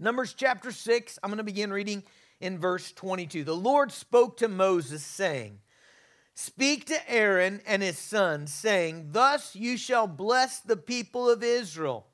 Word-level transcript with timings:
Numbers 0.00 0.32
chapter 0.32 0.70
6, 0.70 1.18
I'm 1.22 1.30
going 1.30 1.38
to 1.38 1.44
begin 1.44 1.72
reading 1.72 2.04
in 2.40 2.56
verse 2.56 2.92
22. 2.92 3.42
The 3.42 3.52
Lord 3.52 3.90
spoke 3.90 4.36
to 4.36 4.46
Moses, 4.46 5.02
saying, 5.02 5.58
Speak 6.34 6.84
to 6.84 7.10
Aaron 7.10 7.60
and 7.66 7.82
his 7.82 7.98
sons, 7.98 8.52
saying, 8.52 9.08
Thus 9.10 9.56
you 9.56 9.76
shall 9.76 10.06
bless 10.06 10.60
the 10.60 10.76
people 10.76 11.28
of 11.28 11.42
Israel. 11.42 12.06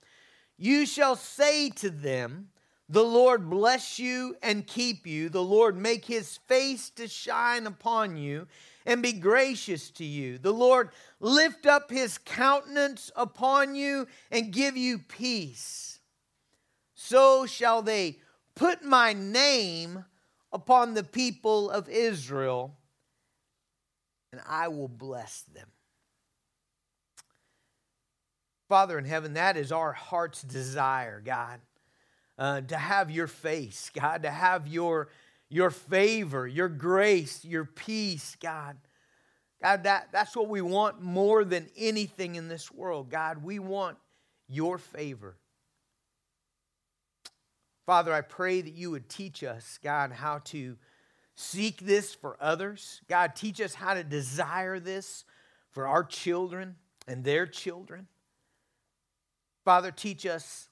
You 0.56 0.86
shall 0.86 1.14
say 1.14 1.68
to 1.70 1.90
them, 1.90 2.48
The 2.88 3.04
Lord 3.04 3.50
bless 3.50 3.98
you 3.98 4.34
and 4.42 4.66
keep 4.66 5.06
you. 5.06 5.28
The 5.28 5.42
Lord 5.42 5.76
make 5.76 6.06
his 6.06 6.38
face 6.48 6.88
to 6.90 7.06
shine 7.06 7.66
upon 7.66 8.16
you 8.16 8.46
and 8.86 9.02
be 9.02 9.12
gracious 9.12 9.90
to 9.90 10.06
you. 10.06 10.38
The 10.38 10.54
Lord 10.54 10.88
lift 11.20 11.66
up 11.66 11.90
his 11.90 12.16
countenance 12.16 13.10
upon 13.14 13.74
you 13.74 14.06
and 14.30 14.54
give 14.54 14.74
you 14.74 15.00
peace. 15.00 15.93
So 16.94 17.46
shall 17.46 17.82
they 17.82 18.18
put 18.54 18.84
my 18.84 19.12
name 19.12 20.04
upon 20.52 20.94
the 20.94 21.02
people 21.02 21.70
of 21.70 21.88
Israel, 21.88 22.76
and 24.32 24.40
I 24.48 24.68
will 24.68 24.88
bless 24.88 25.42
them. 25.42 25.68
Father 28.68 28.96
in 28.98 29.04
heaven, 29.04 29.34
that 29.34 29.56
is 29.56 29.72
our 29.72 29.92
heart's 29.92 30.42
desire, 30.42 31.20
God, 31.24 31.60
uh, 32.38 32.60
to 32.62 32.76
have 32.76 33.10
your 33.10 33.26
face, 33.26 33.90
God, 33.92 34.22
to 34.22 34.30
have 34.30 34.66
your, 34.66 35.08
your 35.48 35.70
favor, 35.70 36.46
your 36.46 36.68
grace, 36.68 37.44
your 37.44 37.64
peace, 37.64 38.36
God. 38.40 38.76
God, 39.62 39.84
that, 39.84 40.08
that's 40.12 40.36
what 40.36 40.48
we 40.48 40.60
want 40.60 41.00
more 41.00 41.44
than 41.44 41.68
anything 41.76 42.36
in 42.36 42.48
this 42.48 42.70
world. 42.70 43.10
God, 43.10 43.42
we 43.42 43.58
want 43.58 43.96
your 44.48 44.78
favor. 44.78 45.36
Father, 47.86 48.12
I 48.12 48.22
pray 48.22 48.60
that 48.60 48.72
you 48.72 48.90
would 48.90 49.08
teach 49.08 49.44
us, 49.44 49.78
God, 49.82 50.12
how 50.12 50.38
to 50.46 50.76
seek 51.34 51.80
this 51.80 52.14
for 52.14 52.36
others. 52.40 53.02
God, 53.08 53.36
teach 53.36 53.60
us 53.60 53.74
how 53.74 53.94
to 53.94 54.02
desire 54.02 54.80
this 54.80 55.24
for 55.70 55.86
our 55.86 56.04
children 56.04 56.76
and 57.06 57.24
their 57.24 57.46
children. 57.46 58.06
Father, 59.64 59.90
teach 59.90 60.24
us 60.24 60.68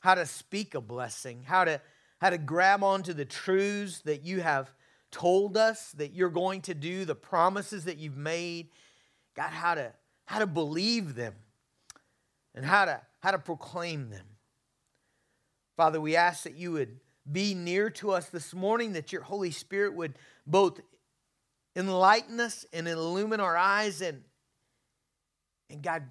how 0.00 0.14
to 0.14 0.26
speak 0.26 0.74
a 0.74 0.80
blessing, 0.80 1.42
how 1.44 1.64
to, 1.64 1.80
how 2.20 2.30
to 2.30 2.38
grab 2.38 2.84
onto 2.84 3.12
the 3.12 3.24
truths 3.24 4.00
that 4.02 4.22
you 4.22 4.40
have 4.40 4.72
told 5.10 5.56
us 5.56 5.92
that 5.92 6.12
you're 6.12 6.28
going 6.28 6.60
to 6.62 6.74
do, 6.74 7.04
the 7.04 7.14
promises 7.14 7.84
that 7.84 7.96
you've 7.96 8.16
made. 8.16 8.68
God, 9.34 9.50
how 9.50 9.74
to, 9.74 9.92
how 10.26 10.38
to 10.38 10.46
believe 10.46 11.14
them 11.14 11.34
and 12.54 12.64
how 12.64 12.84
to, 12.84 13.00
how 13.20 13.32
to 13.32 13.38
proclaim 13.38 14.10
them. 14.10 14.26
Father, 15.76 16.00
we 16.00 16.16
ask 16.16 16.44
that 16.44 16.56
you 16.56 16.72
would 16.72 17.00
be 17.30 17.54
near 17.54 17.90
to 17.90 18.12
us 18.12 18.28
this 18.28 18.54
morning, 18.54 18.92
that 18.94 19.12
your 19.12 19.22
Holy 19.22 19.50
Spirit 19.50 19.94
would 19.94 20.14
both 20.46 20.80
enlighten 21.74 22.40
us 22.40 22.64
and 22.72 22.88
illumine 22.88 23.40
our 23.40 23.56
eyes 23.56 24.00
and, 24.00 24.22
and 25.68 25.82
God, 25.82 26.04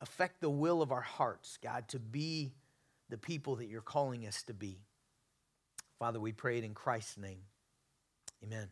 affect 0.00 0.40
the 0.40 0.50
will 0.50 0.82
of 0.82 0.92
our 0.92 1.00
hearts, 1.00 1.58
God, 1.62 1.88
to 1.88 1.98
be 1.98 2.52
the 3.08 3.16
people 3.16 3.56
that 3.56 3.66
you're 3.66 3.80
calling 3.80 4.26
us 4.26 4.42
to 4.44 4.52
be. 4.52 4.78
Father, 5.98 6.20
we 6.20 6.32
pray 6.32 6.58
it 6.58 6.64
in 6.64 6.74
Christ's 6.74 7.16
name. 7.16 7.40
Amen. 8.44 8.68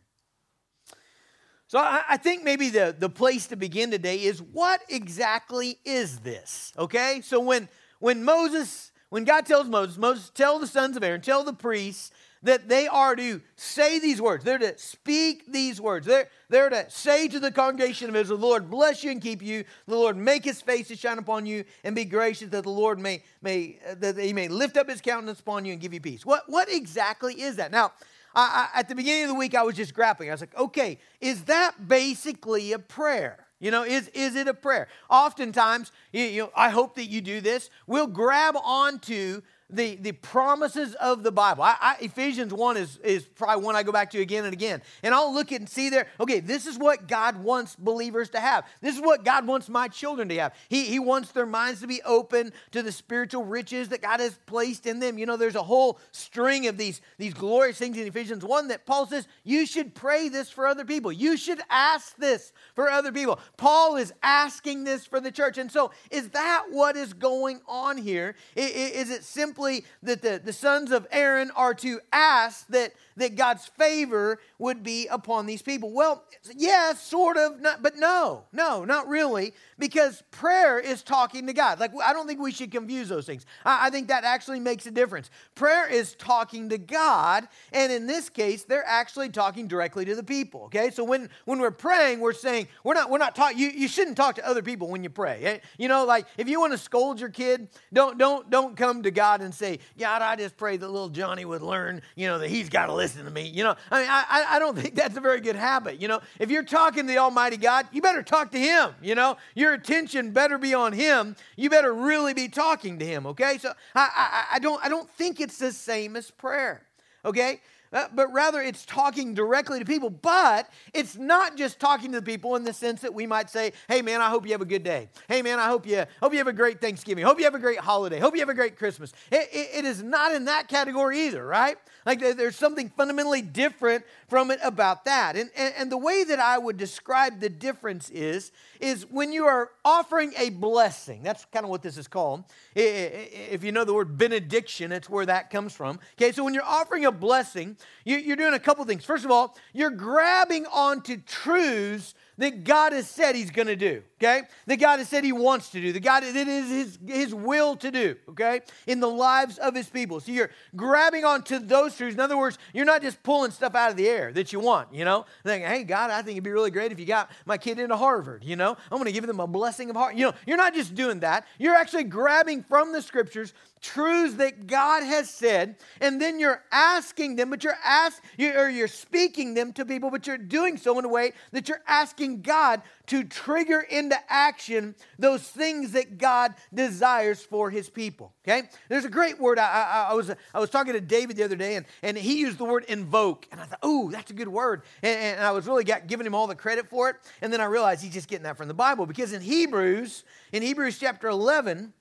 So 1.67 1.79
I, 1.79 2.03
I 2.09 2.17
think 2.17 2.43
maybe 2.43 2.69
the, 2.69 2.95
the 2.97 3.09
place 3.09 3.47
to 3.47 3.55
begin 3.55 3.89
today 3.89 4.21
is 4.21 4.39
what 4.39 4.81
exactly 4.87 5.79
is 5.83 6.19
this? 6.19 6.71
Okay? 6.77 7.21
So 7.23 7.39
when 7.39 7.67
when 7.99 8.23
Moses 8.23 8.91
when 9.15 9.23
God 9.23 9.45
tells 9.45 9.69
Moses, 9.69 9.97
Moses, 9.97 10.29
tell 10.29 10.59
the 10.59 10.67
sons 10.67 10.97
of 10.97 11.03
Aaron, 11.03 11.21
tell 11.21 11.45
the 11.45 11.53
priests 11.53 12.11
that 12.43 12.67
they 12.67 12.85
are 12.85 13.15
to 13.15 13.39
say 13.55 13.97
these 13.97 14.21
words. 14.21 14.43
They're 14.43 14.57
to 14.57 14.77
speak 14.77 15.49
these 15.49 15.79
words. 15.79 16.05
They're, 16.05 16.27
they're 16.49 16.69
to 16.69 16.89
say 16.89 17.29
to 17.29 17.39
the 17.39 17.49
congregation 17.49 18.09
of 18.09 18.15
Israel, 18.17 18.37
the 18.37 18.45
Lord 18.45 18.69
bless 18.69 19.05
you 19.05 19.11
and 19.11 19.21
keep 19.21 19.41
you. 19.41 19.63
The 19.87 19.95
Lord 19.95 20.17
make 20.17 20.43
his 20.43 20.61
face 20.61 20.89
to 20.89 20.97
shine 20.97 21.17
upon 21.17 21.45
you 21.45 21.63
and 21.85 21.95
be 21.95 22.03
gracious 22.03 22.49
that 22.49 22.63
the 22.63 22.69
Lord 22.69 22.99
may, 22.99 23.23
may 23.41 23.79
uh, 23.89 23.95
that 23.99 24.17
he 24.17 24.33
may 24.33 24.49
lift 24.49 24.75
up 24.75 24.89
his 24.89 24.99
countenance 24.99 25.39
upon 25.39 25.63
you 25.63 25.71
and 25.71 25.81
give 25.81 25.93
you 25.93 26.01
peace. 26.01 26.25
What, 26.25 26.49
what 26.49 26.69
exactly 26.69 27.41
is 27.41 27.55
that? 27.55 27.71
Now, 27.71 27.93
I, 28.35 28.67
I, 28.73 28.79
at 28.81 28.89
the 28.89 28.95
beginning 28.95 29.23
of 29.23 29.29
the 29.29 29.35
week, 29.35 29.55
I 29.55 29.63
was 29.63 29.77
just 29.77 29.93
grappling. 29.93 30.27
I 30.27 30.33
was 30.33 30.41
like, 30.41 30.59
okay, 30.59 30.99
is 31.21 31.45
that 31.45 31.87
basically 31.87 32.73
a 32.73 32.79
prayer? 32.79 33.44
You 33.59 33.71
know, 33.71 33.83
is, 33.83 34.09
is 34.09 34.35
it 34.35 34.47
a 34.47 34.53
prayer? 34.53 34.87
Oftentimes, 35.09 35.91
you, 36.11 36.43
know, 36.43 36.51
I 36.55 36.69
hope 36.69 36.95
that 36.95 37.05
you 37.05 37.21
do 37.21 37.39
this. 37.41 37.69
We'll 37.87 38.07
grab 38.07 38.55
onto 38.61 39.41
the, 39.69 39.95
the 39.95 40.11
promises 40.11 40.93
of 40.95 41.23
the 41.23 41.31
Bible. 41.31 41.63
I, 41.63 41.75
I, 41.81 41.95
Ephesians 42.01 42.53
1 42.53 42.77
is, 42.77 42.97
is 43.03 43.25
probably 43.25 43.63
one 43.63 43.75
I 43.75 43.81
go 43.83 43.91
back 43.91 44.11
to 44.11 44.21
again 44.21 44.45
and 44.45 44.53
again. 44.53 44.81
And 45.01 45.13
I'll 45.13 45.33
look 45.33 45.51
and 45.51 45.67
see 45.67 45.89
there, 45.89 46.07
okay, 46.19 46.39
this 46.39 46.67
is 46.67 46.77
what 46.77 47.07
God 47.07 47.43
wants 47.43 47.75
believers 47.75 48.29
to 48.31 48.39
have. 48.39 48.65
This 48.81 48.95
is 48.95 49.01
what 49.01 49.25
God 49.25 49.47
wants 49.47 49.67
my 49.67 49.87
children 49.87 50.29
to 50.29 50.35
have. 50.35 50.53
He, 50.69 50.85
he 50.85 50.99
wants 50.99 51.31
their 51.31 51.47
minds 51.47 51.81
to 51.81 51.87
be 51.87 52.01
open 52.03 52.53
to 52.71 52.83
the 52.83 52.91
spiritual 52.91 53.43
riches 53.43 53.89
that 53.89 54.03
God 54.03 54.19
has 54.19 54.37
placed 54.45 54.85
in 54.85 54.99
them. 54.99 55.17
You 55.17 55.25
know, 55.25 55.37
there's 55.37 55.55
a 55.55 55.63
whole 55.63 55.99
string 56.11 56.67
of 56.67 56.77
these, 56.77 57.01
these 57.17 57.33
glorious 57.33 57.77
things 57.77 57.97
in 57.97 58.07
Ephesians 58.07 58.45
1 58.45 58.67
that 58.67 58.85
Paul 58.85 59.07
says, 59.07 59.27
you 59.43 59.65
should 59.65 59.95
pray 59.95 60.29
this 60.29 60.51
for 60.51 60.67
other 60.67 60.85
people. 60.85 61.11
You 61.11 61.37
should 61.37 61.61
ask 61.71 62.15
this 62.17 62.53
for 62.75 62.89
other 62.89 63.11
people. 63.11 63.39
Paul 63.57 63.95
is 63.95 64.13
asking 64.21 64.83
this 64.83 65.07
for 65.07 65.19
the 65.19 65.31
church. 65.31 65.57
And 65.57 65.71
so, 65.71 65.91
is 66.11 66.29
that 66.29 66.65
what 66.69 66.95
is 66.95 67.13
going 67.13 67.61
on 67.67 67.97
here? 67.97 68.35
Is 68.55 69.09
it 69.09 69.23
simply 69.23 69.55
simply 69.65 69.85
that 70.03 70.21
the, 70.21 70.41
the 70.43 70.53
sons 70.53 70.91
of 70.91 71.07
Aaron 71.11 71.51
are 71.55 71.73
to 71.75 71.99
ask 72.11 72.67
that, 72.67 72.93
that 73.17 73.35
God's 73.35 73.65
favor 73.65 74.39
would 74.59 74.83
be 74.83 75.07
upon 75.07 75.45
these 75.45 75.61
people. 75.61 75.91
Well, 75.91 76.23
yes, 76.55 77.01
sort 77.01 77.37
of, 77.37 77.59
not, 77.61 77.81
but 77.81 77.97
no, 77.97 78.43
no, 78.51 78.85
not 78.85 79.07
really, 79.07 79.53
because 79.79 80.23
prayer 80.31 80.79
is 80.79 81.03
talking 81.03 81.47
to 81.47 81.53
God. 81.53 81.79
Like, 81.79 81.91
I 82.03 82.13
don't 82.13 82.27
think 82.27 82.39
we 82.39 82.51
should 82.51 82.71
confuse 82.71 83.09
those 83.09 83.25
things. 83.25 83.45
I, 83.63 83.87
I 83.87 83.89
think 83.89 84.07
that 84.09 84.23
actually 84.23 84.59
makes 84.59 84.85
a 84.85 84.91
difference. 84.91 85.29
Prayer 85.55 85.89
is 85.89 86.15
talking 86.15 86.69
to 86.69 86.77
God, 86.77 87.47
and 87.73 87.91
in 87.91 88.07
this 88.07 88.29
case, 88.29 88.63
they're 88.63 88.87
actually 88.87 89.29
talking 89.29 89.67
directly 89.67 90.05
to 90.05 90.15
the 90.15 90.23
people. 90.23 90.63
Okay, 90.65 90.91
so 90.91 91.03
when, 91.03 91.29
when 91.45 91.59
we're 91.59 91.71
praying, 91.71 92.19
we're 92.19 92.33
saying, 92.33 92.67
we're 92.83 92.93
not, 92.93 93.09
we're 93.09 93.17
not 93.17 93.35
talking, 93.35 93.57
you, 93.57 93.69
you 93.69 93.87
shouldn't 93.87 94.17
talk 94.17 94.35
to 94.35 94.47
other 94.47 94.61
people 94.61 94.89
when 94.89 95.03
you 95.03 95.09
pray. 95.09 95.41
Eh? 95.43 95.57
You 95.77 95.87
know, 95.87 96.05
like 96.05 96.27
if 96.37 96.47
you 96.47 96.59
want 96.59 96.73
to 96.73 96.77
scold 96.77 97.19
your 97.19 97.29
kid, 97.29 97.69
don't, 97.91 98.17
don't, 98.17 98.49
don't 98.49 98.77
come 98.77 99.03
to 99.03 99.11
God 99.11 99.41
and 99.45 99.53
say, 99.53 99.79
God, 99.97 100.21
I 100.21 100.35
just 100.35 100.57
pray 100.57 100.77
that 100.77 100.87
little 100.87 101.09
Johnny 101.09 101.45
would 101.45 101.61
learn, 101.61 102.01
you 102.15 102.27
know, 102.27 102.39
that 102.39 102.49
he's 102.49 102.69
got 102.69 102.87
to 102.87 102.93
listen 102.93 103.23
to 103.25 103.31
me. 103.31 103.47
You 103.47 103.63
know, 103.63 103.75
I 103.89 104.01
mean, 104.01 104.09
I, 104.09 104.45
I 104.49 104.59
don't 104.59 104.77
think 104.81 104.95
that's 104.95 105.15
a 105.15 105.21
very 105.21 105.39
good 105.39 105.55
habit. 105.55 106.01
You 106.01 106.07
know, 106.07 106.21
if 106.39 106.51
you're 106.51 106.63
talking 106.63 107.03
to 107.03 107.07
the 107.07 107.17
Almighty 107.17 107.57
God, 107.57 107.87
you 107.91 108.01
better 108.01 108.23
talk 108.23 108.51
to 108.51 108.59
Him. 108.59 108.91
You 109.01 109.15
know, 109.15 109.37
your 109.55 109.73
attention 109.73 110.31
better 110.31 110.57
be 110.57 110.73
on 110.73 110.93
Him. 110.93 111.35
You 111.55 111.69
better 111.69 111.93
really 111.93 112.33
be 112.33 112.47
talking 112.47 112.99
to 112.99 113.05
Him. 113.05 113.25
Okay, 113.27 113.57
so 113.57 113.73
I, 113.93 114.09
I, 114.15 114.45
I 114.55 114.59
don't, 114.59 114.83
I 114.83 114.89
don't 114.89 115.09
think 115.11 115.39
it's 115.39 115.57
the 115.57 115.71
same 115.71 116.15
as 116.15 116.31
prayer. 116.31 116.81
Okay, 117.23 117.61
uh, 117.95 118.07
but 118.13 118.31
rather 118.31 118.61
it's 118.61 118.85
talking 118.85 119.33
directly 119.33 119.79
to 119.79 119.85
people. 119.85 120.11
But 120.11 120.69
it's 120.93 121.15
not 121.17 121.57
just 121.57 121.79
talking 121.79 122.11
to 122.11 122.19
the 122.19 122.25
people 122.25 122.55
in 122.55 122.63
the 122.63 122.73
sense 122.73 123.01
that 123.01 123.13
we 123.13 123.25
might 123.25 123.49
say, 123.49 123.73
"Hey, 123.87 124.03
man, 124.03 124.21
I 124.21 124.29
hope 124.29 124.45
you 124.45 124.51
have 124.51 124.61
a 124.61 124.65
good 124.65 124.83
day. 124.83 125.09
Hey, 125.27 125.41
man, 125.41 125.59
I 125.59 125.65
hope 125.65 125.87
you 125.87 126.05
hope 126.21 126.31
you 126.31 126.37
have 126.37 126.47
a 126.47 126.53
great 126.53 126.79
Thanksgiving. 126.79 127.23
Hope 127.23 127.39
you 127.39 127.45
have 127.45 127.55
a 127.55 127.59
great 127.59 127.79
holiday. 127.79 128.19
Hope 128.19 128.35
you 128.35 128.41
have 128.41 128.49
a 128.49 128.53
great 128.53 128.77
Christmas." 128.77 129.13
it, 129.31 129.49
it, 129.51 129.69
it 129.79 129.85
is 129.85 130.03
not 130.03 130.33
in 130.33 130.45
that 130.45 130.67
category 130.67 131.27
either, 131.27 131.45
right? 131.45 131.77
Like 132.05 132.19
there's 132.19 132.55
something 132.55 132.89
fundamentally 132.89 133.41
different 133.41 134.05
from 134.27 134.51
it 134.51 134.59
about 134.63 135.05
that. 135.05 135.35
And, 135.35 135.49
and, 135.55 135.73
and 135.77 135.91
the 135.91 135.97
way 135.97 136.23
that 136.23 136.39
I 136.39 136.57
would 136.57 136.77
describe 136.77 137.39
the 137.39 137.49
difference 137.49 138.09
is, 138.11 138.51
is 138.79 139.05
when 139.09 139.31
you 139.31 139.45
are 139.45 139.71
offering 139.83 140.33
a 140.37 140.49
blessing, 140.49 141.23
that's 141.23 141.45
kind 141.45 141.63
of 141.63 141.71
what 141.71 141.81
this 141.81 141.97
is 141.97 142.07
called. 142.07 142.43
If 142.75 143.63
you 143.63 143.71
know 143.71 143.85
the 143.85 143.93
word 143.93 144.17
benediction, 144.17 144.91
it's 144.91 145.09
where 145.09 145.25
that 145.25 145.49
comes 145.49 145.73
from. 145.73 145.99
Okay, 146.13 146.31
so 146.31 146.43
when 146.43 146.53
you're 146.53 146.63
offering 146.63 147.05
a 147.05 147.11
blessing, 147.11 147.77
you're 148.03 148.35
doing 148.35 148.53
a 148.53 148.59
couple 148.59 148.83
things. 148.85 149.05
First 149.05 149.25
of 149.25 149.31
all, 149.31 149.57
you're 149.73 149.89
grabbing 149.89 150.65
onto 150.67 151.17
truths 151.17 152.13
that 152.37 152.63
God 152.63 152.93
has 152.93 153.09
said 153.09 153.35
He's 153.35 153.51
going 153.51 153.67
to 153.67 153.75
do, 153.75 154.03
okay? 154.21 154.41
That 154.67 154.77
God 154.77 154.99
has 154.99 155.07
said 155.07 155.23
He 155.23 155.31
wants 155.31 155.69
to 155.69 155.81
do, 155.81 155.93
that 155.93 156.01
God 156.01 156.23
that 156.23 156.35
is 156.35 156.69
His, 156.69 156.99
His 157.07 157.33
will 157.33 157.75
to 157.77 157.91
do, 157.91 158.15
okay? 158.29 158.61
In 158.87 158.99
the 158.99 159.07
lives 159.07 159.57
of 159.57 159.73
His 159.73 159.89
people. 159.89 160.19
So 160.19 160.31
you're 160.31 160.51
grabbing 160.75 161.23
onto 161.23 161.59
those 161.59 161.95
truths. 161.95 162.15
In 162.15 162.19
other 162.19 162.37
words, 162.37 162.57
you're 162.73 162.85
not 162.85 163.01
just 163.01 163.23
pulling 163.23 163.51
stuff 163.51 163.73
out 163.75 163.91
of 163.91 163.97
the 163.97 164.07
air 164.07 164.33
that 164.33 164.51
you 164.51 164.59
want, 164.59 164.93
you 164.93 165.05
know? 165.05 165.25
Thinking, 165.43 165.69
hey, 165.69 165.83
God, 165.83 166.11
I 166.11 166.21
think 166.21 166.31
it'd 166.31 166.43
be 166.43 166.51
really 166.51 166.71
great 166.71 166.91
if 166.91 166.99
you 166.99 167.05
got 167.05 167.31
my 167.45 167.57
kid 167.57 167.79
into 167.79 167.95
Harvard, 167.95 168.43
you 168.43 168.55
know? 168.55 168.75
I'm 168.91 168.97
going 168.97 169.05
to 169.05 169.11
give 169.13 169.25
them 169.25 169.39
a 169.39 169.47
blessing 169.47 169.89
of 169.89 169.95
heart. 169.95 170.15
You 170.15 170.27
know, 170.27 170.33
you're 170.45 170.57
not 170.57 170.73
just 170.73 170.93
doing 170.93 171.21
that. 171.21 171.47
You're 171.57 171.75
actually 171.75 172.03
grabbing 172.03 172.63
from 172.63 172.91
the 172.91 173.01
scriptures 173.01 173.53
truths 173.85 174.35
that 174.35 174.65
God 174.65 175.03
has 175.03 175.29
said, 175.29 175.75
and 176.01 176.19
then 176.19 176.39
you're 176.39 176.63
asking 176.71 177.35
them, 177.35 177.51
but 177.51 177.63
you're 177.63 177.77
ask, 177.83 178.21
you, 178.37 178.51
or 178.53 178.67
you're 178.67 178.87
speaking 178.87 179.53
them 179.53 179.71
to 179.73 179.85
people, 179.85 180.09
but 180.09 180.25
you're 180.25 180.39
doing 180.39 180.75
so 180.75 180.97
in 180.97 181.05
a 181.05 181.07
way 181.07 181.33
that 181.51 181.69
you're 181.69 181.83
asking 181.87 182.41
God 182.41 182.81
to 183.07 183.23
trigger 183.23 183.81
into 183.81 184.17
action 184.27 184.95
those 185.19 185.43
things 185.43 185.91
that 185.91 186.17
God 186.17 186.55
desires 186.73 187.43
for 187.43 187.69
his 187.69 187.87
people. 187.87 188.33
Okay? 188.47 188.67
There's 188.89 189.05
a 189.05 189.09
great 189.09 189.39
word. 189.39 189.59
I, 189.59 189.65
I, 189.65 190.07
I, 190.09 190.13
was, 190.15 190.31
I 190.53 190.59
was 190.59 190.71
talking 190.71 190.93
to 190.93 191.01
David 191.01 191.37
the 191.37 191.43
other 191.43 191.55
day, 191.55 191.75
and, 191.75 191.85
and 192.01 192.17
he 192.17 192.39
used 192.39 192.57
the 192.57 192.65
word 192.65 192.85
invoke. 192.87 193.47
And 193.51 193.61
I 193.61 193.65
thought, 193.65 193.79
oh, 193.83 194.09
that's 194.09 194.31
a 194.31 194.33
good 194.33 194.47
word. 194.47 194.81
And, 195.03 195.37
and 195.37 195.45
I 195.45 195.51
was 195.51 195.67
really 195.67 195.83
got, 195.83 196.07
giving 196.07 196.25
him 196.25 196.33
all 196.33 196.47
the 196.47 196.55
credit 196.55 196.89
for 196.89 197.09
it. 197.09 197.17
And 197.41 197.53
then 197.53 197.61
I 197.61 197.65
realized 197.65 198.03
he's 198.03 198.13
just 198.13 198.27
getting 198.27 198.43
that 198.43 198.57
from 198.57 198.67
the 198.67 198.73
Bible 198.73 199.05
because 199.05 199.31
in 199.31 199.41
Hebrews, 199.41 200.23
in 200.51 200.63
Hebrews 200.63 200.97
chapter 200.97 201.27
11, 201.27 201.93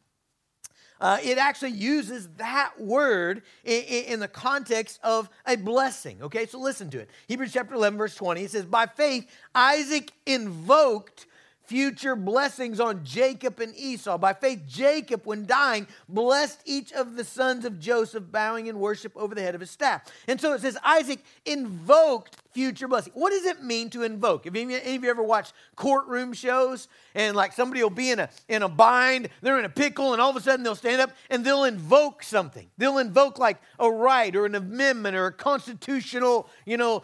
uh, 1.00 1.18
it 1.22 1.38
actually 1.38 1.72
uses 1.72 2.28
that 2.36 2.72
word 2.78 3.42
in, 3.64 3.82
in, 3.82 4.20
the 4.20 4.28
context 4.28 5.00
of 5.02 5.28
a 5.46 5.56
blessing. 5.56 6.22
Okay, 6.22 6.46
so 6.46 6.58
listen 6.58 6.88
to 6.90 7.00
it. 7.00 7.10
Hebrews 7.26 7.52
chapter 7.52 7.74
11, 7.74 7.98
verse 7.98 8.14
20, 8.14 8.42
it 8.42 8.50
says, 8.50 8.64
By 8.64 8.86
faith, 8.86 9.28
Isaac 9.54 10.12
invoked 10.24 11.26
future 11.64 12.14
blessings 12.14 12.78
on 12.78 13.04
Jacob 13.04 13.58
and 13.60 13.74
Esau. 13.76 14.18
By 14.18 14.34
faith, 14.34 14.62
Jacob, 14.68 15.22
when 15.24 15.46
dying, 15.46 15.86
blessed 16.08 16.60
each 16.64 16.92
of 16.92 17.16
the 17.16 17.24
sons 17.24 17.64
of 17.64 17.80
Joseph, 17.80 18.30
bowing 18.30 18.66
in 18.66 18.78
worship 18.78 19.12
over 19.16 19.34
the 19.34 19.42
head 19.42 19.54
of 19.54 19.60
his 19.60 19.70
staff. 19.70 20.02
And 20.28 20.40
so 20.40 20.52
it 20.52 20.60
says 20.60 20.78
Isaac 20.84 21.24
invoked 21.44 22.36
future 22.54 22.88
blessing. 22.88 23.12
What 23.14 23.30
does 23.30 23.44
it 23.44 23.62
mean 23.62 23.90
to 23.90 24.04
invoke? 24.04 24.44
Have 24.44 24.56
any, 24.56 24.76
of 24.76 25.04
you 25.04 25.10
ever 25.10 25.22
watched 25.22 25.52
courtroom 25.74 26.32
shows 26.32 26.88
and 27.14 27.36
like 27.36 27.52
somebody 27.52 27.82
will 27.82 27.90
be 27.90 28.10
in 28.10 28.20
a 28.20 28.30
in 28.48 28.62
a 28.62 28.68
bind, 28.68 29.28
they're 29.42 29.58
in 29.58 29.64
a 29.64 29.70
pickle, 29.70 30.12
and 30.12 30.22
all 30.22 30.30
of 30.30 30.36
a 30.36 30.40
sudden 30.40 30.62
they'll 30.62 30.74
stand 30.74 31.02
up 31.02 31.10
and 31.30 31.44
they'll 31.44 31.64
invoke 31.64 32.22
something. 32.22 32.70
They'll 32.78 32.98
invoke 32.98 33.38
like 33.38 33.60
a 33.78 33.90
right 33.90 34.34
or 34.34 34.46
an 34.46 34.54
amendment 34.54 35.16
or 35.16 35.26
a 35.26 35.32
constitutional, 35.32 36.48
you 36.64 36.76
know, 36.76 37.02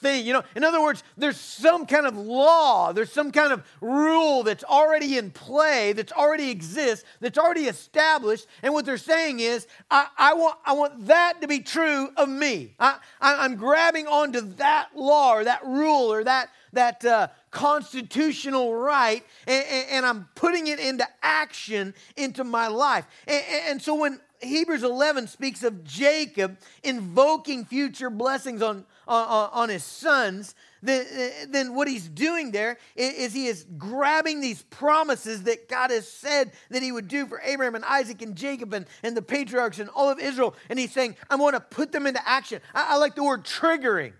thing. 0.00 0.26
You 0.26 0.32
know, 0.32 0.42
in 0.54 0.64
other 0.64 0.82
words, 0.82 1.02
there's 1.16 1.38
some 1.38 1.86
kind 1.86 2.06
of 2.06 2.16
law, 2.16 2.92
there's 2.92 3.12
some 3.12 3.30
kind 3.30 3.52
of 3.52 3.62
rule 3.80 4.42
that's 4.42 4.64
already 4.64 5.18
in 5.18 5.30
play, 5.30 5.92
that's 5.92 6.12
already 6.12 6.50
exists, 6.50 7.04
that's 7.20 7.38
already 7.38 7.64
established, 7.64 8.46
and 8.62 8.72
what 8.72 8.86
they're 8.86 8.96
saying 8.96 9.40
is, 9.40 9.66
I, 9.90 10.06
I 10.16 10.34
want 10.34 10.58
I 10.64 10.72
want 10.72 11.06
that 11.06 11.40
to 11.42 11.48
be 11.48 11.60
true 11.60 12.10
of 12.16 12.28
me. 12.28 12.74
I, 12.78 12.98
I, 13.20 13.44
I'm 13.44 13.56
grabbing 13.56 14.06
onto 14.06 14.40
that 14.56 14.85
that 14.86 14.98
law 14.98 15.34
or 15.34 15.44
that 15.44 15.64
rule 15.64 16.12
or 16.12 16.24
that, 16.24 16.50
that 16.72 17.04
uh, 17.04 17.28
constitutional 17.50 18.74
right 18.74 19.24
and, 19.46 19.64
and, 19.90 20.06
I'm 20.06 20.28
putting 20.34 20.66
it 20.66 20.78
into 20.78 21.06
action 21.22 21.94
into 22.16 22.44
my 22.44 22.68
life. 22.68 23.06
And, 23.26 23.44
and 23.68 23.82
so 23.82 23.94
when 23.94 24.20
Hebrews 24.40 24.82
11 24.82 25.28
speaks 25.28 25.62
of 25.62 25.84
Jacob 25.84 26.58
invoking 26.82 27.64
future 27.64 28.10
blessings 28.10 28.60
on, 28.60 28.84
on, 29.08 29.50
on 29.52 29.68
his 29.68 29.84
sons, 29.84 30.54
then, 30.82 31.06
then 31.50 31.74
what 31.74 31.88
he's 31.88 32.08
doing 32.08 32.50
there 32.50 32.78
is 32.94 33.32
he 33.32 33.46
is 33.46 33.66
grabbing 33.78 34.40
these 34.40 34.62
promises 34.64 35.44
that 35.44 35.68
God 35.68 35.90
has 35.90 36.06
said 36.06 36.52
that 36.70 36.82
he 36.82 36.92
would 36.92 37.08
do 37.08 37.26
for 37.26 37.40
Abraham 37.42 37.74
and 37.74 37.84
Isaac 37.84 38.20
and 38.20 38.36
Jacob 38.36 38.74
and, 38.74 38.86
and 39.02 39.16
the 39.16 39.22
patriarchs 39.22 39.78
and 39.78 39.88
all 39.90 40.10
of 40.10 40.18
Israel. 40.18 40.54
And 40.68 40.78
he's 40.78 40.92
saying, 40.92 41.16
I 41.30 41.36
want 41.36 41.54
to 41.54 41.60
put 41.60 41.92
them 41.92 42.06
into 42.06 42.20
action. 42.28 42.60
I, 42.74 42.94
I 42.94 42.96
like 42.98 43.14
the 43.14 43.24
word 43.24 43.44
triggering. 43.44 44.12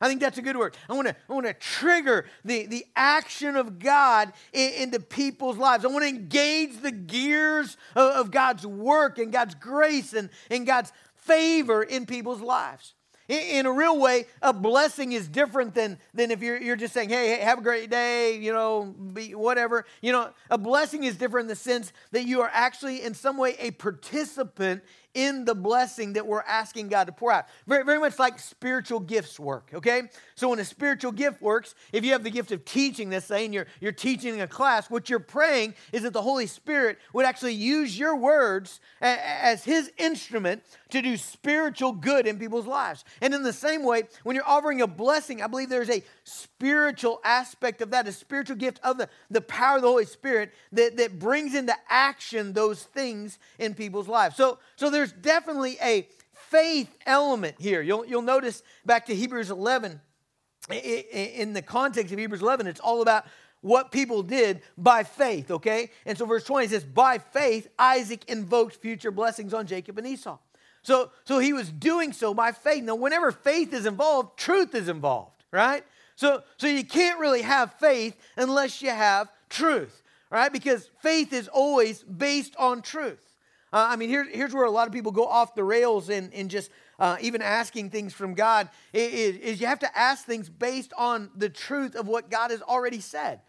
I 0.00 0.08
think 0.08 0.20
that's 0.20 0.38
a 0.38 0.42
good 0.42 0.56
word. 0.56 0.76
I 0.88 0.92
want 0.92 1.08
to 1.08 1.16
I 1.28 1.32
want 1.32 1.46
to 1.46 1.54
trigger 1.54 2.26
the, 2.44 2.66
the 2.66 2.86
action 2.94 3.56
of 3.56 3.78
God 3.78 4.32
in, 4.52 4.72
into 4.74 5.00
people's 5.00 5.56
lives. 5.56 5.84
I 5.84 5.88
want 5.88 6.04
to 6.04 6.08
engage 6.08 6.80
the 6.80 6.92
gears 6.92 7.76
of, 7.96 8.12
of 8.12 8.30
God's 8.30 8.66
work 8.66 9.18
and 9.18 9.32
God's 9.32 9.54
grace 9.56 10.12
and, 10.12 10.30
and 10.50 10.66
God's 10.66 10.92
favor 11.16 11.82
in 11.82 12.06
people's 12.06 12.40
lives. 12.40 12.94
In, 13.28 13.40
in, 13.40 13.66
a 13.66 13.72
real 13.72 13.98
way, 14.00 14.24
a 14.40 14.54
blessing 14.54 15.12
is 15.12 15.28
different 15.28 15.74
than, 15.74 15.98
than 16.14 16.30
if 16.30 16.40
you're, 16.40 16.56
you're 16.56 16.76
just 16.76 16.94
saying, 16.94 17.10
hey, 17.10 17.36
hey, 17.36 17.40
have 17.42 17.58
a 17.58 17.62
great 17.62 17.90
day, 17.90 18.38
you 18.38 18.52
know, 18.52 18.94
whatever. 19.34 19.84
You 20.00 20.12
know, 20.12 20.30
a 20.48 20.56
blessing 20.56 21.04
is 21.04 21.16
different 21.16 21.44
in 21.44 21.48
the 21.48 21.56
sense 21.56 21.92
that 22.12 22.24
you 22.24 22.40
are 22.40 22.50
actually, 22.54 23.02
in 23.02 23.12
some 23.12 23.36
way, 23.36 23.54
a 23.58 23.72
participant 23.72 24.82
in 25.14 25.44
the 25.44 25.54
blessing 25.54 26.12
that 26.14 26.26
we're 26.26 26.42
asking 26.42 26.88
God 26.88 27.04
to 27.04 27.12
pour 27.12 27.32
out. 27.32 27.46
Very, 27.66 27.84
very 27.84 27.98
much 27.98 28.18
like 28.18 28.38
spiritual 28.38 29.00
gifts 29.00 29.38
work, 29.40 29.70
okay? 29.74 30.02
So 30.34 30.48
when 30.48 30.58
a 30.58 30.64
spiritual 30.64 31.12
gift 31.12 31.40
works, 31.40 31.74
if 31.92 32.04
you 32.04 32.12
have 32.12 32.24
the 32.24 32.30
gift 32.30 32.52
of 32.52 32.64
teaching, 32.64 33.10
let's 33.10 33.26
say, 33.26 33.44
and 33.44 33.54
you're, 33.54 33.66
you're 33.80 33.92
teaching 33.92 34.40
a 34.40 34.46
class, 34.46 34.90
what 34.90 35.10
you're 35.10 35.18
praying 35.18 35.74
is 35.92 36.02
that 36.02 36.12
the 36.12 36.22
Holy 36.22 36.46
Spirit 36.46 36.98
would 37.12 37.24
actually 37.24 37.54
use 37.54 37.98
your 37.98 38.16
words 38.16 38.80
as 39.00 39.64
his 39.64 39.90
instrument 39.98 40.62
to 40.90 41.02
do 41.02 41.16
spiritual 41.16 41.92
good 41.92 42.26
in 42.26 42.38
people's 42.38 42.66
lives. 42.66 43.04
And 43.20 43.34
in 43.34 43.42
the 43.42 43.52
same 43.52 43.84
way, 43.84 44.04
when 44.22 44.36
you're 44.36 44.48
offering 44.48 44.80
a 44.80 44.86
blessing, 44.86 45.42
I 45.42 45.46
believe 45.46 45.68
there's 45.68 45.90
a 45.90 46.02
spiritual 46.24 47.20
aspect 47.24 47.82
of 47.82 47.90
that, 47.90 48.08
a 48.08 48.12
spiritual 48.12 48.56
gift 48.56 48.80
of 48.82 48.98
the, 48.98 49.08
the 49.30 49.40
power 49.40 49.76
of 49.76 49.82
the 49.82 49.88
Holy 49.88 50.06
Spirit 50.06 50.52
that, 50.72 50.96
that 50.96 51.18
brings 51.18 51.54
into 51.54 51.74
action 51.88 52.52
those 52.52 52.82
things 52.82 53.38
in 53.58 53.74
people's 53.74 54.08
lives. 54.08 54.36
So, 54.36 54.58
so 54.76 54.90
there's 54.90 54.97
definitely 55.06 55.76
a 55.82 56.08
faith 56.32 56.94
element 57.06 57.56
here. 57.58 57.82
You'll, 57.82 58.06
you'll 58.06 58.22
notice 58.22 58.62
back 58.84 59.06
to 59.06 59.14
Hebrews 59.14 59.50
11, 59.50 60.00
in 60.70 61.52
the 61.52 61.62
context 61.62 62.12
of 62.12 62.18
Hebrews 62.18 62.42
11, 62.42 62.66
it's 62.66 62.80
all 62.80 63.02
about 63.02 63.26
what 63.60 63.90
people 63.90 64.22
did 64.22 64.60
by 64.76 65.02
faith, 65.02 65.50
okay? 65.50 65.90
And 66.06 66.16
so 66.16 66.26
verse 66.26 66.44
20 66.44 66.68
says, 66.68 66.84
By 66.84 67.18
faith, 67.18 67.68
Isaac 67.78 68.24
invoked 68.28 68.76
future 68.76 69.10
blessings 69.10 69.52
on 69.54 69.66
Jacob 69.66 69.98
and 69.98 70.06
Esau. 70.06 70.38
So, 70.82 71.10
so 71.24 71.38
he 71.38 71.52
was 71.52 71.70
doing 71.70 72.12
so 72.12 72.34
by 72.34 72.52
faith. 72.52 72.84
Now, 72.84 72.94
whenever 72.94 73.32
faith 73.32 73.72
is 73.72 73.86
involved, 73.86 74.38
truth 74.38 74.74
is 74.74 74.88
involved, 74.88 75.44
right? 75.50 75.84
So, 76.16 76.42
so 76.56 76.66
you 76.66 76.84
can't 76.84 77.18
really 77.18 77.42
have 77.42 77.74
faith 77.74 78.16
unless 78.36 78.80
you 78.80 78.90
have 78.90 79.28
truth, 79.48 80.02
right? 80.30 80.52
Because 80.52 80.90
faith 81.00 81.32
is 81.32 81.48
always 81.48 82.02
based 82.02 82.54
on 82.56 82.82
truth. 82.82 83.27
Uh, 83.72 83.86
I 83.90 83.96
mean, 83.96 84.08
here, 84.08 84.24
here's 84.24 84.54
where 84.54 84.64
a 84.64 84.70
lot 84.70 84.86
of 84.86 84.92
people 84.92 85.12
go 85.12 85.26
off 85.26 85.54
the 85.54 85.64
rails 85.64 86.08
in, 86.08 86.32
and 86.32 86.50
just 86.50 86.70
uh, 86.98 87.16
even 87.20 87.42
asking 87.42 87.90
things 87.90 88.14
from 88.14 88.34
God 88.34 88.68
is, 88.92 89.36
is 89.36 89.60
you 89.60 89.66
have 89.66 89.78
to 89.80 89.98
ask 89.98 90.24
things 90.24 90.48
based 90.48 90.92
on 90.96 91.30
the 91.36 91.48
truth 91.48 91.94
of 91.94 92.08
what 92.08 92.30
God 92.30 92.50
has 92.50 92.62
already 92.62 93.00
said. 93.00 93.40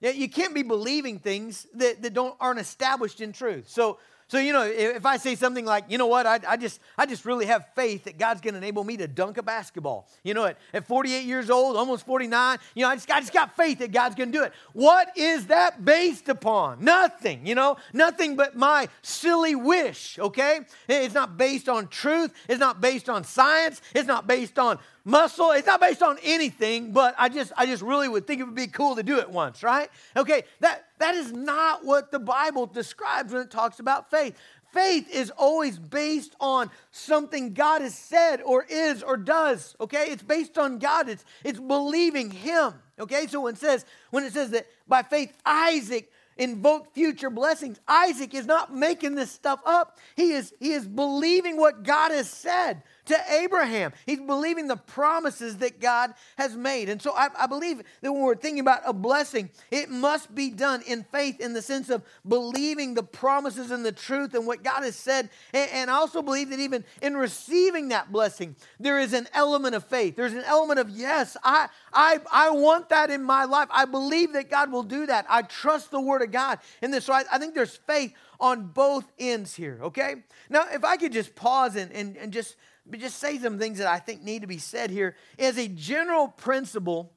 You 0.00 0.28
can't 0.28 0.54
be 0.54 0.62
believing 0.62 1.18
things 1.18 1.66
that, 1.74 2.02
that 2.02 2.12
don't, 2.12 2.36
aren't 2.38 2.60
established 2.60 3.20
in 3.20 3.32
truth. 3.32 3.68
So, 3.68 3.98
so, 4.28 4.38
you 4.38 4.52
know, 4.52 4.62
if 4.62 5.04
I 5.04 5.18
say 5.18 5.34
something 5.34 5.64
like, 5.64 5.84
you 5.88 5.98
know 5.98 6.06
what, 6.06 6.26
I, 6.26 6.40
I 6.48 6.56
just, 6.56 6.80
I 6.96 7.04
just 7.04 7.24
really 7.24 7.46
have 7.46 7.66
faith 7.74 8.04
that 8.04 8.18
God's 8.18 8.40
going 8.40 8.54
to 8.54 8.58
enable 8.58 8.82
me 8.82 8.96
to 8.96 9.06
dunk 9.06 9.36
a 9.36 9.42
basketball. 9.42 10.08
You 10.22 10.34
know, 10.34 10.46
at, 10.46 10.58
at 10.72 10.86
48 10.86 11.24
years 11.24 11.50
old, 11.50 11.76
almost 11.76 12.06
49, 12.06 12.58
you 12.74 12.82
know, 12.82 12.88
I 12.88 12.94
just, 12.94 13.10
I 13.10 13.20
just 13.20 13.32
got 13.32 13.54
faith 13.54 13.80
that 13.80 13.92
God's 13.92 14.14
going 14.14 14.32
to 14.32 14.38
do 14.38 14.44
it. 14.44 14.52
What 14.72 15.16
is 15.16 15.46
that 15.46 15.84
based 15.84 16.28
upon? 16.28 16.82
Nothing, 16.82 17.46
you 17.46 17.54
know, 17.54 17.76
nothing 17.92 18.34
but 18.34 18.56
my 18.56 18.88
silly 19.02 19.54
wish, 19.54 20.18
okay? 20.18 20.60
It's 20.88 21.14
not 21.14 21.36
based 21.36 21.68
on 21.68 21.88
truth. 21.88 22.32
It's 22.48 22.60
not 22.60 22.80
based 22.80 23.08
on 23.08 23.24
science. 23.24 23.82
It's 23.94 24.08
not 24.08 24.26
based 24.26 24.58
on 24.58 24.78
muscle. 25.04 25.50
It's 25.50 25.66
not 25.66 25.80
based 25.80 26.02
on 26.02 26.18
anything, 26.22 26.92
but 26.92 27.14
I 27.18 27.28
just 27.28 27.52
I 27.56 27.66
just 27.66 27.82
really 27.82 28.08
would 28.08 28.26
think 28.26 28.40
it 28.40 28.44
would 28.44 28.54
be 28.54 28.66
cool 28.66 28.96
to 28.96 29.02
do 29.02 29.18
it 29.18 29.28
once, 29.30 29.62
right? 29.62 29.90
Okay, 30.16 30.44
that 30.60 30.86
that 31.04 31.16
is 31.16 31.32
not 31.32 31.84
what 31.84 32.10
the 32.10 32.18
Bible 32.18 32.64
describes 32.64 33.30
when 33.30 33.42
it 33.42 33.50
talks 33.50 33.78
about 33.78 34.10
faith. 34.10 34.34
Faith 34.72 35.06
is 35.14 35.30
always 35.36 35.78
based 35.78 36.34
on 36.40 36.70
something 36.92 37.52
God 37.52 37.82
has 37.82 37.94
said 37.94 38.40
or 38.40 38.64
is 38.64 39.02
or 39.02 39.18
does. 39.18 39.76
Okay? 39.80 40.06
It's 40.08 40.22
based 40.22 40.56
on 40.56 40.78
God. 40.78 41.10
It's 41.10 41.26
it's 41.44 41.60
believing 41.60 42.30
him. 42.30 42.72
Okay? 42.98 43.26
So 43.26 43.42
when 43.42 43.52
it 43.52 43.60
says 43.60 43.84
when 44.12 44.24
it 44.24 44.32
says 44.32 44.48
that 44.52 44.66
by 44.88 45.02
faith 45.02 45.36
Isaac 45.44 46.10
invoked 46.38 46.94
future 46.94 47.28
blessings, 47.28 47.78
Isaac 47.86 48.32
is 48.32 48.46
not 48.46 48.74
making 48.74 49.14
this 49.14 49.30
stuff 49.30 49.60
up. 49.66 49.98
He 50.16 50.32
is 50.32 50.54
he 50.58 50.72
is 50.72 50.88
believing 50.88 51.58
what 51.58 51.82
God 51.82 52.12
has 52.12 52.30
said 52.30 52.82
to 53.06 53.16
Abraham. 53.30 53.92
He's 54.06 54.20
believing 54.20 54.66
the 54.66 54.76
promises 54.76 55.58
that 55.58 55.80
God 55.80 56.14
has 56.36 56.56
made. 56.56 56.88
And 56.88 57.00
so 57.00 57.12
I, 57.14 57.28
I, 57.38 57.46
believe 57.46 57.82
that 58.00 58.12
when 58.12 58.22
we're 58.22 58.34
thinking 58.34 58.60
about 58.60 58.82
a 58.86 58.92
blessing, 58.92 59.50
it 59.70 59.90
must 59.90 60.34
be 60.34 60.50
done 60.50 60.82
in 60.86 61.04
faith 61.04 61.40
in 61.40 61.52
the 61.52 61.62
sense 61.62 61.90
of 61.90 62.02
believing 62.26 62.94
the 62.94 63.02
promises 63.02 63.70
and 63.70 63.84
the 63.84 63.92
truth 63.92 64.34
and 64.34 64.46
what 64.46 64.62
God 64.62 64.82
has 64.82 64.96
said. 64.96 65.28
And, 65.52 65.70
and 65.70 65.90
I 65.90 65.94
also 65.94 66.22
believe 66.22 66.50
that 66.50 66.60
even 66.60 66.84
in 67.02 67.16
receiving 67.16 67.88
that 67.88 68.10
blessing, 68.10 68.56
there 68.80 68.98
is 68.98 69.12
an 69.12 69.28
element 69.34 69.74
of 69.74 69.84
faith. 69.84 70.16
There's 70.16 70.32
an 70.32 70.44
element 70.44 70.80
of, 70.80 70.88
yes, 70.90 71.36
I, 71.44 71.68
I, 71.92 72.20
I 72.32 72.50
want 72.50 72.88
that 72.88 73.10
in 73.10 73.22
my 73.22 73.44
life. 73.44 73.68
I 73.70 73.84
believe 73.84 74.32
that 74.32 74.50
God 74.50 74.72
will 74.72 74.82
do 74.82 75.06
that. 75.06 75.26
I 75.28 75.42
trust 75.42 75.90
the 75.90 76.00
word 76.00 76.22
of 76.22 76.30
God 76.30 76.58
in 76.80 76.90
this. 76.90 77.04
So 77.04 77.12
I, 77.12 77.24
I 77.30 77.38
think 77.38 77.54
there's 77.54 77.76
faith 77.76 78.14
on 78.40 78.66
both 78.66 79.10
ends 79.18 79.54
here, 79.54 79.78
okay? 79.82 80.16
Now, 80.50 80.64
if 80.72 80.84
I 80.84 80.96
could 80.96 81.12
just 81.12 81.34
pause 81.34 81.76
and, 81.76 81.92
and, 81.92 82.16
and 82.16 82.32
just 82.32 82.56
but 82.86 83.00
just 83.00 83.18
say 83.18 83.38
some 83.38 83.58
things 83.58 83.78
that 83.78 83.86
I 83.86 83.98
think 83.98 84.22
need 84.22 84.42
to 84.42 84.46
be 84.46 84.58
said 84.58 84.90
here. 84.90 85.16
As 85.38 85.58
a 85.58 85.68
general 85.68 86.28
principle 86.28 87.12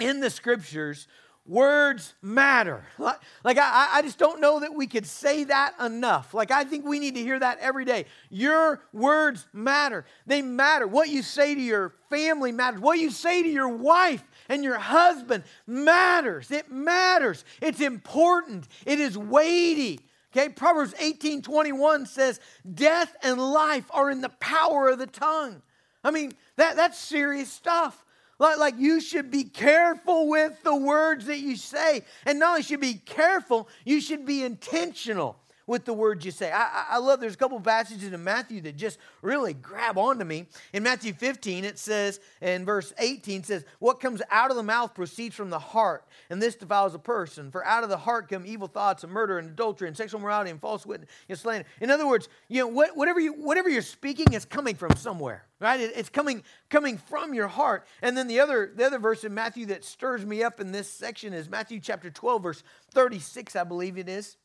in 0.00 0.20
the 0.20 0.30
scriptures, 0.30 1.06
words 1.48 2.14
matter. 2.20 2.84
Like, 2.98 3.58
I, 3.58 3.88
I 3.94 4.02
just 4.02 4.18
don't 4.18 4.40
know 4.40 4.60
that 4.60 4.74
we 4.74 4.86
could 4.86 5.06
say 5.06 5.44
that 5.44 5.74
enough. 5.80 6.34
Like, 6.34 6.50
I 6.50 6.64
think 6.64 6.84
we 6.84 6.98
need 6.98 7.14
to 7.14 7.22
hear 7.22 7.38
that 7.38 7.58
every 7.60 7.84
day. 7.84 8.04
Your 8.28 8.82
words 8.92 9.46
matter. 9.52 10.04
They 10.26 10.42
matter. 10.42 10.86
What 10.86 11.08
you 11.08 11.22
say 11.22 11.54
to 11.54 11.60
your 11.60 11.94
family 12.10 12.52
matters. 12.52 12.80
What 12.80 12.98
you 12.98 13.10
say 13.10 13.42
to 13.42 13.48
your 13.48 13.68
wife 13.68 14.22
and 14.48 14.62
your 14.62 14.78
husband 14.78 15.44
matters. 15.66 16.50
It 16.50 16.70
matters. 16.70 17.44
It's 17.62 17.80
important. 17.80 18.68
It 18.84 19.00
is 19.00 19.16
weighty. 19.16 20.00
Okay, 20.32 20.48
Proverbs 20.50 20.94
18 20.98 21.42
21 21.42 22.06
says, 22.06 22.40
Death 22.74 23.14
and 23.22 23.40
life 23.40 23.86
are 23.90 24.10
in 24.10 24.20
the 24.20 24.28
power 24.28 24.88
of 24.88 24.98
the 24.98 25.06
tongue. 25.06 25.62
I 26.04 26.10
mean, 26.10 26.32
that, 26.56 26.76
that's 26.76 26.98
serious 26.98 27.50
stuff. 27.50 28.04
Like, 28.38 28.58
like 28.58 28.74
you 28.78 29.00
should 29.00 29.30
be 29.30 29.44
careful 29.44 30.28
with 30.28 30.62
the 30.62 30.76
words 30.76 31.26
that 31.26 31.38
you 31.38 31.56
say. 31.56 32.04
And 32.24 32.38
not 32.38 32.50
only 32.50 32.62
should 32.62 32.80
be 32.80 32.94
careful, 32.94 33.68
you 33.84 34.00
should 34.00 34.24
be 34.24 34.44
intentional 34.44 35.36
with 35.68 35.84
the 35.84 35.92
words 35.92 36.24
you 36.24 36.32
say. 36.32 36.50
I, 36.50 36.86
I 36.90 36.98
love, 36.98 37.20
there's 37.20 37.34
a 37.34 37.36
couple 37.36 37.60
passages 37.60 38.12
in 38.12 38.24
Matthew 38.24 38.62
that 38.62 38.76
just 38.76 38.98
really 39.22 39.52
grab 39.52 39.98
onto 39.98 40.24
me. 40.24 40.46
In 40.72 40.82
Matthew 40.82 41.12
15, 41.12 41.64
it 41.64 41.78
says, 41.78 42.18
in 42.40 42.64
verse 42.64 42.92
18 42.98 43.44
says, 43.44 43.64
What 43.78 44.00
comes 44.00 44.22
out 44.30 44.50
of 44.50 44.56
the 44.56 44.62
mouth 44.62 44.94
proceeds 44.94 45.36
from 45.36 45.50
the 45.50 45.58
heart, 45.58 46.04
and 46.30 46.42
this 46.42 46.56
defiles 46.56 46.94
a 46.94 46.98
person. 46.98 47.52
For 47.52 47.64
out 47.64 47.84
of 47.84 47.90
the 47.90 47.98
heart 47.98 48.28
come 48.28 48.46
evil 48.46 48.66
thoughts 48.66 49.04
and 49.04 49.12
murder 49.12 49.38
and 49.38 49.50
adultery 49.50 49.86
and 49.86 49.96
sexual 49.96 50.20
morality 50.20 50.50
and 50.50 50.60
false 50.60 50.86
witness 50.86 51.10
and 51.28 51.38
slander. 51.38 51.68
In 51.80 51.90
other 51.90 52.08
words, 52.08 52.28
you 52.48 52.62
know, 52.62 52.68
what, 52.68 52.96
whatever, 52.96 53.20
you, 53.20 53.34
whatever 53.34 53.68
you're 53.68 53.82
speaking 53.82 54.32
is 54.32 54.44
coming 54.44 54.74
from 54.74 54.96
somewhere 54.96 55.44
right 55.60 55.80
it, 55.80 55.92
it's 55.96 56.08
coming 56.08 56.44
coming 56.70 56.96
from 56.96 57.34
your 57.34 57.48
heart 57.48 57.84
and 58.00 58.16
then 58.16 58.28
the 58.28 58.38
other 58.38 58.70
the 58.76 58.86
other 58.86 59.00
verse 59.00 59.24
in 59.24 59.34
matthew 59.34 59.66
that 59.66 59.84
stirs 59.84 60.24
me 60.24 60.40
up 60.40 60.60
in 60.60 60.70
this 60.70 60.88
section 60.88 61.32
is 61.32 61.48
matthew 61.50 61.80
chapter 61.80 62.10
12 62.10 62.42
verse 62.42 62.62
36 62.92 63.56
i 63.56 63.64
believe 63.64 63.98
it 63.98 64.08
is 64.08 64.36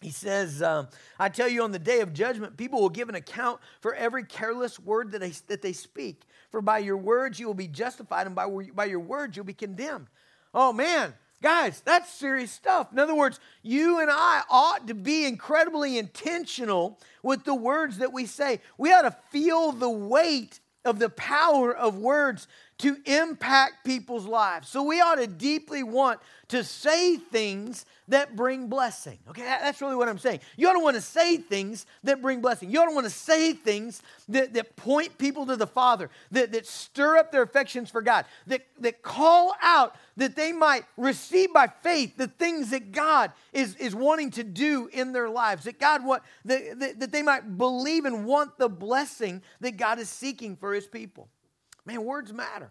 he 0.00 0.10
says, 0.10 0.62
um, 0.62 0.88
I 1.18 1.28
tell 1.28 1.48
you, 1.48 1.62
on 1.62 1.72
the 1.72 1.78
day 1.78 2.00
of 2.00 2.12
judgment, 2.12 2.56
people 2.56 2.80
will 2.80 2.90
give 2.90 3.08
an 3.08 3.14
account 3.14 3.60
for 3.80 3.94
every 3.94 4.24
careless 4.24 4.78
word 4.78 5.12
that 5.12 5.20
they, 5.20 5.32
that 5.46 5.62
they 5.62 5.72
speak. 5.72 6.22
For 6.50 6.60
by 6.60 6.78
your 6.78 6.96
words 6.96 7.40
you 7.40 7.46
will 7.46 7.54
be 7.54 7.68
justified, 7.68 8.26
and 8.26 8.36
by, 8.36 8.46
by 8.74 8.84
your 8.84 9.00
words 9.00 9.36
you'll 9.36 9.46
be 9.46 9.54
condemned. 9.54 10.08
Oh, 10.52 10.72
man, 10.72 11.14
guys, 11.42 11.80
that's 11.84 12.12
serious 12.12 12.50
stuff. 12.50 12.92
In 12.92 12.98
other 12.98 13.14
words, 13.14 13.40
you 13.62 14.00
and 14.00 14.10
I 14.10 14.42
ought 14.50 14.86
to 14.88 14.94
be 14.94 15.26
incredibly 15.26 15.98
intentional 15.98 17.00
with 17.22 17.44
the 17.44 17.54
words 17.54 17.98
that 17.98 18.12
we 18.12 18.26
say. 18.26 18.60
We 18.76 18.92
ought 18.92 19.02
to 19.02 19.16
feel 19.30 19.72
the 19.72 19.90
weight 19.90 20.60
of 20.84 20.98
the 20.98 21.08
power 21.08 21.74
of 21.74 21.96
words 21.96 22.46
to 22.78 22.96
impact 23.04 23.84
people's 23.84 24.26
lives. 24.26 24.68
So 24.68 24.82
we 24.82 25.00
ought 25.00 25.16
to 25.16 25.26
deeply 25.26 25.82
want 25.82 26.20
to 26.48 26.64
say 26.64 27.16
things 27.16 27.86
that 28.08 28.36
bring 28.36 28.66
blessing. 28.68 29.18
Okay, 29.28 29.42
that's 29.42 29.80
really 29.80 29.94
what 29.94 30.08
I'm 30.08 30.18
saying. 30.18 30.40
You 30.56 30.68
ought 30.68 30.74
to 30.74 30.80
want 30.80 30.96
to 30.96 31.00
say 31.00 31.36
things 31.36 31.86
that 32.02 32.20
bring 32.20 32.40
blessing. 32.40 32.70
You 32.70 32.80
ought 32.80 32.88
to 32.88 32.94
want 32.94 33.04
to 33.06 33.10
say 33.10 33.52
things 33.52 34.02
that, 34.28 34.52
that 34.54 34.76
point 34.76 35.16
people 35.18 35.46
to 35.46 35.56
the 35.56 35.66
Father, 35.66 36.10
that, 36.32 36.52
that 36.52 36.66
stir 36.66 37.16
up 37.16 37.32
their 37.32 37.42
affections 37.42 37.90
for 37.90 38.02
God, 38.02 38.26
that, 38.48 38.66
that 38.80 39.02
call 39.02 39.54
out 39.62 39.94
that 40.16 40.36
they 40.36 40.52
might 40.52 40.84
receive 40.96 41.52
by 41.52 41.68
faith 41.68 42.16
the 42.16 42.28
things 42.28 42.70
that 42.70 42.92
God 42.92 43.32
is, 43.52 43.76
is 43.76 43.94
wanting 43.94 44.32
to 44.32 44.44
do 44.44 44.90
in 44.92 45.12
their 45.12 45.30
lives, 45.30 45.64
that 45.64 45.78
God 45.78 46.04
what 46.04 46.22
that, 46.44 46.78
that, 46.80 47.00
that 47.00 47.12
they 47.12 47.22
might 47.22 47.56
believe 47.56 48.04
and 48.04 48.26
want 48.26 48.58
the 48.58 48.68
blessing 48.68 49.42
that 49.60 49.76
God 49.76 49.98
is 49.98 50.08
seeking 50.08 50.56
for 50.56 50.74
his 50.74 50.86
people. 50.86 51.28
Man, 51.86 52.04
words 52.04 52.32
matter. 52.32 52.70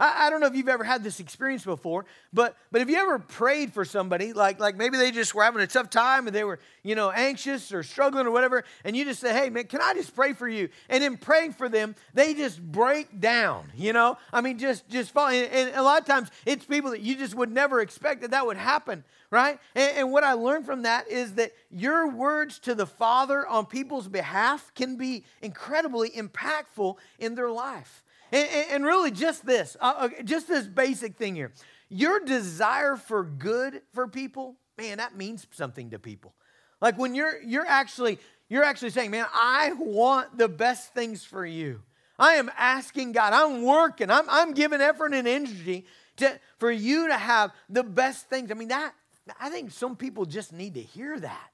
I, 0.00 0.26
I, 0.26 0.30
don't 0.30 0.40
know 0.40 0.46
if 0.46 0.54
you've 0.54 0.68
ever 0.68 0.84
had 0.84 1.02
this 1.02 1.20
experience 1.20 1.64
before, 1.64 2.04
but 2.32 2.56
but 2.70 2.80
have 2.80 2.88
you 2.88 2.96
ever 2.96 3.18
prayed 3.18 3.72
for 3.72 3.84
somebody 3.84 4.32
like 4.32 4.60
like 4.60 4.76
maybe 4.76 4.96
they 4.96 5.10
just 5.10 5.34
were 5.34 5.42
having 5.42 5.60
a 5.60 5.66
tough 5.66 5.90
time 5.90 6.26
and 6.26 6.34
they 6.34 6.44
were 6.44 6.60
you 6.82 6.94
know 6.94 7.10
anxious 7.10 7.72
or 7.72 7.82
struggling 7.82 8.26
or 8.26 8.30
whatever, 8.30 8.64
and 8.84 8.96
you 8.96 9.04
just 9.04 9.20
say, 9.20 9.32
hey 9.32 9.50
man, 9.50 9.64
can 9.64 9.80
I 9.80 9.94
just 9.94 10.14
pray 10.14 10.32
for 10.34 10.48
you? 10.48 10.68
And 10.88 11.02
in 11.02 11.16
praying 11.16 11.54
for 11.54 11.68
them, 11.68 11.96
they 12.14 12.34
just 12.34 12.62
break 12.62 13.20
down. 13.20 13.70
You 13.74 13.92
know, 13.92 14.18
I 14.32 14.40
mean, 14.40 14.58
just 14.58 14.88
just 14.88 15.10
fall. 15.10 15.28
And, 15.28 15.50
and 15.50 15.74
a 15.74 15.82
lot 15.82 16.00
of 16.00 16.06
times 16.06 16.30
it's 16.46 16.64
people 16.64 16.92
that 16.92 17.00
you 17.00 17.16
just 17.16 17.34
would 17.34 17.50
never 17.50 17.80
expect 17.80 18.20
that 18.22 18.30
that 18.30 18.46
would 18.46 18.56
happen 18.56 19.04
right? 19.30 19.58
And, 19.74 19.98
and, 19.98 20.12
what 20.12 20.24
I 20.24 20.32
learned 20.32 20.66
from 20.66 20.82
that 20.82 21.08
is 21.08 21.34
that 21.34 21.52
your 21.70 22.08
words 22.08 22.58
to 22.60 22.74
the 22.74 22.86
Father 22.86 23.46
on 23.46 23.66
people's 23.66 24.08
behalf 24.08 24.72
can 24.74 24.96
be 24.96 25.24
incredibly 25.42 26.10
impactful 26.10 26.96
in 27.18 27.34
their 27.34 27.50
life. 27.50 28.04
And, 28.32 28.48
and 28.70 28.84
really, 28.84 29.10
just 29.10 29.44
this, 29.44 29.76
uh, 29.80 30.08
just 30.24 30.48
this 30.48 30.66
basic 30.66 31.16
thing 31.16 31.34
here. 31.34 31.52
Your 31.88 32.20
desire 32.20 32.96
for 32.96 33.24
good 33.24 33.82
for 33.92 34.08
people, 34.08 34.56
man, 34.76 34.98
that 34.98 35.16
means 35.16 35.46
something 35.50 35.90
to 35.90 35.98
people. 35.98 36.34
Like 36.80 36.98
when 36.98 37.14
you're 37.14 37.40
you're 37.42 37.66
actually 37.66 38.18
you're 38.48 38.64
actually 38.64 38.90
saying, 38.90 39.10
man, 39.10 39.26
I 39.32 39.72
want 39.78 40.38
the 40.38 40.48
best 40.48 40.94
things 40.94 41.24
for 41.24 41.44
you. 41.44 41.82
I 42.18 42.34
am 42.34 42.50
asking 42.56 43.12
God. 43.12 43.32
I'm 43.32 43.62
working. 43.62 44.10
I'm, 44.10 44.24
I'm 44.28 44.52
giving 44.52 44.80
effort 44.80 45.12
and 45.14 45.28
energy 45.28 45.86
to, 46.16 46.40
for 46.58 46.70
you 46.70 47.08
to 47.08 47.14
have 47.14 47.52
the 47.68 47.84
best 47.84 48.28
things. 48.28 48.50
I 48.50 48.54
mean, 48.54 48.68
that 48.68 48.92
I 49.40 49.50
think 49.50 49.70
some 49.70 49.96
people 49.96 50.24
just 50.24 50.52
need 50.52 50.74
to 50.74 50.82
hear 50.82 51.18
that. 51.18 51.50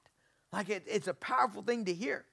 Like 0.51 0.69
it, 0.69 0.83
it's 0.87 1.07
a 1.07 1.13
powerful 1.13 1.61
thing 1.61 1.85
to 1.85 1.93
hear. 1.93 2.25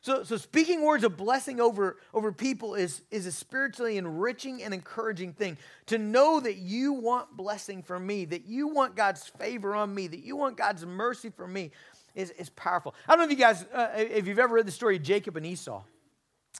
So, 0.00 0.22
so 0.22 0.36
speaking 0.36 0.82
words 0.82 1.02
of 1.02 1.16
blessing 1.16 1.60
over, 1.60 1.96
over 2.14 2.30
people 2.30 2.74
is, 2.76 3.02
is 3.10 3.26
a 3.26 3.32
spiritually 3.32 3.98
enriching 3.98 4.62
and 4.62 4.72
encouraging 4.72 5.32
thing. 5.32 5.58
To 5.86 5.98
know 5.98 6.38
that 6.40 6.56
you 6.56 6.92
want 6.92 7.36
blessing 7.36 7.82
from 7.82 8.06
me, 8.06 8.24
that 8.26 8.46
you 8.46 8.68
want 8.68 8.94
God's 8.94 9.26
favor 9.26 9.74
on 9.74 9.94
me, 9.94 10.06
that 10.06 10.20
you 10.20 10.36
want 10.36 10.56
God's 10.56 10.86
mercy 10.86 11.30
for 11.30 11.48
me 11.48 11.72
is, 12.14 12.30
is 12.32 12.48
powerful. 12.50 12.94
I 13.06 13.12
don't 13.12 13.18
know 13.18 13.24
if 13.24 13.30
you 13.30 13.36
guys, 13.36 13.64
uh, 13.72 13.88
if 13.96 14.26
you've 14.26 14.38
ever 14.38 14.54
read 14.54 14.66
the 14.66 14.72
story 14.72 14.96
of 14.96 15.02
Jacob 15.02 15.36
and 15.36 15.44
Esau 15.44 15.82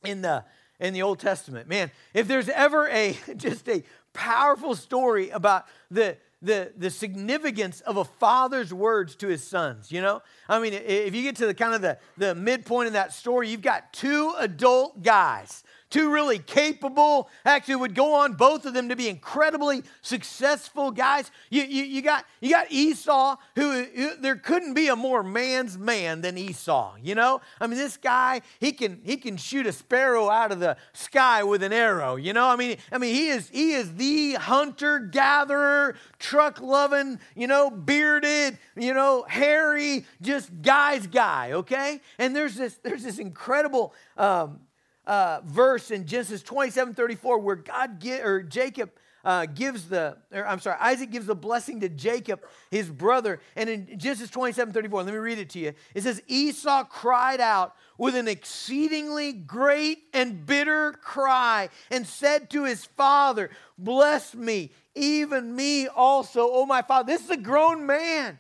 in 0.05 0.21
the, 0.21 0.45
in 0.81 0.93
the 0.93 1.03
Old 1.03 1.21
Testament. 1.21 1.69
Man, 1.69 1.93
if 2.15 2.27
there's 2.27 2.49
ever 2.49 2.89
a 2.89 3.17
just 3.37 3.69
a 3.69 3.85
powerful 4.13 4.75
story 4.75 5.31
about 5.31 5.67
the, 5.91 6.17
the, 6.41 6.73
the 6.77 6.91
significance 6.91 7.81
of 7.81 7.97
a 7.97 8.05
father's 8.05 8.73
words 8.73 9.17
to 9.17 9.29
his 9.29 9.43
sons, 9.43 9.91
you 9.91 10.01
know? 10.01 10.23
I 10.49 10.61
mean, 10.61 10.73
if 10.73 11.15
you 11.15 11.23
get 11.23 11.37
to 11.37 11.47
the 11.47 11.55
kind 11.55 11.75
of 11.75 11.83
the, 11.83 11.99
the 12.17 12.35
midpoint 12.35 12.87
of 12.87 12.93
that 12.93 13.13
story, 13.13 13.49
you've 13.49 13.63
got 13.63 13.93
two 13.93 14.33
adult 14.39 15.03
guys 15.03 15.65
two 15.91 16.13
really 16.13 16.39
capable, 16.39 17.29
actually 17.45 17.77
would 17.77 17.95
go 17.95 18.15
on 18.15 18.35
both 18.35 18.67
of 18.67 18.75
them 18.75 18.89
to 18.89 18.97
be 18.97 19.09
incredibly 19.09 19.83
successful 20.03 20.91
guys. 20.91 21.31
You, 21.51 21.63
you, 21.63 21.85
you, 21.85 22.03
got, 22.03 22.25
you 22.41 22.51
got 22.51 22.71
Esau, 22.71 23.37
who, 23.55 23.85
who, 23.85 24.17
there 24.17 24.37
couldn't 24.37 24.75
be 24.75 24.89
a 24.89 24.97
more 24.97 25.23
man's 25.23 25.79
man 25.79 26.21
than 26.21 26.37
Esau, 26.37 26.97
you 27.03 27.15
know? 27.15 27.41
I 27.61 27.67
mean, 27.67 27.79
this 27.79 27.97
guy, 27.97 28.43
he 28.61 28.73
can, 28.73 29.01
he 29.03 29.17
can 29.17 29.37
shoot 29.37 29.67
a 29.67 29.73
sparrow 29.73 30.29
out 30.29 30.53
of 30.53 30.61
the 30.61 30.77
sky 30.93 31.43
with 31.43 31.63
an 31.63 31.73
arrow, 31.73 32.17
you 32.17 32.33
know? 32.33 32.49
I 32.49 32.57
mean, 32.57 32.77
I 32.93 32.99
mean 32.99 33.15
he, 33.15 33.29
is, 33.29 33.49
he 33.49 33.73
is 33.73 33.95
the 33.95 34.35
hunter 34.35 34.99
gatherer, 34.99 35.97
truck 36.19 36.61
loving, 36.61 37.19
you 37.35 37.47
know, 37.47 37.71
bearded, 37.71 38.59
you 38.77 38.93
know, 38.93 39.25
hairy, 39.29 40.05
just 40.21 40.51
guy's 40.61 41.07
guy, 41.07 41.53
okay? 41.53 42.01
And 42.19 42.37
there's 42.37 42.57
this, 42.57 42.79
there's 42.83 43.05
this 43.05 43.19
incredible 43.19 43.95
um, 44.17 44.61
uh, 45.09 45.41
verse 45.45 45.91
in 45.91 46.07
Genesis 46.07 46.43
27 46.43 46.95
34 46.95 47.39
where 47.39 47.57
God 47.57 47.99
get, 47.99 48.25
or 48.25 48.43
Jacob 48.43 48.91
uh, 49.25 49.47
gives 49.47 49.89
the, 49.89 50.17
or 50.33 50.47
I'm 50.47 50.61
sorry, 50.61 50.77
Isaac 50.81 51.11
gives 51.11 51.27
the 51.27 51.35
blessing 51.35 51.81
to 51.81 51.89
Jacob, 51.89 52.41
his 52.71 52.89
brother. 52.89 53.41
And 53.57 53.69
in 53.69 53.99
Genesis 53.99 54.31
27 54.31 54.73
34, 54.73 55.03
let 55.03 55.13
me 55.13 55.19
read 55.19 55.39
it 55.39 55.51
to 55.51 55.59
you. 55.59 55.73
It 55.95 56.03
says, 56.03 56.23
Esau 56.29 56.85
cried 56.85 57.41
out 57.41 57.75
with 57.97 58.15
an 58.15 58.29
exceedingly 58.29 59.33
great 59.33 60.05
and 60.13 60.45
bitter 60.45 60.93
cry 60.93 61.71
and 61.91 62.07
said 62.07 62.51
to 62.51 62.65
his 62.65 62.85
father, 62.85 63.51
Bless 63.79 64.35
me, 64.35 64.73
even 64.95 65.57
me 65.57 65.89
also, 65.89 66.49
oh 66.53 66.67
my 66.67 66.83
father. 66.83 67.07
This 67.07 67.25
is 67.25 67.31
a 67.31 67.37
grown 67.37 67.87
man. 67.87 68.39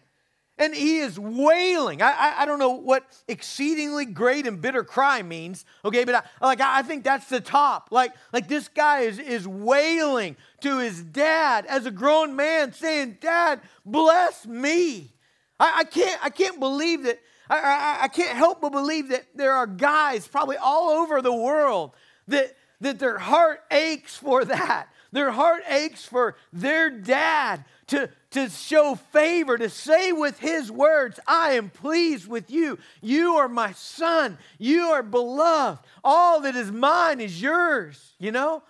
And 0.58 0.74
he 0.74 0.98
is 0.98 1.18
wailing. 1.18 2.02
I, 2.02 2.10
I, 2.10 2.34
I, 2.42 2.46
don't 2.46 2.58
know 2.58 2.70
what 2.70 3.04
exceedingly 3.28 4.04
great 4.04 4.44
and 4.44 4.60
bitter 4.60 4.82
cry 4.82 5.22
means, 5.22 5.64
okay, 5.84 6.04
but 6.04 6.16
I, 6.16 6.22
like 6.44 6.60
I 6.60 6.82
think 6.82 7.04
that's 7.04 7.28
the 7.28 7.40
top. 7.40 7.88
Like, 7.92 8.12
like 8.32 8.48
this 8.48 8.66
guy 8.66 9.00
is, 9.02 9.20
is 9.20 9.46
wailing 9.46 10.36
to 10.62 10.78
his 10.78 11.02
dad 11.02 11.64
as 11.66 11.86
a 11.86 11.92
grown 11.92 12.34
man, 12.34 12.72
saying, 12.72 13.18
Dad, 13.20 13.60
bless 13.86 14.46
me. 14.46 15.12
I, 15.60 15.78
I 15.78 15.84
can't, 15.84 16.24
I 16.24 16.30
can't 16.30 16.58
believe 16.58 17.04
that, 17.04 17.20
I, 17.48 17.58
I, 17.58 17.98
I 18.04 18.08
can't 18.08 18.36
help 18.36 18.60
but 18.60 18.70
believe 18.70 19.10
that 19.10 19.26
there 19.36 19.52
are 19.52 19.66
guys 19.66 20.26
probably 20.26 20.56
all 20.56 20.90
over 20.90 21.22
the 21.22 21.32
world 21.32 21.92
that, 22.26 22.56
that 22.80 22.98
their 22.98 23.18
heart 23.18 23.60
aches 23.70 24.16
for 24.16 24.44
that. 24.44 24.88
Their 25.12 25.30
heart 25.30 25.62
aches 25.68 26.04
for 26.04 26.36
their 26.52 26.90
dad 26.90 27.64
to, 27.88 28.10
to 28.30 28.48
show 28.50 28.94
favor, 28.94 29.58
to 29.58 29.68
say 29.68 30.12
with 30.12 30.38
his 30.38 30.70
words, 30.70 31.18
I 31.26 31.52
am 31.52 31.70
pleased 31.70 32.28
with 32.28 32.50
you. 32.50 32.78
You 33.00 33.34
are 33.36 33.48
my 33.48 33.72
son. 33.72 34.38
You 34.58 34.82
are 34.82 35.02
beloved. 35.02 35.80
All 36.04 36.40
that 36.42 36.54
is 36.54 36.70
mine 36.70 37.20
is 37.20 37.40
yours. 37.40 38.14
You 38.18 38.32
know? 38.32 38.62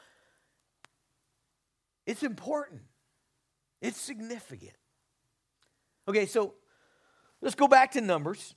It's 2.09 2.23
important, 2.23 2.81
it's 3.83 4.01
significant. 4.01 4.73
Okay, 6.09 6.25
so 6.25 6.55
let's 7.43 7.55
go 7.55 7.69
back 7.69 7.93
to 7.93 8.01
Numbers. 8.01 8.55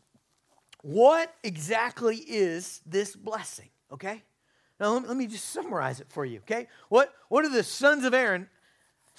What 0.83 1.33
exactly 1.43 2.15
is 2.15 2.79
this 2.85 3.13
blessing? 3.13 3.67
Okay? 3.91 4.23
Now, 4.79 4.93
let 4.93 5.17
me, 5.17 5.27
just 5.27 5.49
summarize 5.49 5.99
it 5.99 6.07
for 6.09 6.23
you, 6.23 6.39
okay? 6.39 6.67
What, 6.87 7.13
what 7.27 7.43
are 7.43 7.49
the 7.49 7.61
sons 7.61 8.05
of 8.05 8.13
Aaron 8.13 8.47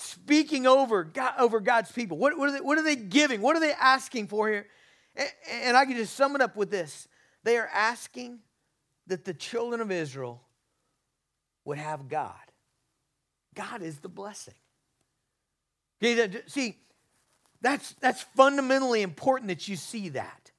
speaking 0.02 0.66
over, 0.66 1.04
God, 1.04 1.34
over 1.38 1.60
God's 1.60 1.90
people? 1.90 2.18
What, 2.18 2.36
what, 2.38 2.48
are 2.48 2.52
they, 2.52 2.60
what 2.60 2.78
are 2.78 2.82
they 2.82 2.96
giving? 2.96 3.40
What 3.40 3.56
are 3.56 3.60
they 3.60 3.72
asking 3.72 4.28
for 4.28 4.48
here? 4.48 4.66
And, 5.16 5.28
and 5.50 5.76
I 5.76 5.84
can 5.84 5.96
just 5.96 6.14
sum 6.14 6.34
it 6.34 6.42
up 6.42 6.56
with 6.56 6.70
this 6.70 7.08
they 7.44 7.56
are 7.56 7.68
asking 7.72 8.38
that 9.08 9.24
the 9.24 9.34
children 9.34 9.80
of 9.80 9.90
Israel 9.90 10.42
would 11.64 11.78
have 11.78 12.08
God. 12.08 12.34
God 13.54 13.82
is 13.82 13.98
the 13.98 14.08
blessing. 14.08 14.54
See, 16.46 16.76
that's, 17.60 17.92
that's 17.94 18.22
fundamentally 18.36 19.02
important 19.02 19.48
that 19.48 19.68
you 19.68 19.76
see 19.76 20.10
that. 20.10 20.50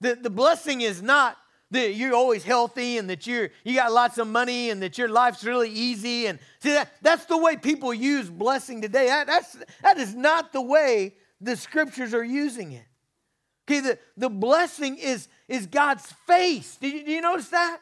The, 0.00 0.14
the 0.14 0.30
blessing 0.30 0.82
is 0.82 1.00
not 1.02 1.36
that 1.70 1.94
you're 1.94 2.14
always 2.14 2.44
healthy 2.44 2.98
and 2.98 3.10
that 3.10 3.26
you're 3.26 3.50
you 3.64 3.74
got 3.74 3.92
lots 3.92 4.18
of 4.18 4.28
money 4.28 4.70
and 4.70 4.82
that 4.82 4.98
your 4.98 5.08
life's 5.08 5.44
really 5.44 5.70
easy 5.70 6.26
and 6.26 6.38
see 6.60 6.70
that 6.70 6.90
that's 7.02 7.24
the 7.26 7.38
way 7.38 7.56
people 7.56 7.92
use 7.92 8.30
blessing 8.30 8.80
today. 8.80 9.06
That, 9.06 9.26
that's 9.26 9.56
that 9.82 9.98
is 9.98 10.14
not 10.14 10.52
the 10.52 10.62
way 10.62 11.14
the 11.40 11.56
scriptures 11.56 12.14
are 12.14 12.24
using 12.24 12.72
it. 12.72 12.86
Okay 13.68 13.80
the, 13.80 13.98
the 14.16 14.30
blessing 14.30 14.96
is 14.96 15.28
is 15.48 15.66
god's 15.66 16.10
face. 16.26 16.76
Did 16.76 16.94
you, 16.94 17.04
do 17.04 17.12
you 17.12 17.20
notice 17.20 17.48
that? 17.48 17.80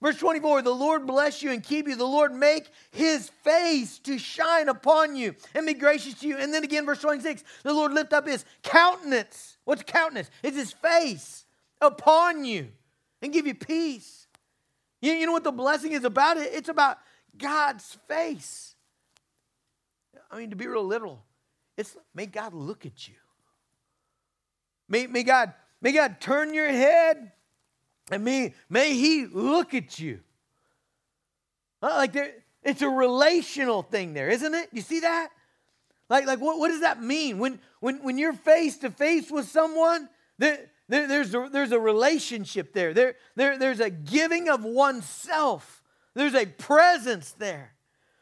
Verse 0.00 0.18
24 0.18 0.62
the 0.62 0.74
lord 0.74 1.06
bless 1.06 1.42
you 1.42 1.52
and 1.52 1.62
keep 1.62 1.86
you. 1.86 1.96
The 1.96 2.04
lord 2.04 2.34
make 2.34 2.68
his 2.90 3.28
face 3.44 3.98
to 4.00 4.18
shine 4.18 4.68
upon 4.68 5.16
you 5.16 5.34
and 5.54 5.66
be 5.66 5.74
gracious 5.74 6.14
to 6.20 6.26
you. 6.26 6.38
And 6.38 6.52
then 6.52 6.64
again 6.64 6.86
verse 6.86 7.00
26 7.00 7.44
the 7.62 7.74
lord 7.74 7.92
lift 7.92 8.12
up 8.12 8.26
his 8.26 8.44
countenance. 8.62 9.58
What's 9.64 9.82
countenance? 9.82 10.30
It's 10.42 10.56
his 10.56 10.72
face 10.72 11.44
upon 11.80 12.44
you 12.44 12.72
and 13.22 13.32
give 13.32 13.46
you 13.46 13.54
peace. 13.54 14.26
You, 15.00 15.12
you 15.12 15.26
know 15.26 15.32
what 15.32 15.44
the 15.44 15.52
blessing 15.52 15.92
is 15.92 16.04
about? 16.04 16.36
It? 16.36 16.50
It's 16.52 16.68
about 16.68 16.98
God's 17.38 17.96
face. 18.08 18.74
I 20.30 20.38
mean, 20.38 20.50
to 20.50 20.56
be 20.56 20.66
real 20.66 20.84
literal, 20.84 21.22
it's 21.76 21.96
may 22.14 22.26
God 22.26 22.52
look 22.54 22.84
at 22.84 23.08
you. 23.08 23.14
May, 24.88 25.06
may 25.06 25.22
God, 25.22 25.52
may 25.80 25.92
God 25.92 26.20
turn 26.20 26.52
your 26.52 26.68
head 26.68 27.32
and 28.10 28.24
may, 28.24 28.54
may 28.68 28.94
He 28.94 29.26
look 29.26 29.74
at 29.74 29.98
you. 29.98 30.20
Uh, 31.82 31.94
like 31.96 32.12
there, 32.12 32.32
it's 32.62 32.82
a 32.82 32.88
relational 32.88 33.82
thing 33.82 34.14
there, 34.14 34.28
isn't 34.28 34.54
it? 34.54 34.68
You 34.72 34.82
see 34.82 35.00
that? 35.00 35.30
Like, 36.08 36.26
like 36.26 36.40
what, 36.40 36.58
what 36.58 36.68
does 36.68 36.80
that 36.80 37.02
mean? 37.02 37.38
When, 37.38 37.58
when, 37.80 38.02
when 38.02 38.18
you're 38.18 38.34
face 38.34 38.78
to 38.78 38.90
face 38.90 39.30
with 39.30 39.48
someone, 39.48 40.08
there, 40.38 40.70
there, 40.88 41.08
there's, 41.08 41.34
a, 41.34 41.48
there's 41.50 41.72
a 41.72 41.78
relationship 41.78 42.72
there. 42.72 42.92
There, 42.92 43.14
there. 43.36 43.58
There's 43.58 43.80
a 43.80 43.90
giving 43.90 44.48
of 44.48 44.64
oneself, 44.64 45.82
there's 46.14 46.34
a 46.34 46.46
presence 46.46 47.32
there. 47.32 47.74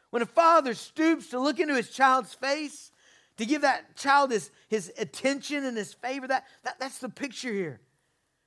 When 0.09 0.21
a 0.21 0.25
father 0.25 0.73
stoops 0.73 1.29
to 1.29 1.39
look 1.39 1.59
into 1.59 1.75
his 1.75 1.89
child's 1.89 2.33
face, 2.33 2.91
to 3.37 3.45
give 3.45 3.61
that 3.61 3.95
child 3.95 4.31
his, 4.31 4.51
his 4.67 4.91
attention 4.97 5.63
and 5.63 5.77
his 5.77 5.93
favor, 5.93 6.27
that, 6.27 6.45
that, 6.63 6.79
that's 6.79 6.99
the 6.99 7.07
picture 7.07 7.51
here. 7.51 7.79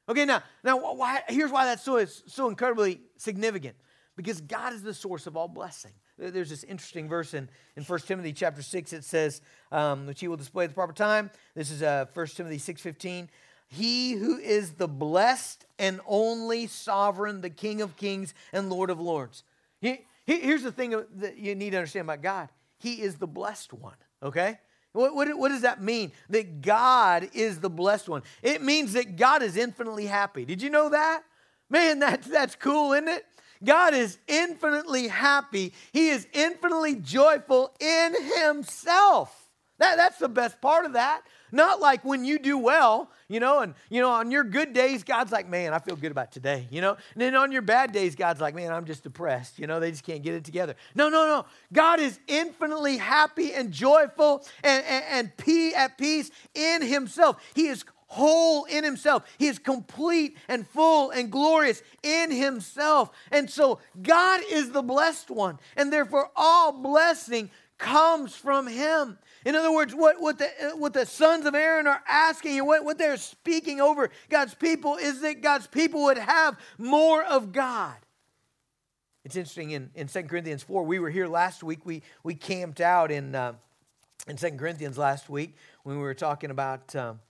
Okay, 0.09 0.27
now, 0.27 0.43
now 0.63 0.95
why, 0.95 1.23
here's 1.29 1.51
why 1.51 1.65
that's 1.65 1.83
so, 1.83 2.05
so 2.05 2.49
incredibly 2.49 3.01
significant. 3.17 3.77
Because 4.17 4.41
God 4.43 4.75
is 4.75 4.83
the 4.83 4.95
source 4.95 5.27
of 5.27 5.37
all 5.37 5.49
blessing. 5.49 5.93
There's 6.19 6.51
this 6.51 6.63
interesting 6.63 7.09
verse 7.09 7.35
in, 7.35 7.49
in 7.77 7.83
1 7.83 7.99
Timothy 8.01 8.33
chapter 8.33 8.63
6. 8.63 8.93
It 8.93 9.05
says, 9.05 9.41
um, 9.73 10.07
which 10.07 10.21
he 10.21 10.29
will 10.29 10.37
display 10.37 10.65
at 10.65 10.71
the 10.71 10.75
proper 10.75 10.93
time. 10.93 11.31
This 11.57 11.71
is 11.71 11.83
uh, 11.83 12.07
1 12.15 12.27
Timothy 12.29 12.59
6.15. 12.59 13.29
He 13.75 14.13
who 14.13 14.39
is 14.39 14.73
the 14.73 14.89
blessed 14.89 15.67
and 15.79 16.01
only 16.07 16.67
sovereign, 16.67 17.41
the 17.41 17.51
King 17.51 17.81
of 17.81 17.97
kings 17.97 18.35
and 18.53 18.71
Lord 18.71 18.91
of 18.91 19.01
lords. 19.01 19.43
He, 19.81 20.07
here's 20.25 20.63
the 20.63 20.73
thing 20.73 20.91
that 21.17 21.39
you 21.39 21.55
need 21.55 21.71
to 21.71 21.79
understand 21.79 22.07
about 22.07 22.23
God 22.23 22.49
He 22.79 23.03
is 23.03 23.17
the 23.17 23.27
blessed 23.27 23.73
one, 23.73 23.97
okay? 24.23 24.59
What, 24.93 25.15
what, 25.15 25.37
what, 25.37 25.49
does 25.49 25.63
that 25.63 25.83
mean? 25.83 26.13
That 26.31 26.63
God 26.63 27.29
is 27.35 27.59
the 27.59 27.71
blessed 27.71 28.09
one. 28.09 28.23
It 28.43 28.63
means 28.63 28.93
that 28.93 29.17
God 29.17 29.43
is 29.43 29.57
infinitely 29.57 30.07
happy. 30.07 30.45
Did 30.45 30.63
you 30.63 30.71
know 30.71 30.91
that? 30.91 31.23
Man, 31.69 31.99
that's, 31.99 32.29
that's 32.29 32.55
cool, 32.55 32.93
isn't 32.93 33.09
it? 33.09 33.25
God 33.65 33.95
is 33.95 34.19
infinitely 34.29 35.09
happy. 35.09 35.73
He 35.93 36.11
is 36.11 36.29
infinitely 36.33 36.95
joyful 36.97 37.75
in 37.81 38.15
Himself. 38.39 39.49
That, 39.79 39.97
that's 39.97 40.19
the 40.19 40.29
best 40.29 40.61
part 40.61 40.85
of 40.85 40.93
that. 40.93 41.23
Not 41.55 41.81
like 41.81 42.05
when 42.05 42.25
you 42.25 42.41
do 42.41 42.59
well, 42.59 43.11
you 43.29 43.39
know, 43.39 43.61
and, 43.61 43.75
you 43.89 44.01
know, 44.01 44.11
on 44.11 44.33
your 44.33 44.43
good 44.43 44.73
days, 44.73 45.05
God's 45.05 45.31
like, 45.31 45.49
man, 45.49 45.73
I 45.73 45.79
feel 45.79 45.95
good 45.95 46.11
about 46.11 46.33
today, 46.33 46.67
you 46.69 46.81
know. 46.81 46.97
And 47.13 47.23
then 47.23 47.37
on 47.37 47.53
your 47.53 47.63
bad 47.63 47.93
days, 47.93 48.17
God's 48.17 48.41
like, 48.41 48.57
man, 48.57 48.73
I'm 48.73 48.85
just 48.85 49.05
depressed, 49.05 49.59
you 49.59 49.69
know, 49.69 49.79
they 49.79 49.93
just 49.93 50.03
can't 50.03 50.23
get 50.23 50.35
it 50.35 50.45
together. 50.45 50.75
No, 50.97 51.09
no, 51.09 51.27
no. 51.27 51.47
God 51.73 52.01
is 52.01 52.19
infinitely 52.27 52.97
happy 52.97 53.55
and 53.55 53.71
joyful 53.71 54.45
and, 54.65 54.85
and, 54.85 55.33
and 55.47 55.75
at 55.77 55.97
peace 55.97 56.31
in 56.55 56.83
Himself. 56.83 57.41
He 57.55 57.69
is 57.69 57.85
whole 58.15 58.65
in 58.67 58.85
himself. 58.85 59.25
He 59.39 59.49
is 59.49 59.59
complete 59.59 60.37
and 60.47 60.67
full 60.69 61.11
and 61.11 61.33
glorious 61.33 61.83
in 62.03 62.31
himself. 62.31 63.11
And 63.33 63.51
so 63.51 63.81
God 64.01 64.41
is 64.49 64.71
the 64.71 64.83
blessed 64.83 65.31
one, 65.31 65.59
and 65.77 65.93
therefore 65.93 66.31
all 66.37 66.71
blessing 66.71 67.51
comes 67.79 68.35
from 68.35 68.67
him. 68.67 69.19
In 69.45 69.55
other 69.55 69.73
words, 69.73 69.95
what, 69.95 70.21
what, 70.21 70.39
the, 70.39 70.49
what 70.77 70.93
the 70.93 71.07
sons 71.07 71.45
of 71.47 71.55
Aaron 71.55 71.87
are 71.87 72.03
asking 72.09 72.59
and 72.59 72.67
what, 72.67 72.85
what 72.85 72.99
they're 72.99 73.17
speaking 73.17 73.81
over 73.81 74.11
God's 74.31 74.55
people 74.55 74.97
is 74.97 75.21
that 75.21 75.43
God's 75.43 75.67
people 75.67 76.05
would 76.05 76.19
have 76.19 76.59
more 76.79 77.23
of 77.23 77.53
God. 77.53 77.97
It's 79.25 79.37
interesting 79.37 79.71
in, 79.71 79.91
in 79.95 80.07
2 80.07 80.25
Corinthians 80.25 80.63
4, 80.63 80.85
we 80.85 80.99
were 80.99 81.11
here 81.11 81.27
last 81.27 81.63
week. 81.63 81.85
We, 81.85 82.03
we 82.23 82.35
camped 82.35 82.81
out 82.81 83.11
in, 83.11 83.35
uh, 83.35 83.55
in 84.29 84.37
2 84.37 84.53
Corinthians 84.53 84.99
last 84.99 85.29
week 85.29 85.57
when 85.83 85.97
we 85.97 86.03
were 86.03 86.15
talking 86.15 86.51
about 86.51 86.95
um, 86.95 87.21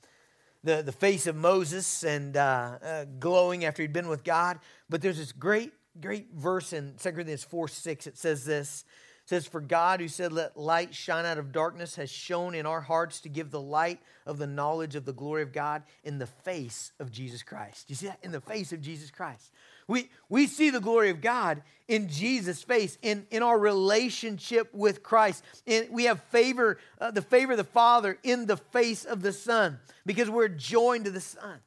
the, 0.64 0.82
the 0.82 0.92
face 0.92 1.26
of 1.26 1.36
Moses 1.36 2.02
and 2.02 2.36
uh, 2.36 2.78
uh, 2.82 3.04
glowing 3.20 3.64
after 3.64 3.82
he'd 3.82 3.92
been 3.92 4.08
with 4.08 4.24
God. 4.24 4.58
But 4.88 5.02
there's 5.02 5.18
this 5.18 5.30
great, 5.30 5.72
great 6.00 6.32
verse 6.34 6.72
in 6.72 6.94
2 7.00 7.12
Corinthians 7.12 7.44
4 7.44 7.68
6. 7.68 8.06
It 8.08 8.18
says 8.18 8.44
this 8.44 8.84
says, 9.26 9.46
For 9.46 9.60
God, 9.60 10.00
who 10.00 10.08
said, 10.08 10.32
Let 10.32 10.56
light 10.56 10.94
shine 10.94 11.24
out 11.24 11.38
of 11.38 11.52
darkness, 11.52 11.96
has 11.96 12.10
shown 12.10 12.54
in 12.54 12.66
our 12.66 12.80
hearts 12.80 13.20
to 13.20 13.28
give 13.28 13.50
the 13.50 13.60
light 13.60 14.00
of 14.26 14.38
the 14.38 14.46
knowledge 14.46 14.94
of 14.94 15.04
the 15.04 15.12
glory 15.12 15.42
of 15.42 15.52
God 15.52 15.82
in 16.02 16.18
the 16.18 16.26
face 16.26 16.92
of 16.98 17.10
Jesus 17.10 17.42
Christ. 17.42 17.88
You 17.88 17.96
see 17.96 18.06
that? 18.06 18.18
In 18.22 18.32
the 18.32 18.40
face 18.40 18.72
of 18.72 18.80
Jesus 18.80 19.10
Christ. 19.10 19.50
We, 19.86 20.10
we 20.28 20.46
see 20.46 20.70
the 20.70 20.80
glory 20.80 21.10
of 21.10 21.20
God 21.20 21.62
in 21.88 22.08
Jesus' 22.08 22.62
face, 22.62 22.96
in, 23.02 23.26
in 23.30 23.42
our 23.42 23.58
relationship 23.58 24.72
with 24.72 25.02
Christ. 25.02 25.44
In, 25.66 25.88
we 25.90 26.04
have 26.04 26.22
favor, 26.24 26.78
uh, 26.98 27.10
the 27.10 27.20
favor 27.20 27.52
of 27.52 27.58
the 27.58 27.64
Father 27.64 28.18
in 28.22 28.46
the 28.46 28.56
face 28.56 29.04
of 29.04 29.20
the 29.20 29.32
Son 29.32 29.78
because 30.06 30.30
we're 30.30 30.48
joined 30.48 31.04
to 31.04 31.10
the 31.10 31.20
Son. 31.20 31.58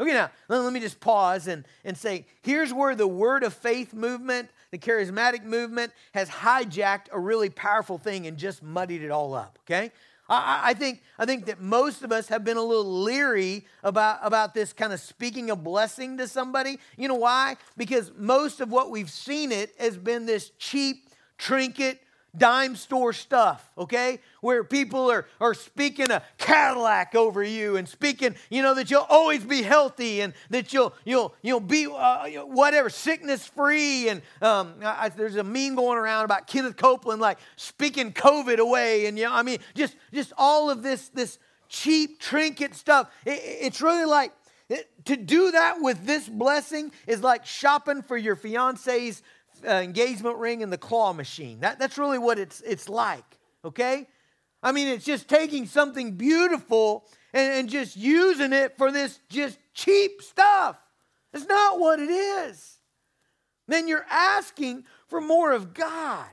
Okay, 0.00 0.12
now 0.12 0.30
let 0.48 0.72
me 0.72 0.80
just 0.80 1.00
pause 1.00 1.46
and, 1.46 1.64
and 1.84 1.96
say 1.96 2.26
here's 2.42 2.72
where 2.72 2.94
the 2.94 3.06
word 3.06 3.44
of 3.44 3.54
faith 3.54 3.94
movement 3.94 4.48
the 4.74 4.78
charismatic 4.78 5.44
movement 5.44 5.92
has 6.14 6.28
hijacked 6.28 7.06
a 7.12 7.20
really 7.20 7.48
powerful 7.48 7.96
thing 7.96 8.26
and 8.26 8.36
just 8.36 8.60
muddied 8.60 9.02
it 9.02 9.10
all 9.12 9.32
up, 9.32 9.56
okay? 9.64 9.92
I, 10.28 10.70
I, 10.70 10.74
think, 10.74 11.00
I 11.16 11.26
think 11.26 11.46
that 11.46 11.60
most 11.60 12.02
of 12.02 12.10
us 12.10 12.26
have 12.26 12.42
been 12.42 12.56
a 12.56 12.62
little 12.62 13.02
leery 13.02 13.66
about, 13.84 14.18
about 14.22 14.52
this 14.52 14.72
kind 14.72 14.92
of 14.92 14.98
speaking 14.98 15.48
a 15.50 15.54
blessing 15.54 16.18
to 16.18 16.26
somebody. 16.26 16.80
You 16.96 17.06
know 17.06 17.14
why? 17.14 17.56
Because 17.76 18.10
most 18.16 18.60
of 18.60 18.72
what 18.72 18.90
we've 18.90 19.10
seen 19.10 19.52
it 19.52 19.72
has 19.78 19.96
been 19.96 20.26
this 20.26 20.50
cheap 20.58 21.08
trinket 21.38 22.00
dime 22.36 22.76
store 22.76 23.12
stuff, 23.12 23.70
okay? 23.78 24.20
Where 24.40 24.64
people 24.64 25.10
are, 25.10 25.26
are 25.40 25.54
speaking 25.54 26.10
a 26.10 26.22
Cadillac 26.38 27.14
over 27.14 27.42
you 27.42 27.76
and 27.76 27.88
speaking, 27.88 28.34
you 28.50 28.62
know, 28.62 28.74
that 28.74 28.90
you'll 28.90 29.06
always 29.08 29.44
be 29.44 29.62
healthy 29.62 30.20
and 30.20 30.34
that 30.50 30.72
you'll, 30.72 30.94
you'll, 31.04 31.34
you'll 31.42 31.60
be 31.60 31.86
uh, 31.86 32.44
whatever, 32.44 32.90
sickness 32.90 33.46
free. 33.46 34.08
And 34.08 34.22
um, 34.42 34.74
I, 34.82 35.08
there's 35.08 35.36
a 35.36 35.44
meme 35.44 35.76
going 35.76 35.98
around 35.98 36.24
about 36.24 36.46
Kenneth 36.46 36.76
Copeland 36.76 37.20
like 37.20 37.38
speaking 37.56 38.12
COVID 38.12 38.58
away. 38.58 39.06
And, 39.06 39.18
you 39.18 39.24
know, 39.24 39.32
I 39.32 39.42
mean, 39.42 39.58
just, 39.74 39.96
just 40.12 40.32
all 40.36 40.70
of 40.70 40.82
this, 40.82 41.08
this 41.10 41.38
cheap 41.68 42.20
trinket 42.20 42.74
stuff. 42.74 43.10
It, 43.24 43.40
it's 43.42 43.80
really 43.80 44.04
like, 44.04 44.32
it, 44.68 44.88
to 45.04 45.16
do 45.16 45.50
that 45.50 45.76
with 45.80 46.06
this 46.06 46.28
blessing 46.28 46.90
is 47.06 47.22
like 47.22 47.44
shopping 47.44 48.02
for 48.02 48.16
your 48.16 48.34
fiance's 48.34 49.22
uh, 49.66 49.72
engagement 49.74 50.36
ring 50.38 50.62
and 50.62 50.72
the 50.72 50.78
claw 50.78 51.12
machine. 51.12 51.60
That, 51.60 51.78
that's 51.78 51.98
really 51.98 52.18
what 52.18 52.38
it's, 52.38 52.60
it's 52.62 52.88
like, 52.88 53.24
okay? 53.64 54.08
I 54.62 54.72
mean, 54.72 54.88
it's 54.88 55.04
just 55.04 55.28
taking 55.28 55.66
something 55.66 56.12
beautiful 56.12 57.04
and, 57.32 57.52
and 57.54 57.68
just 57.68 57.96
using 57.96 58.52
it 58.52 58.76
for 58.78 58.90
this 58.90 59.20
just 59.28 59.58
cheap 59.74 60.22
stuff. 60.22 60.76
It's 61.32 61.46
not 61.46 61.78
what 61.78 62.00
it 62.00 62.10
is. 62.10 62.78
Then 63.66 63.88
you're 63.88 64.06
asking 64.10 64.84
for 65.08 65.20
more 65.20 65.52
of 65.52 65.74
God. 65.74 66.28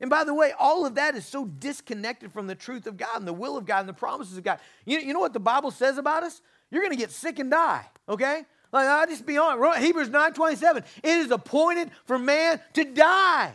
And 0.00 0.08
by 0.08 0.24
the 0.24 0.32
way, 0.32 0.52
all 0.58 0.86
of 0.86 0.94
that 0.94 1.14
is 1.14 1.26
so 1.26 1.44
disconnected 1.44 2.32
from 2.32 2.46
the 2.46 2.54
truth 2.54 2.86
of 2.86 2.96
God 2.96 3.16
and 3.16 3.28
the 3.28 3.32
will 3.32 3.56
of 3.56 3.66
God 3.66 3.80
and 3.80 3.88
the 3.88 3.94
promises 3.94 4.38
of 4.38 4.44
God. 4.44 4.58
You, 4.86 4.98
you 4.98 5.12
know 5.12 5.20
what 5.20 5.34
the 5.34 5.40
Bible 5.40 5.70
says 5.70 5.98
about 5.98 6.22
us? 6.22 6.40
You're 6.70 6.82
going 6.82 6.92
to 6.92 6.98
get 6.98 7.10
sick 7.10 7.38
and 7.38 7.50
die, 7.50 7.84
okay? 8.08 8.44
Like, 8.72 8.86
I'll 8.86 9.06
just 9.06 9.26
be 9.26 9.36
honest. 9.36 9.78
Hebrews 9.80 10.10
9 10.10 10.32
27. 10.32 10.84
It 11.02 11.08
is 11.08 11.30
appointed 11.30 11.90
for 12.04 12.18
man 12.18 12.60
to 12.74 12.84
die. 12.84 13.52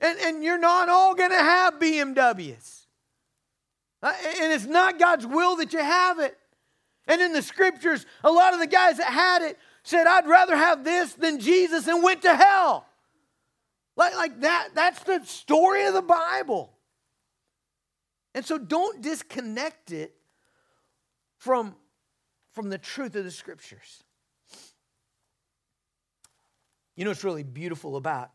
And, 0.00 0.18
and 0.18 0.44
you're 0.44 0.58
not 0.58 0.88
all 0.88 1.14
going 1.14 1.30
to 1.30 1.36
have 1.36 1.74
BMWs. 1.74 2.86
Uh, 4.02 4.12
and 4.40 4.52
it's 4.52 4.66
not 4.66 4.98
God's 4.98 5.26
will 5.26 5.56
that 5.56 5.72
you 5.72 5.78
have 5.78 6.18
it. 6.18 6.36
And 7.06 7.20
in 7.20 7.32
the 7.32 7.42
scriptures, 7.42 8.04
a 8.24 8.30
lot 8.30 8.52
of 8.52 8.60
the 8.60 8.66
guys 8.66 8.98
that 8.98 9.12
had 9.12 9.42
it 9.42 9.58
said, 9.84 10.06
I'd 10.06 10.26
rather 10.26 10.56
have 10.56 10.84
this 10.84 11.14
than 11.14 11.38
Jesus 11.38 11.86
and 11.86 12.02
went 12.02 12.22
to 12.22 12.34
hell. 12.34 12.86
Like, 13.96 14.14
like 14.16 14.40
that, 14.40 14.70
that's 14.74 15.02
the 15.04 15.24
story 15.24 15.86
of 15.86 15.94
the 15.94 16.02
Bible. 16.02 16.72
And 18.34 18.44
so 18.44 18.58
don't 18.58 19.00
disconnect 19.00 19.92
it 19.92 20.14
from, 21.38 21.74
from 22.56 22.70
the 22.70 22.78
truth 22.78 23.14
of 23.14 23.22
the 23.22 23.30
scriptures. 23.30 24.02
You 26.96 27.04
know 27.04 27.10
what's 27.10 27.22
really 27.22 27.42
beautiful 27.42 27.96
about 27.96 28.30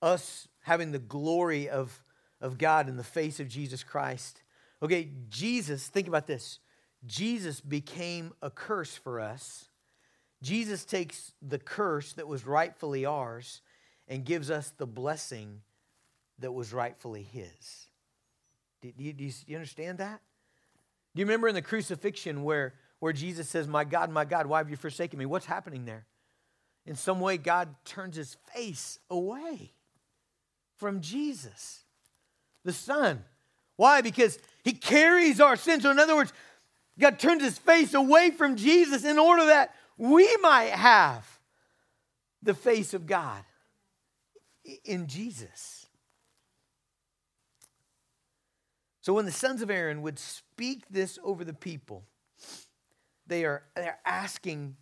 us 0.00 0.46
having 0.60 0.92
the 0.92 1.00
glory 1.00 1.68
of, 1.68 2.04
of 2.40 2.58
God 2.58 2.88
in 2.88 2.96
the 2.96 3.02
face 3.02 3.40
of 3.40 3.48
Jesus 3.48 3.82
Christ? 3.82 4.44
Okay, 4.80 5.10
Jesus, 5.28 5.88
think 5.88 6.06
about 6.06 6.28
this. 6.28 6.60
Jesus 7.04 7.60
became 7.60 8.32
a 8.40 8.50
curse 8.50 8.94
for 8.94 9.18
us. 9.18 9.64
Jesus 10.42 10.84
takes 10.84 11.32
the 11.42 11.58
curse 11.58 12.12
that 12.12 12.28
was 12.28 12.46
rightfully 12.46 13.04
ours 13.04 13.62
and 14.06 14.24
gives 14.24 14.48
us 14.52 14.72
the 14.78 14.86
blessing 14.86 15.60
that 16.38 16.52
was 16.52 16.72
rightfully 16.72 17.24
his. 17.24 17.88
Do 18.80 18.92
you, 18.96 19.12
do 19.12 19.24
you 19.24 19.56
understand 19.56 19.98
that? 19.98 20.20
Do 21.16 21.20
you 21.20 21.26
remember 21.26 21.48
in 21.48 21.56
the 21.56 21.62
crucifixion 21.62 22.44
where, 22.44 22.74
where 23.00 23.12
Jesus 23.12 23.48
says, 23.48 23.66
My 23.66 23.84
God, 23.84 24.10
my 24.10 24.24
God, 24.24 24.46
why 24.46 24.58
have 24.58 24.70
you 24.70 24.76
forsaken 24.76 25.18
me? 25.18 25.26
What's 25.26 25.46
happening 25.46 25.84
there? 25.84 26.06
In 26.86 26.94
some 26.94 27.20
way, 27.20 27.36
God 27.36 27.74
turns 27.84 28.16
his 28.16 28.36
face 28.54 28.98
away 29.10 29.72
from 30.78 31.00
Jesus, 31.00 31.84
the 32.64 32.72
Son. 32.72 33.24
Why? 33.76 34.00
Because 34.00 34.38
he 34.64 34.72
carries 34.72 35.40
our 35.40 35.56
sins. 35.56 35.82
So, 35.82 35.90
in 35.90 35.98
other 35.98 36.16
words, 36.16 36.32
God 36.98 37.18
turns 37.18 37.42
his 37.42 37.58
face 37.58 37.94
away 37.94 38.30
from 38.30 38.56
Jesus 38.56 39.04
in 39.04 39.18
order 39.18 39.46
that 39.46 39.74
we 39.96 40.34
might 40.38 40.70
have 40.70 41.26
the 42.42 42.54
face 42.54 42.94
of 42.94 43.06
God 43.06 43.42
in 44.84 45.06
Jesus. 45.06 45.86
So 49.02 49.14
when 49.14 49.24
the 49.24 49.32
sons 49.32 49.62
of 49.62 49.70
Aaron 49.70 50.02
would 50.02 50.18
speak 50.18 50.84
this 50.90 51.18
over 51.24 51.44
the 51.44 51.54
people, 51.54 52.04
they 53.30 53.46
are 53.46 53.62
they're 53.74 54.00
asking 54.04 54.76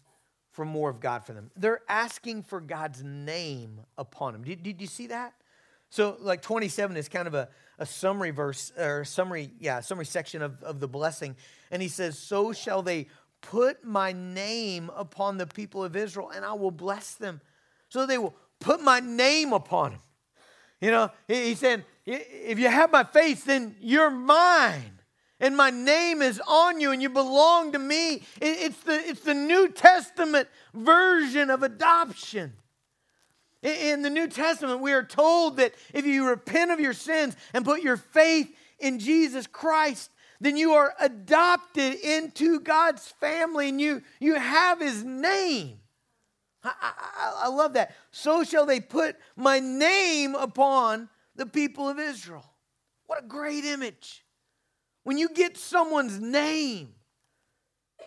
for 0.51 0.65
more 0.65 0.91
of 0.91 0.99
God 0.99 1.25
for 1.25 1.33
them. 1.33 1.53
They're 1.55 1.83
asking 1.89 2.43
for 2.43 2.61
God's 2.61 3.05
name 3.05 3.83
upon 3.97 4.33
them. 4.33 4.43
Did, 4.43 4.65
did 4.65 4.81
you 4.81 4.89
see 4.89 5.07
that? 5.07 5.35
So, 5.91 6.17
like 6.21 6.43
27 6.43 6.97
is 6.97 7.09
kind 7.09 7.29
of 7.29 7.35
a, 7.35 7.49
a 7.79 7.87
summary 7.87 8.33
verse, 8.33 8.73
or 8.77 9.05
summary, 9.05 9.53
yeah, 9.61 9.79
summary 9.79 10.05
section 10.05 10.43
of, 10.43 10.61
of 10.65 10.81
the 10.81 10.89
blessing. 10.89 11.37
And 11.71 11.81
he 11.81 11.87
says, 11.87 12.19
So 12.19 12.53
shall 12.53 12.83
they 12.83 13.07
put 13.41 13.85
my 13.85 14.13
name 14.13 14.91
upon 14.97 15.39
the 15.39 15.47
people 15.47 15.85
of 15.85 15.95
Israel, 15.95 16.31
and 16.35 16.45
I 16.45 16.55
will 16.55 16.73
bless 16.73 17.15
them. 17.15 17.41
So 17.89 18.05
they 18.05 18.19
will 18.19 18.35
put 18.59 18.83
my 18.83 18.99
name 18.99 19.53
upon 19.53 19.93
them. 19.93 20.01
You 20.81 20.91
know, 20.91 21.11
he, 21.29 21.45
he 21.45 21.55
said, 21.55 21.85
If 22.05 22.59
you 22.59 22.69
have 22.69 22.91
my 22.91 23.05
face, 23.05 23.45
then 23.45 23.77
you're 23.81 24.11
mine. 24.11 24.98
And 25.41 25.57
my 25.57 25.71
name 25.71 26.21
is 26.21 26.41
on 26.49 26.81
you, 26.81 26.91
and 26.91 27.01
you 27.01 27.09
belong 27.09 27.73
to 27.73 27.79
me. 27.79 28.23
It's, 28.41 28.81
the, 28.81 28.95
it's 28.95 29.21
the 29.21 29.35
New 29.35 29.71
Testament 29.71 30.49
version 30.75 31.51
of 31.51 31.63
adoption. 31.63 32.55
In 33.63 34.03
the 34.03 34.11
New 34.11 34.29
Testament, 34.29 34.81
we 34.81 34.93
are 34.93 35.05
told 35.05 35.57
that 35.57 35.75
if 35.93 36.07
you 36.07 36.29
repent 36.29 36.71
of 36.71 36.81
your 36.81 36.93
sins 36.93 37.37
and 37.53 37.65
put 37.65 37.83
your 37.83 37.97
faith 37.97 38.55
in 38.79 38.99
Jesus 38.99 39.47
Christ, 39.47 40.11
then 40.41 40.57
you 40.57 40.73
are 40.73 40.95
adopted 41.01 41.95
into 41.95 42.61
God's 42.61 43.07
family 43.21 43.69
and 43.69 43.81
you, 43.81 44.03
you 44.21 44.35
have 44.37 44.81
his 44.81 45.03
name. 45.03 45.79
I, 46.63 46.73
I, 46.81 47.33
I 47.45 47.49
love 47.49 47.73
that. 47.75 47.95
So 48.13 48.45
shall 48.45 48.67
they 48.67 48.81
put 48.81 49.17
my 49.37 49.59
name 49.59 50.35
upon 50.35 51.09
the 51.35 51.47
people 51.47 51.89
of 51.89 51.99
Israel. 51.99 52.45
What 53.07 53.25
a 53.25 53.27
great 53.27 53.65
image. 53.65 54.25
When 55.09 55.17
you 55.17 55.31
get 55.31 55.57
someone's 55.57 56.21
name, 56.21 56.93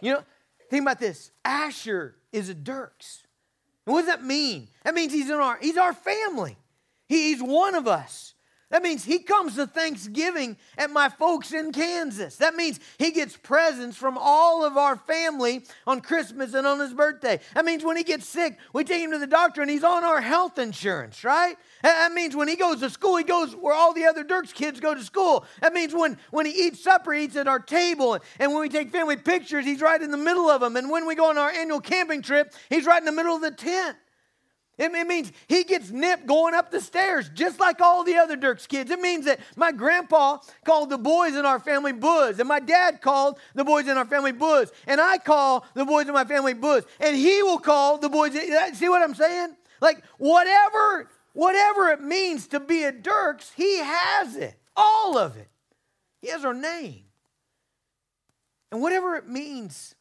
you 0.01 0.13
know, 0.13 0.23
think 0.69 0.83
about 0.83 0.99
this 0.99 1.31
Asher 1.43 2.13
is 2.31 2.47
a 2.47 2.53
Dirks. 2.53 3.23
And 3.87 3.93
what 3.95 4.01
does 4.01 4.07
that 4.09 4.23
mean? 4.23 4.67
That 4.83 4.93
means 4.93 5.11
he's 5.11 5.31
in 5.31 5.37
our 5.37 5.57
he's 5.59 5.77
our 5.77 5.93
family. 5.93 6.57
he's 7.07 7.41
one 7.41 7.73
of 7.73 7.87
us. 7.87 8.35
That 8.71 8.84
means 8.84 9.03
he 9.03 9.19
comes 9.19 9.55
to 9.55 9.67
Thanksgiving 9.67 10.57
at 10.77 10.89
my 10.89 11.10
folks 11.10 11.53
in 11.53 11.73
Kansas. 11.73 12.38
That 12.38 12.55
means 12.55 12.79
he 12.97 13.12
gets 13.12 13.36
presents 13.36 13.97
from 13.97 14.17
all 14.17 14.65
of 14.65 14.77
our 14.77 14.95
family 14.95 15.65
on 15.86 15.99
Christmas 15.99 16.53
and 16.53 16.65
on 16.65 16.79
his 16.79 16.93
birthday. 16.93 17.39
That 17.53 17.65
means 17.65 17.84
when 17.84 17.97
he 17.97 18.03
gets 18.03 18.25
sick, 18.25 18.57
we 18.73 18.86
take 18.86 19.03
him 19.03 19.12
to 19.12 19.19
the 19.19 19.27
doctor 19.27 19.62
and 19.62 19.69
he's 19.69 19.84
on 19.84 20.05
our 20.05 20.21
health 20.21 20.57
insurance, 20.57 21.23
right? 21.25 21.57
That 21.84 22.13
means 22.13 22.36
when 22.36 22.47
he 22.47 22.55
goes 22.55 22.79
to 22.79 22.89
school, 22.89 23.17
he 23.17 23.25
goes 23.25 23.55
where 23.55 23.73
all 23.73 23.93
the 23.93 24.05
other 24.05 24.23
Dirks 24.23 24.53
kids 24.53 24.79
go 24.79 24.95
to 24.95 25.03
school. 25.03 25.45
That 25.62 25.73
means 25.73 25.93
when, 25.93 26.17
when 26.31 26.45
he 26.45 26.53
eats 26.53 26.81
supper, 26.81 27.12
he 27.12 27.25
eats 27.25 27.36
at 27.36 27.49
our 27.49 27.60
table. 27.60 28.19
And 28.39 28.53
when 28.53 28.62
we 28.62 28.69
take 28.69 28.91
family 28.91 29.17
pictures, 29.17 29.65
he's 29.65 29.81
right 29.81 30.01
in 30.01 30.12
the 30.12 30.17
middle 30.17 30.49
of 30.49 30.62
them. 30.62 30.77
And 30.77 30.89
when 30.89 31.05
we 31.05 31.15
go 31.15 31.29
on 31.29 31.38
our 31.38 31.49
annual 31.49 31.81
camping 31.81 32.21
trip, 32.21 32.53
he's 32.69 32.86
right 32.86 32.99
in 32.99 33.05
the 33.05 33.12
middle 33.12 33.36
of 33.36 33.41
the 33.41 33.51
tent. 33.51 33.97
It, 34.81 35.07
means 35.07 35.31
he 35.47 35.63
gets 35.63 35.91
nipped 35.91 36.25
going 36.25 36.55
up 36.55 36.71
the 36.71 36.81
stairs, 36.81 37.29
just 37.29 37.59
like 37.59 37.81
all 37.81 38.03
the 38.03 38.17
other 38.17 38.35
Dirks 38.35 38.65
kids. 38.65 38.89
It 38.89 38.99
means 38.99 39.25
that 39.25 39.39
my 39.55 39.71
grandpa 39.71 40.39
called 40.65 40.89
the 40.89 40.97
boys 40.97 41.35
in 41.35 41.45
our 41.45 41.59
family 41.59 41.91
Buzz, 41.91 42.39
and 42.39 42.49
my 42.49 42.59
dad 42.59 42.99
called 42.99 43.37
the 43.53 43.63
boys 43.63 43.87
in 43.87 43.95
our 43.95 44.05
family 44.05 44.31
Buzz, 44.31 44.71
and 44.87 44.99
I 44.99 45.19
call 45.19 45.67
the 45.75 45.85
boys 45.85 46.07
in 46.07 46.15
my 46.15 46.25
family 46.25 46.55
Buzz, 46.55 46.83
and 46.99 47.15
he 47.15 47.43
will 47.43 47.59
call 47.59 47.99
the 47.99 48.09
boys. 48.09 48.33
See 48.73 48.89
what 48.89 49.03
I'm 49.03 49.13
saying? 49.13 49.55
Like 49.81 50.03
whatever, 50.17 51.11
whatever 51.33 51.89
it 51.89 52.01
means 52.01 52.47
to 52.47 52.59
be 52.59 52.83
a 52.83 52.91
Dirks, 52.91 53.51
he 53.55 53.77
has 53.77 54.35
it, 54.35 54.57
all 54.75 55.15
of 55.15 55.37
it. 55.37 55.49
He 56.23 56.29
has 56.29 56.43
our 56.43 56.55
name, 56.55 57.03
and 58.71 58.81
whatever 58.81 59.15
it 59.15 59.27
means 59.27 59.93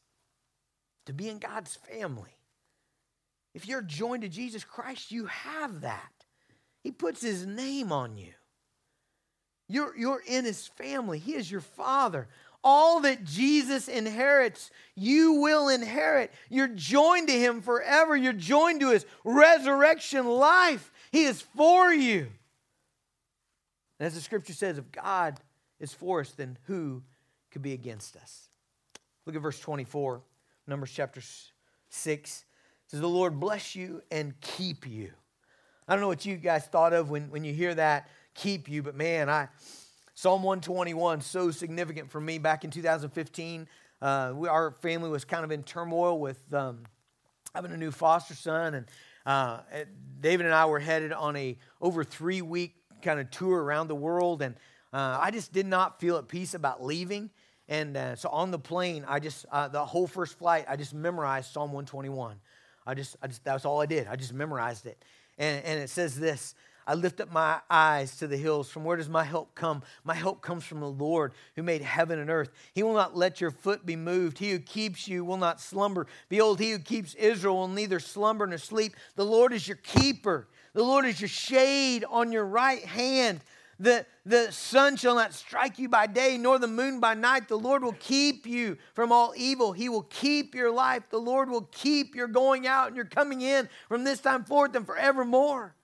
to 1.05 1.13
be 1.13 1.29
in 1.29 1.39
God's 1.39 1.77
family. 1.77 2.40
If 3.55 3.67
you're 3.67 3.83
joined 3.83 4.23
to 4.23 4.29
Jesus 4.29 4.65
Christ, 4.65 5.11
you 5.11 5.27
have 5.27 5.81
that. 5.81 6.13
He 6.83 6.91
puts 6.91 7.21
his 7.21 7.47
name 7.47 7.93
on 7.93 8.17
you. 8.17 8.33
You're, 9.69 9.97
you're 9.97 10.23
in 10.27 10.45
his 10.45 10.67
family, 10.67 11.19
he 11.19 11.35
is 11.35 11.51
your 11.51 11.61
father. 11.61 12.29
All 12.63 13.01
that 13.01 13.25
Jesus 13.25 13.89
inherits, 13.89 14.71
you 14.95 15.35
will 15.35 15.69
inherit. 15.69 16.31
You're 16.51 16.69
joined 16.69 17.29
to 17.29 17.33
him 17.33 17.63
forever. 17.63 18.15
You're 18.15 18.35
joined 18.35 18.81
to 18.81 18.91
his 18.91 19.07
resurrection 19.25 20.27
life. 20.27 20.93
He 21.11 21.25
is 21.25 21.41
for 21.41 21.91
you. 21.91 22.29
And 23.99 24.07
as 24.07 24.15
the 24.15 24.21
scripture 24.21 24.53
says, 24.53 24.77
if 24.77 24.93
God 24.93 25.41
is 25.79 25.95
for 25.95 26.21
us, 26.21 26.33
then 26.33 26.59
who 26.67 27.03
could 27.51 27.63
be 27.63 27.73
against 27.73 28.15
us? 28.17 28.51
Look 29.25 29.37
at 29.37 29.43
verse 29.43 29.59
24, 29.59 30.21
Numbers 30.67 30.91
chapter 30.91 31.23
6 31.89 32.45
says, 32.91 33.01
The 33.01 33.09
Lord 33.09 33.39
bless 33.39 33.75
you 33.75 34.03
and 34.11 34.39
keep 34.41 34.87
you. 34.87 35.11
I 35.87 35.95
don't 35.95 36.01
know 36.01 36.09
what 36.09 36.27
you 36.27 36.37
guys 36.37 36.67
thought 36.67 36.93
of 36.93 37.11
when, 37.11 37.31
when 37.31 37.45
you 37.45 37.53
hear 37.53 37.75
that, 37.75 38.09
keep 38.35 38.69
you, 38.69 38.83
but 38.83 38.95
man, 38.95 39.29
I 39.29 39.49
Psalm 40.15 40.43
121, 40.43 41.23
so 41.23 41.51
significant 41.51 42.11
for 42.11 42.21
me 42.21 42.37
back 42.37 42.63
in 42.65 42.71
2015. 42.71 43.67
Uh, 44.03 44.33
we, 44.35 44.49
our 44.49 44.71
family 44.71 45.09
was 45.09 45.25
kind 45.25 45.45
of 45.45 45.51
in 45.51 45.63
turmoil 45.63 46.19
with 46.19 46.39
um, 46.53 46.83
having 47.55 47.73
a 47.73 47.77
new 47.77 47.91
foster 47.91 48.35
son, 48.35 48.75
and 48.75 48.87
uh, 49.25 49.61
David 50.21 50.45
and 50.45 50.55
I 50.55 50.67
were 50.67 50.79
headed 50.79 51.13
on 51.13 51.37
a 51.37 51.57
over 51.81 52.05
three 52.05 52.43
week 52.43 52.75
kind 53.01 53.19
of 53.19 53.31
tour 53.31 53.63
around 53.63 53.89
the 53.89 53.95
world, 53.95 54.43
and 54.43 54.57
uh, 54.93 55.19
I 55.19 55.31
just 55.31 55.55
did 55.55 55.67
not 55.67 56.01
feel 56.01 56.19
at 56.19 56.29
peace 56.29 56.53
about 56.53 56.85
leaving. 56.85 57.31
And 57.69 57.97
uh, 57.97 58.17
so 58.17 58.29
on 58.29 58.51
the 58.51 58.59
plane, 58.59 59.05
I 59.09 59.21
just 59.21 59.47
uh, 59.51 59.69
the 59.69 59.85
whole 59.85 60.07
first 60.07 60.39
flight, 60.39 60.67
I 60.69 60.77
just 60.77 60.93
memorized 60.93 61.53
Psalm 61.53 61.73
121. 61.73 62.37
I 62.87 62.95
just, 62.95 63.17
I 63.23 63.27
just, 63.27 63.45
that's 63.45 63.65
all 63.65 63.81
I 63.81 63.87
did. 63.87 64.07
I 64.07 64.17
just 64.17 64.33
memorized 64.33 64.87
it. 64.87 65.03
And, 65.39 65.65
and 65.65 65.81
it 65.81 65.91
says 65.91 66.19
this 66.19 66.55
I 66.87 66.95
lift 66.95 67.21
up 67.21 67.31
my 67.31 67.61
eyes 67.71 68.17
to 68.17 68.27
the 68.27 68.37
hills. 68.37 68.69
From 68.69 68.85
where 68.85 68.97
does 68.97 69.09
my 69.09 69.23
help 69.23 69.55
come? 69.55 69.83
My 70.03 70.15
help 70.15 70.43
comes 70.43 70.65
from 70.65 70.81
the 70.81 70.91
Lord 70.91 71.33
who 71.55 71.63
made 71.63 71.83
heaven 71.83 72.19
and 72.19 72.31
earth. 72.31 72.51
He 72.75 72.83
will 72.83 72.95
not 72.95 73.17
let 73.17 73.41
your 73.41 73.53
foot 73.53 73.87
be 73.87 73.97
moved. 73.97 74.39
He 74.39 74.51
who 74.51 74.59
keeps 74.59 75.07
you 75.07 75.25
will 75.25 75.37
not 75.37 75.61
slumber. 75.61 76.07
Behold, 76.29 76.59
he 76.59 76.73
who 76.73 76.79
keeps 76.79 77.15
Israel 77.15 77.57
will 77.57 77.69
neither 77.69 78.01
slumber 78.01 78.47
nor 78.47 78.59
sleep. 78.59 78.97
The 79.15 79.25
Lord 79.25 79.53
is 79.53 79.69
your 79.69 79.77
keeper. 79.77 80.49
The 80.73 80.83
Lord 80.83 81.05
is 81.05 81.21
your 81.21 81.29
shade 81.29 82.05
on 82.09 82.33
your 82.33 82.45
right 82.45 82.85
hand. 82.85 83.41
The, 83.81 84.05
the 84.27 84.53
sun 84.53 84.97
shall 84.97 85.15
not 85.15 85.33
strike 85.33 85.79
you 85.79 85.89
by 85.89 86.07
day, 86.07 86.37
nor 86.37 86.59
the 86.59 86.67
moon 86.67 87.01
by 87.01 87.15
night. 87.15 87.49
The 87.49 87.57
Lord 87.57 87.83
will 87.83 87.97
keep 87.99 88.47
you 88.47 88.77
from 88.93 89.11
all 89.11 89.33
evil. 89.35 89.73
He 89.73 89.89
will 89.89 90.03
keep 90.03 90.55
your 90.55 90.71
life. 90.71 91.05
The 91.09 91.19
Lord 91.19 91.49
will 91.49 91.67
keep 91.73 92.15
your 92.15 92.29
going 92.29 92.67
out 92.67 92.89
and 92.89 92.97
your 92.97 93.07
coming 93.07 93.41
in 93.41 93.71
from 93.89 94.05
this 94.05 94.21
time 94.21 94.45
forth 94.45 94.77
and 94.77 94.85
forevermore. 94.85 95.75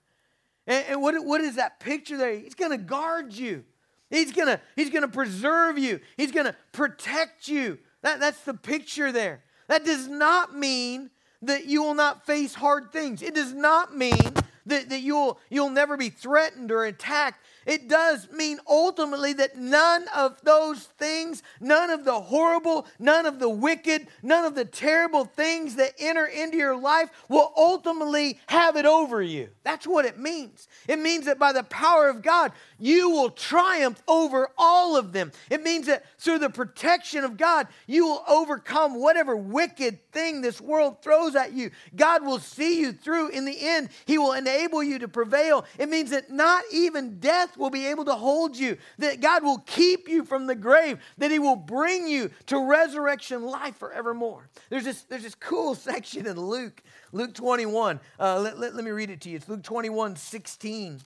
And, 0.67 0.85
and 0.89 1.01
what, 1.01 1.15
what 1.25 1.41
is 1.41 1.55
that 1.55 1.79
picture 1.79 2.17
there? 2.17 2.37
He's 2.37 2.53
going 2.53 2.69
to 2.69 2.77
guard 2.77 3.33
you. 3.33 3.63
He's 4.11 4.31
going 4.31 4.47
to 4.47 4.61
he's 4.75 4.91
to 4.91 5.07
preserve 5.07 5.79
you. 5.79 5.99
He's 6.17 6.31
going 6.31 6.45
to 6.45 6.55
protect 6.73 7.47
you. 7.47 7.79
That, 8.03 8.19
that's 8.19 8.41
the 8.41 8.53
picture 8.53 9.11
there. 9.11 9.43
That 9.69 9.83
does 9.83 10.07
not 10.07 10.55
mean 10.55 11.09
that 11.41 11.65
you 11.65 11.81
will 11.81 11.95
not 11.95 12.27
face 12.27 12.53
hard 12.53 12.91
things. 12.91 13.23
It 13.23 13.33
does 13.33 13.53
not 13.53 13.95
mean 13.95 14.33
that, 14.65 14.89
that 14.89 15.01
you'll, 15.01 15.39
you'll 15.49 15.69
never 15.69 15.97
be 15.97 16.09
threatened 16.09 16.71
or 16.71 16.85
attacked. 16.85 17.43
It 17.67 17.89
does 17.89 18.31
mean 18.31 18.59
ultimately 18.65 19.33
that 19.33 19.57
none 19.57 20.05
of 20.15 20.41
those 20.41 20.83
things, 20.97 21.43
none 21.59 21.89
of 21.89 22.05
the 22.05 22.19
horrible, 22.19 22.87
none 22.97 23.25
of 23.25 23.39
the 23.39 23.49
wicked, 23.49 24.07
none 24.23 24.45
of 24.45 24.55
the 24.55 24.63
terrible 24.63 25.25
things 25.25 25.75
that 25.75 25.93
enter 25.99 26.25
into 26.25 26.55
your 26.55 26.77
life 26.77 27.09
will 27.27 27.51
ultimately 27.57 28.39
have 28.47 28.77
it 28.77 28.85
over 28.85 29.21
you. 29.21 29.49
That's 29.63 29.85
what 29.85 30.05
it 30.05 30.17
means. 30.17 30.69
It 30.87 30.97
means 30.97 31.25
that 31.25 31.39
by 31.39 31.51
the 31.51 31.63
power 31.63 32.07
of 32.07 32.21
God, 32.21 32.53
you 32.79 33.09
will 33.09 33.31
triumph 33.31 34.01
over 34.07 34.49
all 34.57 34.95
of 34.95 35.11
them. 35.11 35.33
It 35.49 35.61
means 35.61 35.87
that 35.87 36.05
through 36.19 36.39
the 36.39 36.49
protection 36.49 37.25
of 37.25 37.35
God, 37.35 37.67
you 37.85 38.05
will 38.05 38.23
overcome 38.29 38.95
whatever 38.95 39.35
wicked 39.35 40.09
thing 40.13 40.39
this 40.39 40.61
world 40.61 41.01
throws 41.01 41.35
at 41.35 41.51
you. 41.51 41.71
God 41.97 42.23
will 42.25 42.39
see 42.39 42.79
you 42.79 42.93
through. 42.93 43.29
In 43.29 43.43
the 43.43 43.57
end, 43.59 43.89
He 44.05 44.17
will 44.17 44.31
enable 44.31 44.81
you 44.81 44.99
to 44.99 45.09
prevail. 45.09 45.65
It 45.77 45.89
means 45.89 46.11
that 46.11 46.31
not 46.31 46.63
even 46.71 47.19
death 47.19 47.56
will 47.57 47.69
be 47.69 47.87
able 47.87 48.05
to 48.05 48.15
hold 48.15 48.57
you, 48.57 48.77
that 48.97 49.21
God 49.21 49.43
will 49.43 49.59
keep 49.59 50.07
you 50.07 50.23
from 50.23 50.47
the 50.47 50.55
grave, 50.55 50.99
that 51.17 51.31
He 51.31 51.39
will 51.39 51.55
bring 51.55 52.07
you 52.07 52.31
to 52.47 52.59
resurrection 52.65 53.43
life 53.43 53.77
forevermore. 53.77 54.49
There's 54.69 54.83
this, 54.83 55.01
there's 55.03 55.23
this 55.23 55.35
cool 55.35 55.75
section 55.75 56.25
in 56.27 56.39
Luke, 56.39 56.81
Luke 57.11 57.33
21. 57.33 57.99
Uh, 58.19 58.39
let, 58.39 58.59
let, 58.59 58.75
let 58.75 58.83
me 58.83 58.91
read 58.91 59.09
it 59.09 59.21
to 59.21 59.29
you. 59.29 59.37
It's 59.37 59.49
Luke 59.49 59.63
21 59.63 60.15
16. 60.15 61.01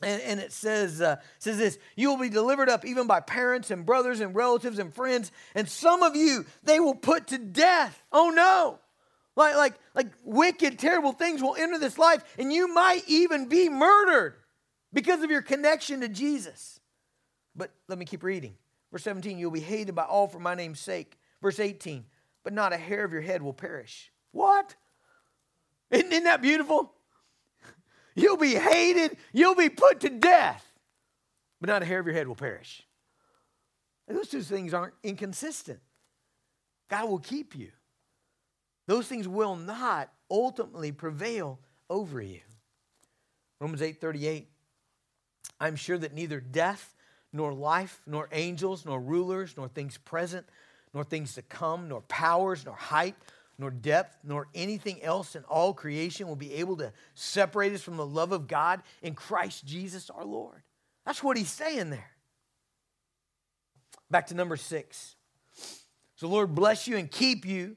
And, 0.00 0.22
and, 0.22 0.38
it 0.38 0.52
says, 0.52 1.00
uh, 1.00 1.16
says 1.40 1.58
this 1.58 1.76
You 1.96 2.10
will 2.10 2.18
be 2.18 2.28
delivered 2.28 2.68
up 2.68 2.84
even 2.84 3.08
by 3.08 3.18
parents 3.18 3.72
and 3.72 3.84
brothers 3.84 4.20
and 4.20 4.32
relatives 4.34 4.78
and 4.78 4.94
friends, 4.94 5.32
and 5.56 5.68
some 5.68 6.04
of 6.04 6.14
you 6.14 6.46
they 6.62 6.78
will 6.78 6.94
put 6.94 7.26
to 7.28 7.38
death. 7.38 8.00
Oh 8.12 8.30
no! 8.30 8.78
Like, 9.38 9.54
like, 9.54 9.74
like 9.94 10.08
wicked, 10.24 10.80
terrible 10.80 11.12
things 11.12 11.42
will 11.42 11.54
enter 11.54 11.78
this 11.78 11.96
life, 11.96 12.24
and 12.38 12.52
you 12.52 12.72
might 12.74 13.02
even 13.06 13.48
be 13.48 13.68
murdered 13.68 14.34
because 14.92 15.22
of 15.22 15.30
your 15.30 15.42
connection 15.42 16.00
to 16.00 16.08
Jesus. 16.08 16.80
But 17.54 17.70
let 17.88 17.98
me 17.98 18.04
keep 18.04 18.22
reading. 18.22 18.54
Verse 18.92 19.02
17, 19.02 19.38
you'll 19.38 19.50
be 19.50 19.60
hated 19.60 19.94
by 19.94 20.04
all 20.04 20.28
for 20.28 20.38
my 20.38 20.54
name's 20.54 20.80
sake. 20.80 21.18
Verse 21.42 21.60
18, 21.60 22.04
but 22.42 22.52
not 22.52 22.72
a 22.72 22.76
hair 22.76 23.04
of 23.04 23.12
your 23.12 23.20
head 23.20 23.42
will 23.42 23.52
perish. 23.52 24.10
What? 24.32 24.74
Isn't, 25.90 26.12
isn't 26.12 26.24
that 26.24 26.42
beautiful? 26.42 26.92
You'll 28.14 28.36
be 28.36 28.54
hated, 28.54 29.16
you'll 29.32 29.54
be 29.54 29.68
put 29.68 30.00
to 30.00 30.08
death, 30.08 30.64
but 31.60 31.68
not 31.68 31.82
a 31.82 31.86
hair 31.86 32.00
of 32.00 32.06
your 32.06 32.16
head 32.16 32.26
will 32.26 32.34
perish. 32.34 32.82
Those 34.08 34.28
two 34.28 34.42
things 34.42 34.74
aren't 34.74 34.94
inconsistent. 35.04 35.78
God 36.88 37.08
will 37.08 37.20
keep 37.20 37.54
you. 37.54 37.70
Those 38.88 39.06
things 39.06 39.28
will 39.28 39.54
not 39.54 40.10
ultimately 40.30 40.90
prevail 40.92 41.60
over 41.88 42.20
you. 42.20 42.40
Romans 43.60 43.82
8 43.82 44.00
38. 44.00 44.48
I'm 45.60 45.76
sure 45.76 45.98
that 45.98 46.14
neither 46.14 46.40
death, 46.40 46.94
nor 47.32 47.52
life, 47.52 48.00
nor 48.06 48.28
angels, 48.32 48.84
nor 48.86 49.00
rulers, 49.00 49.54
nor 49.56 49.68
things 49.68 49.98
present, 49.98 50.46
nor 50.94 51.04
things 51.04 51.34
to 51.34 51.42
come, 51.42 51.88
nor 51.88 52.00
powers, 52.02 52.64
nor 52.64 52.74
height, 52.74 53.14
nor 53.58 53.70
depth, 53.70 54.16
nor 54.24 54.48
anything 54.54 55.02
else 55.02 55.36
in 55.36 55.44
all 55.44 55.74
creation 55.74 56.28
will 56.28 56.36
be 56.36 56.54
able 56.54 56.76
to 56.76 56.92
separate 57.14 57.72
us 57.72 57.82
from 57.82 57.96
the 57.96 58.06
love 58.06 58.32
of 58.32 58.46
God 58.46 58.82
in 59.02 59.14
Christ 59.14 59.66
Jesus 59.66 60.10
our 60.10 60.24
Lord. 60.24 60.62
That's 61.04 61.22
what 61.22 61.36
he's 61.36 61.50
saying 61.50 61.90
there. 61.90 62.10
Back 64.10 64.28
to 64.28 64.34
number 64.34 64.56
six. 64.56 65.16
So, 66.16 66.28
Lord 66.28 66.54
bless 66.54 66.88
you 66.88 66.96
and 66.96 67.10
keep 67.10 67.46
you. 67.46 67.76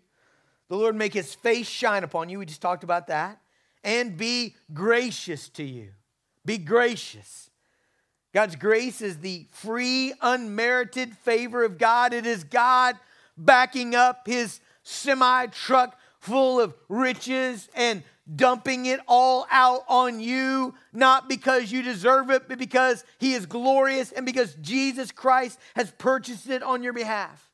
The 0.69 0.77
Lord 0.77 0.95
make 0.95 1.13
his 1.13 1.35
face 1.35 1.67
shine 1.67 2.03
upon 2.03 2.29
you. 2.29 2.39
We 2.39 2.45
just 2.45 2.61
talked 2.61 2.83
about 2.83 3.07
that. 3.07 3.41
And 3.83 4.17
be 4.17 4.55
gracious 4.73 5.49
to 5.49 5.63
you. 5.63 5.89
Be 6.45 6.57
gracious. 6.57 7.50
God's 8.33 8.55
grace 8.55 9.01
is 9.01 9.17
the 9.17 9.45
free, 9.51 10.13
unmerited 10.21 11.17
favor 11.17 11.63
of 11.63 11.77
God. 11.77 12.13
It 12.13 12.25
is 12.25 12.43
God 12.43 12.95
backing 13.37 13.95
up 13.95 14.27
his 14.27 14.59
semi 14.83 15.47
truck 15.47 15.97
full 16.19 16.59
of 16.59 16.73
riches 16.87 17.67
and 17.75 18.03
dumping 18.33 18.85
it 18.85 18.99
all 19.07 19.45
out 19.51 19.83
on 19.89 20.19
you, 20.19 20.73
not 20.93 21.27
because 21.27 21.71
you 21.71 21.81
deserve 21.81 22.29
it, 22.29 22.47
but 22.47 22.57
because 22.57 23.03
He 23.17 23.33
is 23.33 23.45
glorious 23.45 24.11
and 24.11 24.25
because 24.25 24.55
Jesus 24.61 25.11
Christ 25.11 25.59
has 25.75 25.91
purchased 25.91 26.49
it 26.49 26.63
on 26.63 26.83
your 26.83 26.93
behalf. 26.93 27.50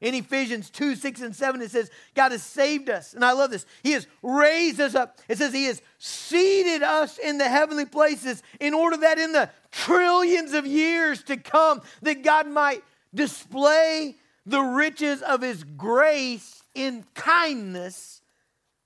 In 0.00 0.14
Ephesians 0.14 0.68
2 0.70 0.94
6 0.94 1.22
and 1.22 1.34
7, 1.34 1.62
it 1.62 1.70
says, 1.70 1.90
God 2.14 2.32
has 2.32 2.42
saved 2.42 2.90
us. 2.90 3.14
And 3.14 3.24
I 3.24 3.32
love 3.32 3.50
this. 3.50 3.64
He 3.82 3.92
has 3.92 4.06
raised 4.22 4.78
us 4.78 4.94
up. 4.94 5.18
It 5.28 5.38
says, 5.38 5.54
He 5.54 5.64
has 5.64 5.80
seated 5.98 6.82
us 6.82 7.18
in 7.18 7.38
the 7.38 7.48
heavenly 7.48 7.86
places 7.86 8.42
in 8.60 8.74
order 8.74 8.98
that 8.98 9.18
in 9.18 9.32
the 9.32 9.48
trillions 9.70 10.52
of 10.52 10.66
years 10.66 11.22
to 11.24 11.36
come, 11.38 11.80
that 12.02 12.22
God 12.22 12.46
might 12.46 12.84
display 13.14 14.16
the 14.44 14.60
riches 14.60 15.22
of 15.22 15.40
His 15.40 15.64
grace 15.64 16.62
in 16.74 17.04
kindness 17.14 18.20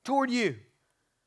toward 0.04 0.30
you. 0.30 0.56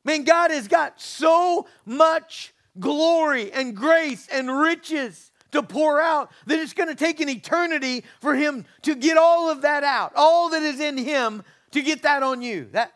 Man, 0.06 0.24
God 0.24 0.52
has 0.52 0.69
got 0.69 1.02
so 1.02 1.67
much 1.86 2.54
glory 2.80 3.52
and 3.52 3.76
grace 3.76 4.28
and 4.32 4.50
riches 4.50 5.32
to 5.54 5.63
pour 5.63 6.00
out 6.00 6.32
that 6.46 6.60
it's 6.60 6.74
going 6.74 6.89
to 6.89 6.96
take 6.96 7.20
an 7.20 7.30
eternity 7.30 8.04
for 8.20 8.36
Him 8.36 8.66
to 8.84 8.96
get 8.96 9.18
all 9.18 9.50
of 9.50 9.62
that 9.62 9.84
out, 9.84 10.13
all 10.16 10.50
that 10.50 10.62
is 10.62 10.80
in 10.80 10.98
Him 10.98 11.44
to 11.72 11.82
get 11.82 12.04
that 12.04 12.22
on 12.22 12.42
you. 12.42 12.68
That, 12.72 12.92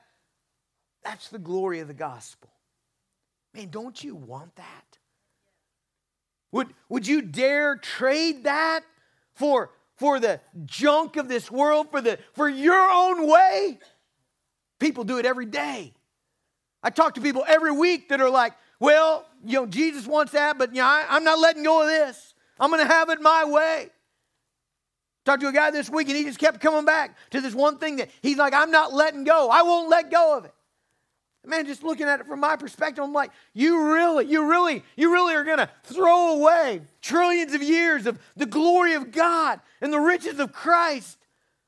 that's 1.04 1.30
the 1.30 1.40
glory 1.40 1.80
of 1.80 1.88
the 1.88 1.94
gospel. 1.94 2.50
Man, 3.54 3.70
don't 3.70 4.04
you 4.04 4.16
want 4.16 4.56
that? 4.58 4.98
Would, 6.52 6.74
would 6.90 7.08
you 7.08 7.22
dare 7.22 7.76
trade 7.78 8.44
that 8.44 8.82
for 9.34 9.72
for 9.98 10.20
the 10.20 10.40
junk 10.66 11.18
of 11.18 11.28
this 11.28 11.52
world, 11.52 11.92
for, 11.92 12.02
the, 12.02 12.20
for 12.34 12.48
your 12.48 12.90
own 12.90 13.28
way. 13.28 13.80
People 14.80 15.04
do 15.04 15.18
it 15.18 15.26
every 15.26 15.48
day. 15.48 15.94
I 16.84 16.92
talk 16.92 17.16
to 17.16 17.22
people 17.22 17.44
every 17.48 17.72
week 17.72 18.10
that 18.10 18.22
are 18.22 18.30
like, 18.30 18.54
well, 18.80 19.26
you 19.44 19.54
know, 19.54 19.66
Jesus 19.66 20.06
wants 20.06 20.34
that, 20.34 20.60
but 20.60 20.70
you 20.70 20.82
know, 20.82 20.88
I, 20.88 21.06
I'm 21.10 21.24
not 21.24 21.40
letting 21.40 21.64
go 21.64 21.82
of 21.82 21.88
this. 21.88 22.27
I'm 22.60 22.70
going 22.70 22.86
to 22.86 22.92
have 22.92 23.10
it 23.10 23.22
my 23.22 23.46
way. 23.46 23.90
Talked 25.26 25.42
to 25.42 25.50
a 25.50 25.54
guy 25.54 25.72
this 25.72 25.90
week 25.90 26.08
and 26.08 26.16
he 26.16 26.24
just 26.24 26.40
kept 26.40 26.62
coming 26.62 26.86
back 26.86 27.18
to 27.32 27.42
this 27.42 27.54
one 27.54 27.78
thing 27.78 27.98
that 27.98 28.10
he's 28.22 28.38
like, 28.38 28.54
I'm 28.54 28.72
not 28.72 28.94
letting 28.94 29.26
go. 29.26 29.50
I 29.50 29.64
won't 29.64 29.90
let 29.90 30.10
go 30.10 30.38
of 30.38 30.46
it. 30.46 30.54
Man, 31.46 31.66
just 31.66 31.82
looking 31.82 32.08
at 32.08 32.20
it 32.20 32.28
from 32.28 32.42
my 32.42 32.58
perspective, 32.58 33.02
I'm 33.02 33.14
like, 33.14 33.32
you 33.54 33.94
really, 33.94 34.26
you 34.26 34.50
really, 34.50 34.84
you 34.98 35.14
really 35.14 35.34
are 35.34 35.46
going 35.46 35.60
to 35.60 35.70
throw 35.84 36.34
away 36.36 36.82
trillions 37.02 37.54
of 37.54 37.64
years 37.64 38.06
of 38.06 38.20
the 38.36 38.46
glory 38.46 38.96
of 38.96 39.12
God 39.14 39.62
and 39.80 39.94
the 39.94 40.00
riches 40.00 40.40
of 40.40 40.52
Christ 40.52 41.18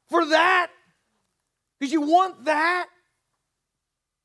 for 0.09 0.25
that? 0.25 0.69
Because 1.79 1.93
you 1.93 2.01
want 2.01 2.43
that? 2.43 2.87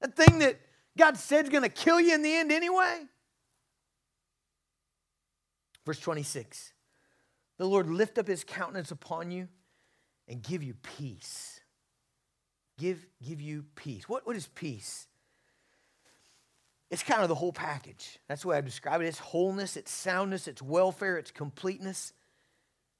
That 0.00 0.16
thing 0.16 0.40
that 0.40 0.58
God 0.98 1.16
said 1.16 1.44
is 1.44 1.50
going 1.50 1.62
to 1.62 1.68
kill 1.68 2.00
you 2.00 2.14
in 2.14 2.22
the 2.22 2.34
end 2.34 2.50
anyway? 2.50 3.02
Verse 5.84 5.98
26 6.00 6.72
The 7.58 7.66
Lord 7.66 7.88
lift 7.88 8.18
up 8.18 8.26
his 8.26 8.44
countenance 8.44 8.90
upon 8.90 9.30
you 9.30 9.48
and 10.28 10.42
give 10.42 10.62
you 10.62 10.74
peace. 10.74 11.60
Give, 12.78 13.06
give 13.24 13.40
you 13.40 13.64
peace. 13.76 14.08
What, 14.08 14.26
what 14.26 14.36
is 14.36 14.48
peace? 14.48 15.06
It's 16.90 17.02
kind 17.02 17.22
of 17.22 17.28
the 17.28 17.34
whole 17.34 17.52
package. 17.52 18.18
That's 18.28 18.42
the 18.42 18.48
way 18.48 18.56
I 18.56 18.60
describe 18.60 19.00
it. 19.00 19.06
It's 19.06 19.18
wholeness, 19.18 19.76
it's 19.76 19.90
soundness, 19.90 20.48
it's 20.48 20.62
welfare, 20.62 21.18
it's 21.18 21.30
completeness. 21.30 22.12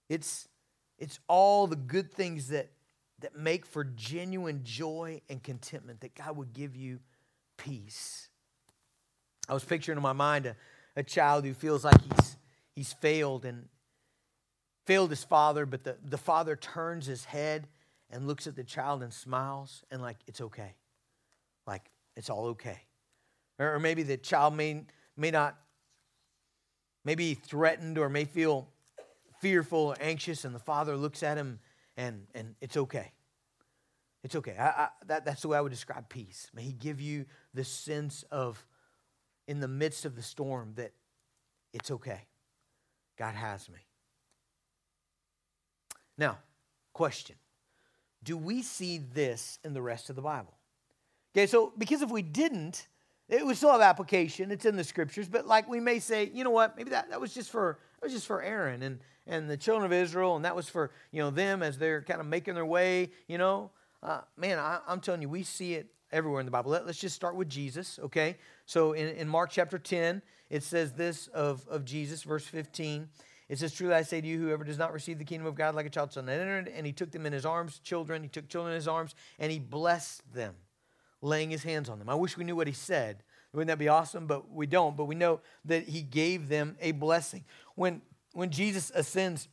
It's, 0.09 0.49
it's 0.99 1.19
all 1.29 1.67
the 1.67 1.77
good 1.77 2.13
things 2.13 2.49
that, 2.49 2.71
that 3.21 3.37
make 3.37 3.67
for 3.67 3.85
genuine 3.85 4.61
joy 4.65 5.21
and 5.29 5.43
contentment, 5.43 6.01
that 6.01 6.15
God 6.15 6.37
would 6.37 6.53
give 6.53 6.77
you 6.77 7.01
peace. 7.57 8.29
I 9.49 9.55
was 9.55 9.65
picturing 9.65 9.99
in 9.99 10.03
my 10.03 10.13
mind 10.13 10.47
a, 10.47 10.57
a 10.97 11.03
child 11.03 11.45
who 11.45 11.55
feels 11.55 11.85
like 11.85 12.01
he's, 12.01 12.37
he's 12.75 12.93
failed 12.93 13.45
and 13.45 13.69
failed 14.87 15.11
his 15.11 15.25
father, 15.25 15.67
but 15.67 15.85
the, 15.85 15.97
the 16.05 16.19
father 16.19 16.57
turns 16.57 17.07
his 17.07 17.25
head 17.25 17.67
and 18.11 18.27
looks 18.27 18.47
at 18.47 18.55
the 18.55 18.65
child 18.65 19.03
and 19.03 19.13
smiles 19.13 19.83
and, 19.91 20.03
like, 20.03 20.19
it's 20.27 20.41
okay. 20.41 20.75
Like, 21.67 21.91
it's 22.17 22.31
all 22.31 22.47
okay. 22.47 22.79
Or 23.59 23.79
maybe 23.79 24.03
the 24.03 24.17
child 24.17 24.55
may, 24.55 24.85
may 25.17 25.31
not, 25.31 25.57
maybe 27.05 27.35
threatened 27.35 27.99
or 27.99 28.09
may 28.09 28.25
feel 28.25 28.69
fearful 29.41 29.79
or 29.79 29.97
anxious, 30.01 30.45
and 30.45 30.55
the 30.55 30.61
father 30.61 30.97
looks 30.97 31.23
at 31.23 31.37
him 31.37 31.61
and, 31.97 32.27
and 32.35 32.55
it's 32.61 32.77
okay. 32.77 33.13
It's 34.23 34.35
okay. 34.37 34.57
I, 34.59 34.67
I, 34.67 34.89
that, 35.07 35.25
that's 35.25 35.43
the 35.43 35.49
way 35.49 35.59
I 35.59 35.61
would 35.61 35.73
describe 35.73 36.09
peace. 36.09 36.49
May 36.55 36.63
He 36.63 36.73
give 36.73 37.01
you 37.01 37.27
the 37.53 37.65
sense 37.65 38.25
of 38.31 38.65
in 39.47 39.61
the 39.61 39.69
midst 39.69 40.07
of 40.07 40.17
the 40.17 40.23
storm 40.23 40.73
that 40.77 40.93
it's 41.75 41.91
okay. 41.91 42.23
God 43.17 43.35
has 43.35 43.69
me. 43.69 43.79
Now, 46.19 46.39
question 46.93 47.37
Do 48.23 48.37
we 48.37 48.63
see 48.63 48.99
this 48.99 49.59
in 49.65 49.75
the 49.75 49.83
rest 49.83 50.11
of 50.11 50.17
the 50.17 50.23
Bible? 50.23 50.55
Okay, 51.35 51.47
so 51.47 51.73
because 51.77 52.03
if 52.03 52.11
we 52.11 52.23
didn't, 52.23 52.87
it 53.29 53.45
would 53.45 53.57
still 53.57 53.73
have 53.73 53.81
application. 53.81 54.51
It's 54.51 54.65
in 54.65 54.77
the 54.77 54.85
scriptures, 54.85 55.29
but 55.29 55.47
like 55.47 55.69
we 55.69 55.81
may 55.81 55.99
say, 55.99 56.31
you 56.33 56.45
know 56.45 56.51
what, 56.51 56.77
maybe 56.77 56.91
that, 56.91 57.11
that 57.11 57.21
was 57.21 57.35
just 57.35 57.51
for 57.51 57.79
that 58.01 58.07
was 58.07 58.13
just 58.13 58.27
for 58.27 58.43
Aaron 58.43 58.83
and, 58.83 59.01
and 59.27 59.49
the 59.49 59.57
children 59.57 59.87
of 59.87 59.93
Israel, 59.93 60.37
and 60.37 60.45
that 60.45 60.55
was 60.55 60.69
for 60.69 60.91
you 61.11 61.21
know 61.21 61.31
them 61.31 61.63
as 61.63 61.79
they're 61.79 62.03
kind 62.03 62.21
of 62.21 62.27
making 62.27 62.55
their 62.55 62.67
way, 62.67 63.11
you 63.27 63.39
know. 63.39 63.71
Uh, 64.03 64.21
man, 64.37 64.59
I, 64.59 64.81
am 64.87 65.01
telling 65.01 65.23
you, 65.23 65.31
we 65.31 65.43
see 65.43 65.75
it 65.75 65.94
everywhere 66.15 66.41
in 66.41 66.47
the 66.47 66.53
Bible. 66.53 66.71
Let, 66.71 66.85
us 66.85 66.97
just 66.97 67.17
start 67.17 67.35
with 67.35 67.49
Jesus, 67.49 67.99
okay? 68.05 68.37
So 68.65 68.93
in, 68.93 69.09
in 69.09 69.29
Mark 69.29 69.51
chapter 69.51 69.79
10, 69.79 70.23
it 70.49 70.63
says 70.63 70.93
this 70.93 71.27
of, 71.29 71.67
of 71.69 71.85
Jesus, 71.85 72.23
verse 72.23 72.47
15. 72.47 73.09
It 73.49 73.59
says, 73.59 73.75
Truly 73.75 73.95
I 73.95 74.03
say 74.03 74.21
to 74.21 74.27
you, 74.27 74.39
whoever 74.39 74.65
does 74.65 74.79
not 74.79 74.93
receive 74.93 75.19
the 75.19 75.25
kingdom 75.25 75.47
of 75.47 75.57
God 75.57 75.75
like 75.75 75.87
a 75.87 75.91
child 75.91 76.13
shall 76.13 76.23
not. 76.23 76.35
And 76.35 76.87
he 76.87 76.93
took 76.93 77.11
them 77.11 77.27
in 77.27 77.33
his 77.33 77.45
arms, 77.45 77.81
children. 77.81 78.23
He 78.23 78.29
took 78.29 78.49
children 78.49 78.73
in 78.73 78.77
his 78.77 78.89
arms, 78.89 79.15
and 79.39 79.51
he 79.51 79.59
blessed 79.59 80.23
them, 80.33 80.55
laying 81.21 81.51
his 81.51 81.65
hands 81.65 81.89
on 81.89 81.99
them. 81.99 82.09
I 82.09 82.15
wish 82.15 82.37
we 82.37 82.45
knew 82.45 82.57
what 82.57 82.69
he 82.69 82.73
said. 82.73 83.23
Wouldn't 83.53 83.69
that 83.69 83.79
be 83.79 83.89
awesome? 83.89 84.27
But 84.27 84.51
we 84.51 84.67
don't. 84.67 84.97
But 84.97 85.05
we 85.05 85.15
know 85.15 85.41
that 85.65 85.89
he 85.89 86.03
gave 86.03 86.49
them 86.49 86.77
a 86.81 86.93
blessing. 86.93 87.45
When, 87.75 88.01
when 88.33 88.51
Jesus 88.51 88.91
ascends 88.95 89.49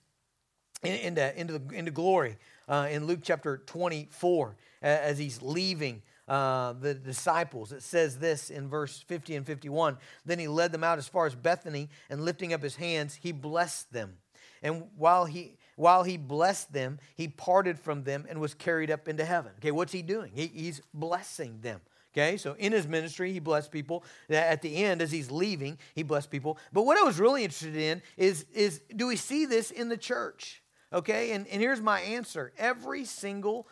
into, 0.83 1.39
into, 1.39 1.59
the, 1.59 1.75
into 1.75 1.91
glory 1.91 2.37
uh, 2.67 2.87
in 2.89 3.07
Luke 3.07 3.19
chapter 3.23 3.57
24, 3.57 4.55
as 4.81 5.17
he's 5.17 5.41
leaving 5.41 6.01
uh, 6.27 6.73
the 6.73 6.93
disciples. 6.93 7.71
It 7.71 7.83
says 7.83 8.17
this 8.17 8.49
in 8.49 8.67
verse 8.67 9.03
50 9.07 9.35
and 9.35 9.45
51. 9.45 9.97
Then 10.25 10.39
he 10.39 10.47
led 10.47 10.71
them 10.71 10.83
out 10.83 10.97
as 10.97 11.07
far 11.07 11.25
as 11.25 11.35
Bethany, 11.35 11.89
and 12.09 12.23
lifting 12.23 12.53
up 12.53 12.61
his 12.61 12.75
hands, 12.75 13.19
he 13.21 13.31
blessed 13.31 13.91
them. 13.91 14.17
And 14.61 14.83
while 14.97 15.25
he 15.25 15.57
while 15.75 16.03
he 16.03 16.17
blessed 16.17 16.73
them, 16.73 16.99
he 17.15 17.27
parted 17.27 17.79
from 17.79 18.03
them 18.03 18.27
and 18.29 18.39
was 18.39 18.53
carried 18.53 18.91
up 18.91 19.07
into 19.07 19.25
heaven. 19.25 19.51
Okay, 19.57 19.71
what's 19.71 19.91
he 19.91 20.03
doing? 20.03 20.31
He, 20.35 20.47
he's 20.47 20.81
blessing 20.93 21.59
them. 21.61 21.81
Okay, 22.13 22.35
so 22.37 22.55
in 22.59 22.73
his 22.73 22.87
ministry, 22.87 23.31
he 23.31 23.39
blessed 23.39 23.71
people. 23.71 24.03
At 24.29 24.61
the 24.61 24.83
end, 24.83 25.01
as 25.01 25.11
he's 25.11 25.31
leaving, 25.31 25.77
he 25.95 26.03
blessed 26.03 26.29
people. 26.29 26.57
But 26.73 26.83
what 26.83 26.97
I 26.97 27.03
was 27.03 27.19
really 27.19 27.43
interested 27.43 27.77
in 27.77 28.01
is, 28.17 28.45
is 28.53 28.81
do 28.95 29.07
we 29.07 29.15
see 29.15 29.45
this 29.45 29.71
in 29.71 29.87
the 29.87 29.97
church? 29.97 30.61
Okay, 30.93 31.31
and, 31.31 31.47
and 31.47 31.61
here's 31.61 31.79
my 31.79 32.01
answer 32.01 32.51
every 32.57 33.05
single 33.05 33.67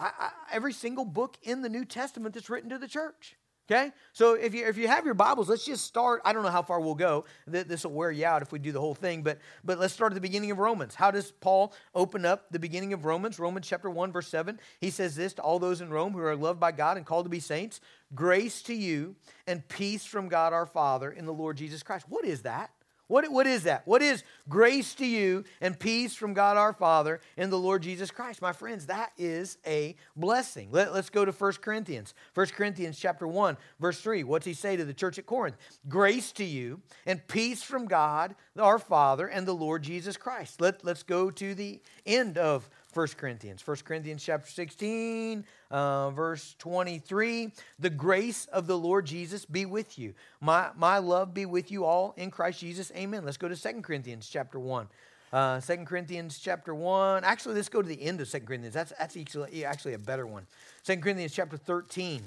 I, 0.00 0.10
I, 0.18 0.30
every 0.52 0.72
single 0.72 1.04
book 1.04 1.36
in 1.42 1.62
the 1.62 1.68
New 1.68 1.84
Testament 1.84 2.34
that's 2.34 2.50
written 2.50 2.70
to 2.70 2.78
the 2.78 2.88
church. 2.88 3.36
Okay? 3.70 3.92
So 4.14 4.32
if 4.32 4.54
you, 4.54 4.66
if 4.66 4.78
you 4.78 4.88
have 4.88 5.04
your 5.04 5.12
Bibles, 5.12 5.50
let's 5.50 5.66
just 5.66 5.84
start. 5.84 6.22
I 6.24 6.32
don't 6.32 6.42
know 6.42 6.48
how 6.48 6.62
far 6.62 6.80
we'll 6.80 6.94
go. 6.94 7.26
This 7.46 7.84
will 7.84 7.92
wear 7.92 8.10
you 8.10 8.24
out 8.24 8.40
if 8.40 8.50
we 8.50 8.58
do 8.58 8.72
the 8.72 8.80
whole 8.80 8.94
thing, 8.94 9.22
but, 9.22 9.38
but 9.62 9.78
let's 9.78 9.92
start 9.92 10.12
at 10.12 10.14
the 10.14 10.22
beginning 10.22 10.50
of 10.50 10.58
Romans. 10.58 10.94
How 10.94 11.10
does 11.10 11.30
Paul 11.30 11.74
open 11.94 12.24
up 12.24 12.50
the 12.50 12.58
beginning 12.58 12.94
of 12.94 13.04
Romans? 13.04 13.38
Romans 13.38 13.68
chapter 13.68 13.90
1, 13.90 14.10
verse 14.10 14.28
7. 14.28 14.58
He 14.80 14.88
says 14.88 15.14
this 15.16 15.34
to 15.34 15.42
all 15.42 15.58
those 15.58 15.82
in 15.82 15.90
Rome 15.90 16.14
who 16.14 16.20
are 16.20 16.34
loved 16.34 16.60
by 16.60 16.72
God 16.72 16.96
and 16.96 17.04
called 17.04 17.26
to 17.26 17.30
be 17.30 17.40
saints 17.40 17.80
Grace 18.14 18.62
to 18.62 18.74
you 18.74 19.16
and 19.46 19.66
peace 19.68 20.06
from 20.06 20.28
God 20.28 20.54
our 20.54 20.64
Father 20.64 21.10
in 21.10 21.26
the 21.26 21.34
Lord 21.34 21.58
Jesus 21.58 21.82
Christ. 21.82 22.06
What 22.08 22.24
is 22.24 22.42
that? 22.42 22.70
What, 23.08 23.30
what 23.32 23.46
is 23.46 23.64
that? 23.64 23.86
What 23.86 24.02
is 24.02 24.22
grace 24.48 24.94
to 24.96 25.06
you 25.06 25.44
and 25.60 25.78
peace 25.78 26.14
from 26.14 26.34
God 26.34 26.56
our 26.56 26.74
Father 26.74 27.20
and 27.36 27.50
the 27.50 27.58
Lord 27.58 27.82
Jesus 27.82 28.10
Christ? 28.10 28.42
My 28.42 28.52
friends, 28.52 28.86
that 28.86 29.12
is 29.16 29.56
a 29.66 29.96
blessing. 30.14 30.68
Let, 30.70 30.88
us 30.88 31.08
go 31.08 31.24
to 31.24 31.32
1 31.32 31.52
Corinthians. 31.54 32.14
1 32.34 32.46
Corinthians 32.48 32.98
chapter 32.98 33.26
1, 33.26 33.56
verse 33.80 34.00
3. 34.00 34.24
What's 34.24 34.46
he 34.46 34.52
say 34.52 34.76
to 34.76 34.84
the 34.84 34.94
church 34.94 35.18
at 35.18 35.26
Corinth? 35.26 35.56
Grace 35.88 36.32
to 36.32 36.44
you 36.44 36.82
and 37.06 37.26
peace 37.26 37.62
from 37.62 37.86
God 37.86 38.34
our 38.58 38.78
Father 38.78 39.26
and 39.26 39.46
the 39.46 39.54
Lord 39.54 39.82
Jesus 39.82 40.16
Christ. 40.16 40.60
Let, 40.60 40.84
let's 40.84 41.02
go 41.02 41.30
to 41.30 41.54
the 41.54 41.80
end 42.04 42.36
of 42.36 42.68
1 42.98 43.06
Corinthians. 43.16 43.64
1 43.64 43.76
Corinthians 43.84 44.24
chapter 44.24 44.50
16, 44.50 45.44
uh, 45.70 46.10
verse 46.10 46.56
23. 46.58 47.52
The 47.78 47.90
grace 47.90 48.46
of 48.46 48.66
the 48.66 48.76
Lord 48.76 49.06
Jesus 49.06 49.44
be 49.44 49.66
with 49.66 50.00
you. 50.00 50.14
My, 50.40 50.70
my 50.76 50.98
love 50.98 51.32
be 51.32 51.46
with 51.46 51.70
you 51.70 51.84
all 51.84 52.12
in 52.16 52.32
Christ 52.32 52.58
Jesus. 52.58 52.90
Amen. 52.96 53.24
Let's 53.24 53.36
go 53.36 53.46
to 53.46 53.54
2 53.54 53.82
Corinthians 53.82 54.28
chapter 54.28 54.58
1. 54.58 54.88
Uh, 55.32 55.60
2 55.60 55.76
Corinthians 55.84 56.40
chapter 56.40 56.74
1. 56.74 57.22
Actually, 57.22 57.54
let's 57.54 57.68
go 57.68 57.80
to 57.80 57.86
the 57.86 58.02
end 58.02 58.20
of 58.20 58.28
2 58.28 58.40
Corinthians. 58.40 58.74
That's, 58.74 58.92
that's 58.98 59.16
actually, 59.16 59.94
a 59.94 59.98
better 59.98 60.26
one. 60.26 60.48
2 60.82 60.96
Corinthians 60.96 61.32
chapter 61.32 61.56
13. 61.56 62.20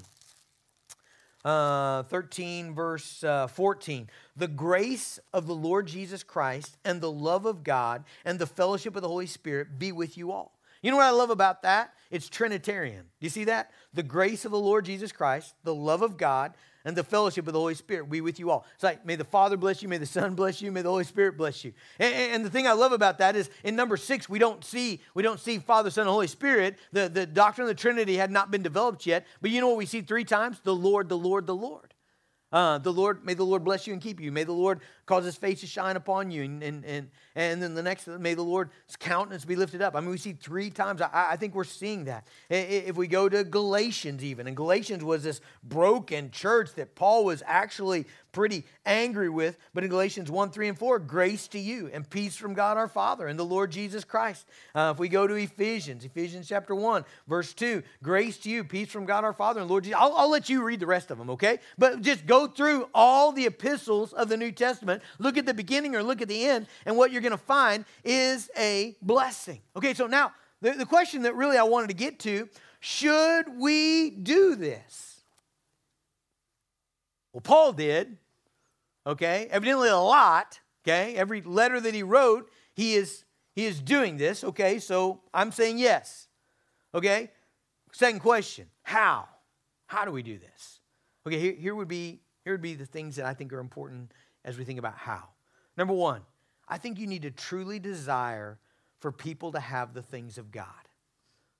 Uh, 1.43 2.03
13, 2.03 2.73
verse 2.73 3.25
uh, 3.25 3.47
14. 3.47 4.09
The 4.37 4.47
grace 4.47 5.19
of 5.33 5.47
the 5.47 5.55
Lord 5.55 5.87
Jesus 5.87 6.23
Christ 6.23 6.77
and 6.85 7.01
the 7.01 7.11
love 7.11 7.45
of 7.45 7.65
God 7.65 8.05
and 8.23 8.39
the 8.39 8.47
fellowship 8.47 8.95
of 8.95 9.01
the 9.01 9.09
Holy 9.09 9.25
Spirit 9.25 9.77
be 9.77 9.91
with 9.91 10.17
you 10.17 10.31
all. 10.31 10.53
You 10.81 10.91
know 10.91 10.97
what 10.97 11.05
I 11.05 11.11
love 11.11 11.29
about 11.29 11.61
that? 11.63 11.93
It's 12.09 12.27
Trinitarian. 12.27 13.01
Do 13.01 13.25
you 13.25 13.29
see 13.29 13.45
that? 13.45 13.71
The 13.93 14.03
grace 14.03 14.45
of 14.45 14.51
the 14.51 14.59
Lord 14.59 14.85
Jesus 14.85 15.11
Christ, 15.11 15.53
the 15.63 15.75
love 15.75 16.01
of 16.01 16.17
God, 16.17 16.53
and 16.83 16.95
the 16.95 17.03
fellowship 17.03 17.45
of 17.47 17.53
the 17.53 17.59
Holy 17.59 17.75
Spirit 17.75 18.09
be 18.09 18.21
with 18.21 18.39
you 18.39 18.49
all. 18.49 18.65
It's 18.73 18.83
like, 18.83 19.05
may 19.05 19.15
the 19.15 19.23
Father 19.23 19.55
bless 19.55 19.83
you, 19.83 19.87
may 19.87 19.99
the 19.99 20.05
Son 20.05 20.33
bless 20.33 20.61
you, 20.61 20.71
may 20.71 20.81
the 20.81 20.89
Holy 20.89 21.03
Spirit 21.03 21.37
bless 21.37 21.63
you. 21.63 21.73
And, 21.99 22.13
and, 22.13 22.45
the 22.45 22.49
thing 22.49 22.65
I 22.65 22.73
love 22.73 22.91
about 22.91 23.19
that 23.19 23.35
is 23.35 23.49
in 23.63 23.75
number 23.75 23.97
six, 23.97 24.27
we 24.27 24.39
don't 24.39 24.63
see, 24.65 24.99
we 25.13 25.21
don't 25.21 25.39
see 25.39 25.59
Father, 25.59 25.91
Son, 25.91 26.03
and 26.03 26.11
Holy 26.11 26.27
Spirit. 26.27 26.77
The, 26.91 27.07
the 27.07 27.27
doctrine 27.27 27.63
of 27.65 27.75
the 27.75 27.79
Trinity 27.79 28.17
had 28.17 28.31
not 28.31 28.49
been 28.49 28.63
developed 28.63 29.05
yet. 29.05 29.27
But 29.41 29.51
you 29.51 29.61
know 29.61 29.67
what 29.67 29.77
we 29.77 29.85
see 29.85 30.01
three 30.01 30.23
times? 30.23 30.59
The 30.63 30.75
Lord, 30.75 31.07
the 31.07 31.17
Lord, 31.17 31.45
the 31.45 31.55
Lord. 31.55 31.93
Uh, 32.51 32.79
the 32.79 32.91
Lord, 32.91 33.23
may 33.25 33.33
the 33.33 33.45
Lord 33.45 33.63
bless 33.63 33.87
you 33.87 33.93
and 33.93 34.01
keep 34.01 34.19
you. 34.19 34.31
May 34.31 34.43
the 34.43 34.51
Lord 34.51 34.81
cause 35.11 35.25
his 35.25 35.35
face 35.35 35.59
to 35.59 35.67
shine 35.67 35.97
upon 35.97 36.31
you. 36.31 36.43
And, 36.43 36.63
and, 36.63 36.85
and, 36.85 37.09
and 37.35 37.61
then 37.61 37.73
the 37.73 37.83
next, 37.83 38.07
may 38.07 38.33
the 38.33 38.43
Lord's 38.43 38.71
countenance 38.97 39.43
be 39.43 39.57
lifted 39.57 39.81
up. 39.81 39.93
I 39.93 39.99
mean, 39.99 40.09
we 40.09 40.17
see 40.17 40.31
three 40.31 40.69
times. 40.69 41.01
I, 41.01 41.31
I 41.31 41.35
think 41.35 41.53
we're 41.53 41.65
seeing 41.65 42.05
that. 42.05 42.25
If 42.49 42.95
we 42.95 43.07
go 43.07 43.27
to 43.27 43.43
Galatians, 43.43 44.23
even, 44.23 44.47
and 44.47 44.55
Galatians 44.55 45.03
was 45.03 45.23
this 45.23 45.41
broken 45.63 46.31
church 46.31 46.75
that 46.75 46.95
Paul 46.95 47.25
was 47.25 47.43
actually 47.45 48.05
pretty 48.31 48.63
angry 48.85 49.29
with. 49.29 49.57
But 49.73 49.83
in 49.83 49.89
Galatians 49.89 50.31
1, 50.31 50.51
3, 50.51 50.69
and 50.69 50.77
4, 50.77 50.99
grace 50.99 51.47
to 51.49 51.59
you 51.59 51.89
and 51.91 52.09
peace 52.09 52.35
from 52.35 52.53
God 52.53 52.77
our 52.77 52.87
Father 52.87 53.27
and 53.27 53.37
the 53.37 53.45
Lord 53.45 53.71
Jesus 53.71 54.03
Christ. 54.03 54.45
Uh, 54.73 54.91
if 54.93 54.99
we 54.99 55.09
go 55.09 55.27
to 55.27 55.33
Ephesians, 55.35 56.05
Ephesians 56.05 56.47
chapter 56.47 56.73
1, 56.73 57.05
verse 57.27 57.53
2, 57.53 57.83
grace 58.01 58.37
to 58.39 58.49
you, 58.49 58.63
peace 58.63 58.89
from 58.89 59.05
God 59.05 59.23
our 59.23 59.33
Father 59.33 59.61
and 59.61 59.69
Lord 59.69 59.83
Jesus. 59.83 59.99
I'll, 59.99 60.15
I'll 60.15 60.31
let 60.31 60.49
you 60.49 60.63
read 60.63 60.79
the 60.79 60.87
rest 60.87 61.11
of 61.11 61.17
them, 61.17 61.29
okay? 61.31 61.59
But 61.77 62.01
just 62.01 62.25
go 62.25 62.47
through 62.47 62.87
all 62.93 63.31
the 63.31 63.45
epistles 63.45 64.13
of 64.13 64.29
the 64.29 64.37
New 64.37 64.51
Testament, 64.51 65.00
look 65.19 65.37
at 65.37 65.45
the 65.45 65.53
beginning 65.53 65.95
or 65.95 66.03
look 66.03 66.21
at 66.21 66.27
the 66.27 66.45
end, 66.45 66.67
and 66.85 66.97
what 66.97 67.11
you're 67.11 67.21
going 67.21 67.31
to 67.31 67.37
find 67.37 67.85
is 68.03 68.49
a 68.57 68.95
blessing. 69.01 69.61
Okay, 69.75 69.93
so 69.93 70.07
now 70.07 70.33
the, 70.61 70.71
the 70.71 70.85
question 70.85 71.23
that 71.23 71.35
really 71.35 71.57
I 71.57 71.63
wanted 71.63 71.87
to 71.87 71.95
get 71.95 72.19
to 72.19 72.49
should 72.79 73.45
we 73.57 74.09
do 74.09 74.55
this? 74.55 75.21
Well, 77.33 77.41
Paul 77.41 77.73
did, 77.73 78.17
okay? 79.05 79.47
Evidently 79.51 79.89
a 79.89 79.97
lot, 79.97 80.59
okay? 80.83 81.15
Every 81.15 81.41
letter 81.41 81.79
that 81.79 81.93
he 81.93 82.03
wrote, 82.03 82.49
he 82.73 82.95
is 82.95 83.23
he 83.53 83.65
is 83.65 83.81
doing 83.81 84.17
this, 84.17 84.43
okay? 84.43 84.79
So 84.79 85.21
I'm 85.33 85.51
saying 85.51 85.77
yes. 85.77 86.27
Okay? 86.93 87.29
Second 87.91 88.19
question, 88.19 88.67
how? 88.83 89.27
How 89.87 90.05
do 90.05 90.11
we 90.11 90.23
do 90.23 90.37
this? 90.37 90.79
Okay, 91.27 91.39
here, 91.39 91.53
here 91.53 91.75
would 91.75 91.87
be 91.87 92.21
here 92.43 92.53
would 92.53 92.61
be 92.61 92.73
the 92.73 92.85
things 92.85 93.17
that 93.17 93.25
I 93.25 93.33
think 93.33 93.53
are 93.53 93.59
important 93.59 94.11
as 94.43 94.57
we 94.57 94.63
think 94.63 94.79
about 94.79 94.95
how. 94.95 95.23
Number 95.77 95.93
one, 95.93 96.21
I 96.67 96.77
think 96.77 96.99
you 96.99 97.07
need 97.07 97.23
to 97.23 97.31
truly 97.31 97.79
desire 97.79 98.59
for 98.99 99.11
people 99.11 99.51
to 99.51 99.59
have 99.59 99.93
the 99.93 100.01
things 100.01 100.37
of 100.37 100.51
God. 100.51 100.65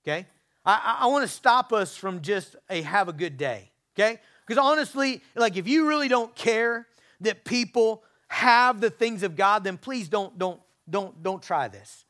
Okay? 0.03 0.25
I, 0.65 0.99
I 1.01 1.07
want 1.07 1.23
to 1.23 1.27
stop 1.27 1.73
us 1.73 1.95
from 1.97 2.21
just 2.21 2.55
a 2.69 2.81
have 2.81 3.09
a 3.09 3.13
good 3.13 3.37
day. 3.37 3.71
Okay? 3.95 4.19
Because 4.45 4.63
honestly, 4.63 5.21
like 5.35 5.57
if 5.57 5.67
you 5.67 5.87
really 5.87 6.07
don't 6.07 6.33
care 6.35 6.87
that 7.21 7.45
people 7.45 8.03
have 8.27 8.79
the 8.79 8.89
things 8.89 9.23
of 9.23 9.35
God, 9.35 9.63
then 9.63 9.77
please 9.77 10.07
don't 10.07 10.37
don't 10.37 10.59
don't 10.89 11.21
don't 11.21 11.41
try 11.41 11.67
this. 11.67 12.05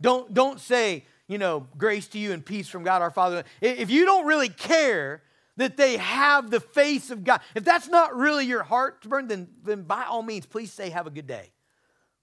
Don't 0.00 0.32
don't 0.34 0.60
say, 0.60 1.04
you 1.28 1.38
know, 1.38 1.66
grace 1.78 2.06
to 2.08 2.18
you 2.18 2.32
and 2.32 2.44
peace 2.44 2.68
from 2.68 2.82
God 2.82 3.02
our 3.02 3.10
Father. 3.10 3.44
If 3.60 3.90
you 3.90 4.04
don't 4.04 4.26
really 4.26 4.48
care 4.48 5.22
that 5.56 5.76
they 5.76 5.96
have 5.96 6.50
the 6.50 6.60
face 6.60 7.10
of 7.10 7.24
God, 7.24 7.40
if 7.54 7.64
that's 7.64 7.88
not 7.88 8.16
really 8.16 8.46
your 8.46 8.62
heart 8.62 9.02
to 9.02 9.08
burn, 9.08 9.28
then 9.28 9.48
then 9.62 9.82
by 9.82 10.04
all 10.04 10.22
means, 10.22 10.46
please 10.46 10.72
say 10.72 10.90
have 10.90 11.06
a 11.06 11.10
good 11.10 11.26
day. 11.26 11.52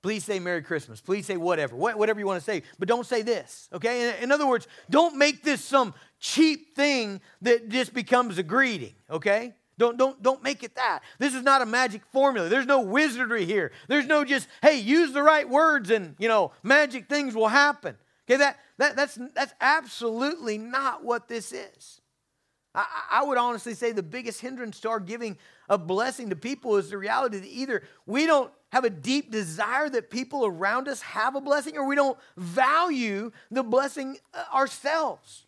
Please 0.01 0.23
say 0.23 0.39
Merry 0.39 0.61
Christmas. 0.61 1.01
Please 1.01 1.25
say 1.25 1.35
whatever, 1.35 1.75
whatever 1.75 2.19
you 2.19 2.25
want 2.25 2.39
to 2.39 2.45
say, 2.45 2.63
but 2.77 2.87
don't 2.87 3.05
say 3.05 3.21
this, 3.21 3.67
okay? 3.73 4.17
In 4.21 4.31
other 4.31 4.47
words, 4.47 4.65
don't 4.89 5.17
make 5.17 5.43
this 5.43 5.63
some 5.63 5.93
cheap 6.19 6.73
thing 6.73 7.19
that 7.41 7.67
just 7.67 7.93
becomes 7.93 8.37
a 8.37 8.43
greeting, 8.43 8.93
okay? 9.09 9.53
Don't, 9.77 9.97
don't, 9.97 10.21
don't 10.21 10.41
make 10.41 10.63
it 10.63 10.75
that. 10.75 11.01
This 11.19 11.33
is 11.33 11.43
not 11.43 11.61
a 11.61 11.65
magic 11.65 12.01
formula. 12.11 12.47
There's 12.47 12.65
no 12.65 12.81
wizardry 12.81 13.45
here. 13.45 13.71
There's 13.87 14.07
no 14.07 14.23
just, 14.23 14.47
hey, 14.61 14.79
use 14.79 15.11
the 15.11 15.23
right 15.23 15.47
words 15.47 15.89
and, 15.89 16.15
you 16.17 16.29
know, 16.29 16.51
magic 16.63 17.09
things 17.09 17.35
will 17.35 17.47
happen. 17.47 17.95
Okay, 18.25 18.37
that, 18.37 18.57
that, 18.77 18.95
that's, 18.95 19.17
that's 19.33 19.53
absolutely 19.59 20.57
not 20.57 21.03
what 21.03 21.27
this 21.27 21.51
is. 21.51 21.99
I, 22.75 22.85
I 23.11 23.23
would 23.23 23.37
honestly 23.37 23.73
say 23.73 23.91
the 23.91 24.03
biggest 24.03 24.41
hindrance 24.41 24.79
to 24.81 24.89
our 24.89 24.99
giving 24.99 25.37
a 25.67 25.77
blessing 25.77 26.29
to 26.29 26.35
people 26.35 26.77
is 26.77 26.89
the 26.89 26.97
reality 26.97 27.39
that 27.39 27.47
either 27.47 27.83
we 28.05 28.25
don't 28.25 28.51
have 28.71 28.83
a 28.83 28.89
deep 28.89 29.31
desire 29.31 29.89
that 29.89 30.09
people 30.09 30.45
around 30.45 30.87
us 30.87 31.01
have 31.01 31.35
a 31.35 31.41
blessing 31.41 31.77
or 31.77 31.85
we 31.85 31.95
don't 31.95 32.17
value 32.37 33.31
the 33.49 33.63
blessing 33.63 34.17
uh, 34.33 34.43
ourselves. 34.53 35.45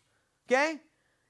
Okay? 0.48 0.80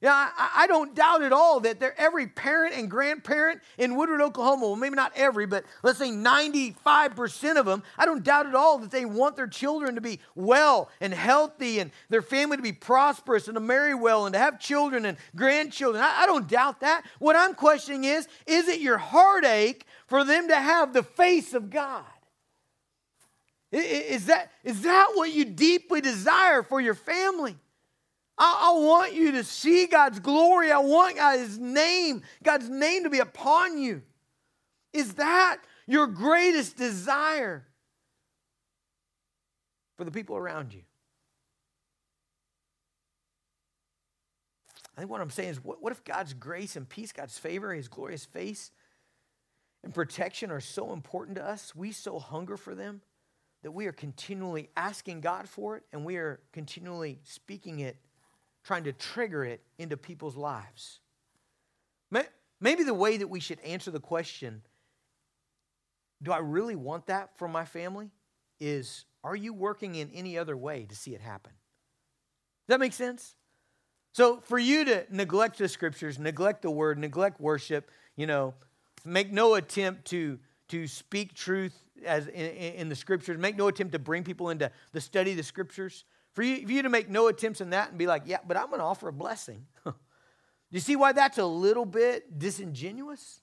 Yeah, 0.03 0.31
I, 0.37 0.51
I, 0.57 0.67
don't 0.67 0.97
doubt 0.97 1.23
at 1.23 1.33
all 1.33 1.61
that 1.61 1.81
every 1.97 2.27
parent 2.27 2.75
and 2.75 2.91
grandparent 2.91 3.61
in 3.79 3.95
Woodward, 3.95 4.21
Oklahoma, 4.21 4.67
well, 4.67 4.75
maybe 4.75 4.97
not 4.97 5.13
every, 5.15 5.47
but 5.47 5.65
let's 5.85 6.01
say 6.01 6.11
95% 6.11 7.57
of 7.57 7.67
them, 7.67 7.85
I 7.97 8.05
don't 8.05 8.25
doubt 8.25 8.47
at 8.47 8.57
all 8.57 8.79
that 8.81 8.91
they 8.91 9.05
want 9.05 9.37
their 9.37 9.47
children 9.47 9.95
to 9.95 10.01
be 10.01 10.19
well 10.35 10.91
and 11.01 11.15
healthy 11.15 11.79
and 11.79 11.93
their 12.09 12.21
family 12.21 12.57
to 12.57 12.63
be 12.65 12.73
prosperous 12.73 13.47
and 13.47 13.55
to 13.55 13.61
marry 13.61 13.95
well 13.95 14.27
and 14.27 14.33
to 14.33 14.41
have 14.41 14.59
children 14.59 15.05
and 15.07 15.19
grandchildren. 15.37 16.03
I, 16.03 16.23
I 16.23 16.27
don't 16.27 16.49
doubt 16.49 16.81
that. 16.81 17.05
What 17.21 17.37
I'm 17.37 17.55
questioning 17.55 18.03
is 18.03 18.27
is 18.45 18.67
it 18.67 18.81
your 18.81 18.99
heartache 18.99 19.87
for 20.09 20.25
them 20.25 20.49
to 20.49 20.57
have 20.57 20.93
the 20.93 21.05
face 21.05 21.55
of 21.55 21.71
God? 21.71 22.03
Is 23.71 24.27
that, 24.27 24.51
is 24.65 24.83
that 24.83 25.13
what 25.15 25.33
you 25.33 25.45
deeply 25.45 26.01
desire 26.01 26.65
for 26.65 26.81
your 26.81 26.95
family? 26.95 27.57
I, 28.39 28.71
I, 28.71 28.81
want 28.81 29.15
you 29.15 29.33
to 29.33 29.45
see 29.45 29.87
God's 29.87 30.19
glory. 30.19 30.73
I 30.73 30.79
want 30.79 31.17
God's 31.17 31.59
name, 31.59 32.23
God's 32.43 32.69
name 32.69 33.05
to 33.05 33.11
be 33.11 33.19
upon 33.19 33.79
you. 33.79 34.03
Is 34.93 35.15
that 35.15 35.59
your 35.87 36.07
greatest 36.07 36.77
desire 36.77 37.67
for 39.97 40.05
the 40.05 40.11
people 40.11 40.37
around 40.37 40.73
you? 40.73 40.83
I 44.97 45.01
think 45.01 45.11
what 45.11 45.21
I'm 45.21 45.31
saying 45.31 45.51
is, 45.51 45.65
what, 45.65 45.83
what 45.83 45.93
if 45.93 46.05
God's 46.05 46.35
grace 46.35 46.77
and 46.77 46.89
peace, 46.89 47.13
God's 47.13 47.39
favor, 47.39 47.73
His 47.73 47.89
glorious 47.89 48.25
face, 48.25 48.71
and 49.83 49.95
protection 49.95 50.51
are 50.51 50.61
so 50.61 50.93
important 50.93 51.37
to 51.37 51.45
us? 51.45 51.75
We 51.75 51.93
so 51.93 52.19
hunger 52.19 52.57
for 52.57 52.75
them 52.75 53.01
that 53.63 53.73
we 53.73 53.87
are 53.87 53.93
continually 53.93 54.69
asking 54.77 55.21
God 55.21 55.49
for 55.49 55.77
it 55.77 55.85
and 55.93 56.05
we 56.05 56.17
are 56.17 56.41
continually 56.53 57.21
speaking 57.23 57.81
it 57.81 57.97
trying 58.65 58.85
to 58.85 58.93
trigger 58.93 59.45
it 59.45 59.63
into 59.79 59.97
people's 59.97 60.37
lives. 60.37 61.01
Maybe 62.63 62.85
the 62.85 62.95
way 62.95 63.17
that 63.17 63.27
we 63.27 63.41
should 63.41 63.59
answer 63.61 63.91
the 63.91 63.99
question, 63.99 64.63
do 66.23 66.31
I 66.31 66.39
really 66.39 66.77
want 66.77 67.07
that 67.09 67.37
for 67.37 67.49
my 67.49 67.65
family? 67.65 68.13
Is 68.61 69.05
are 69.25 69.35
you 69.35 69.53
working 69.53 69.97
in 69.97 70.11
any 70.15 70.39
other 70.39 70.57
way 70.57 70.87
to 70.89 70.95
see 70.95 71.13
it 71.13 71.21
happen? 71.21 71.51
Does 71.51 72.75
that 72.75 72.81
make 72.81 72.93
sense? 72.93 73.35
So 74.13 74.41
for 74.45 74.61
you 74.61 74.85
to 74.85 75.05
neglect 75.11 75.59
the 75.59 75.69
scriptures, 75.69 76.21
neglect 76.21 76.63
the 76.63 76.71
word, 76.71 76.99
neglect 76.99 77.41
worship, 77.41 77.91
you 78.15 78.29
know, 78.29 78.55
make 79.05 79.33
no 79.33 79.55
attempt 79.55 80.05
to 80.07 80.39
to 80.69 80.87
speak 80.87 81.35
truth 81.35 81.77
as 82.07 82.29
in, 82.29 82.47
in, 82.47 82.89
the 82.89 82.95
scriptures, 82.95 83.37
make 83.39 83.57
no 83.57 83.69
attempt 83.69 83.93
to 83.93 83.99
bring 83.99 84.23
people 84.23 84.51
into 84.51 84.71
the 84.93 85.01
study 85.01 85.33
of 85.33 85.37
the 85.37 85.43
scriptures. 85.43 86.05
For 86.33 86.43
you, 86.43 86.67
for 86.67 86.73
you 86.73 86.83
to 86.83 86.89
make 86.89 87.11
no 87.11 87.29
attempts 87.29 87.61
in 87.61 87.71
that 87.71 87.91
and 87.91 87.99
be 87.99 88.07
like, 88.07 88.23
yeah, 88.27 88.39
but 88.47 88.57
I'm 88.57 88.69
going 88.69 88.79
to 88.79 88.85
offer 88.85 89.09
a 89.09 89.13
blessing. 89.13 89.67
Do 89.85 89.93
you 90.71 90.81
see 90.81 90.97
why 90.97 91.13
that's 91.13 91.39
a 91.39 91.45
little 91.45 91.85
bit 91.85 92.39
disingenuous? 92.39 93.41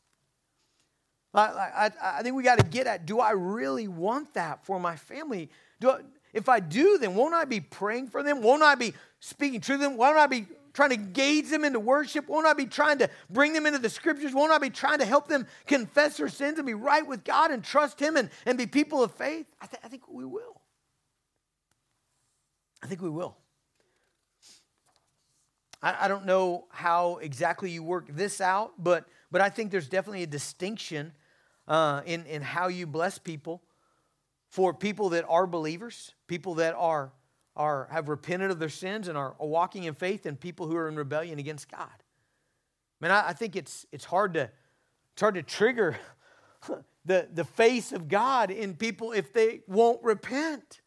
I, 1.33 1.91
I, 2.01 2.23
think 2.23 2.35
we 2.35 2.41
got 2.41 2.57
to 2.57 2.65
get 2.65 2.87
at 2.87 3.05
do 3.05 3.19
I 3.19 3.31
really 3.31 3.87
want 3.87 4.33
that 4.33 4.65
for 4.65 4.79
my 4.79 4.95
family? 4.95 5.51
Do 5.79 5.91
I, 5.91 5.99
if 6.33 6.49
I 6.49 6.59
do, 6.59 6.97
then 6.97 7.13
won't 7.13 7.35
I 7.35 7.45
be 7.45 7.59
praying 7.59 8.07
for 8.07 8.23
them? 8.23 8.41
Won't 8.41 8.63
I 8.63 8.73
be 8.73 8.95
speaking 9.19 9.61
to 9.61 9.77
them? 9.77 9.95
Won't 9.95 10.17
I 10.17 10.25
be 10.25 10.47
trying 10.73 10.89
to 10.89 10.95
engage 10.95 11.49
them 11.49 11.65
into 11.65 11.79
worship? 11.79 12.27
Won't 12.27 12.47
I 12.47 12.53
be 12.53 12.65
trying 12.65 12.99
to 12.99 13.09
bring 13.29 13.53
them 13.53 13.65
into 13.65 13.79
the 13.79 13.89
scriptures? 13.89 14.33
Won't 14.33 14.51
I 14.51 14.57
be 14.57 14.69
trying 14.69 14.99
to 14.99 15.05
help 15.05 15.27
them 15.27 15.45
confess 15.67 16.17
their 16.17 16.29
sins 16.29 16.57
and 16.57 16.65
be 16.65 16.73
right 16.73 17.05
with 17.05 17.23
God 17.23 17.51
and 17.51 17.63
trust 17.63 17.99
Him 17.99 18.17
and, 18.17 18.29
and 18.45 18.57
be 18.57 18.65
people 18.65 19.03
of 19.03 19.11
faith? 19.11 19.45
I, 19.61 19.67
th- 19.67 19.81
I 19.83 19.87
think 19.87 20.03
we 20.07 20.25
will. 20.25 20.58
I 22.81 22.87
think 22.87 23.01
we 23.01 23.09
will. 23.09 23.37
I, 25.81 26.05
I 26.05 26.07
don't 26.07 26.25
know 26.25 26.65
how 26.69 27.17
exactly 27.17 27.71
you 27.71 27.83
work 27.83 28.07
this 28.09 28.41
out, 28.41 28.73
but, 28.77 29.07
but 29.31 29.41
I 29.41 29.49
think 29.49 29.71
there's 29.71 29.89
definitely 29.89 30.23
a 30.23 30.27
distinction 30.27 31.13
uh, 31.67 32.01
in, 32.05 32.25
in 32.25 32.41
how 32.41 32.67
you 32.67 32.87
bless 32.87 33.17
people 33.17 33.61
for 34.49 34.73
people 34.73 35.09
that 35.09 35.25
are 35.29 35.45
believers, 35.45 36.13
people 36.27 36.55
that 36.55 36.73
are, 36.75 37.11
are, 37.55 37.87
have 37.91 38.09
repented 38.09 38.49
of 38.49 38.59
their 38.59 38.69
sins 38.69 39.07
and 39.07 39.17
are, 39.17 39.35
walking 39.39 39.83
in 39.83 39.93
faith, 39.93 40.25
and 40.25 40.39
people 40.39 40.67
who 40.67 40.75
are 40.75 40.87
in 40.87 40.95
rebellion 40.95 41.37
against 41.37 41.69
God. 41.69 41.87
I 43.01 43.05
mean, 43.05 43.11
I, 43.11 43.29
I 43.29 43.33
think 43.33 43.55
it's, 43.55 43.85
it's, 43.91 44.05
hard 44.05 44.33
to, 44.33 44.49
it's 45.13 45.21
hard 45.21 45.35
to 45.35 45.43
trigger 45.43 45.97
the, 47.05 47.27
the 47.31 47.43
face 47.43 47.91
of 47.91 48.07
God 48.07 48.49
in 48.49 48.73
people 48.73 49.11
if 49.11 49.31
they 49.33 49.61
won't 49.67 50.03
repent 50.03 50.81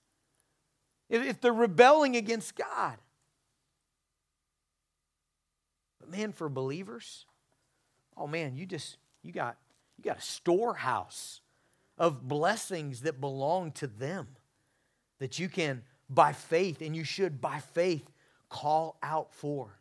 if 1.12 1.40
they're 1.40 1.52
rebelling 1.52 2.16
against 2.16 2.56
God. 2.56 2.96
But 6.00 6.10
man, 6.10 6.32
for 6.32 6.48
believers, 6.48 7.26
oh 8.16 8.26
man, 8.26 8.56
you 8.56 8.66
just 8.66 8.96
you 9.22 9.32
got 9.32 9.56
you 9.98 10.04
got 10.04 10.18
a 10.18 10.22
storehouse 10.22 11.40
of 11.98 12.26
blessings 12.26 13.02
that 13.02 13.20
belong 13.20 13.72
to 13.72 13.86
them 13.86 14.28
that 15.18 15.38
you 15.38 15.48
can 15.48 15.82
by 16.08 16.32
faith 16.32 16.80
and 16.80 16.96
you 16.96 17.04
should 17.04 17.40
by 17.40 17.58
faith 17.58 18.10
call 18.48 18.96
out 19.02 19.34
for. 19.34 19.78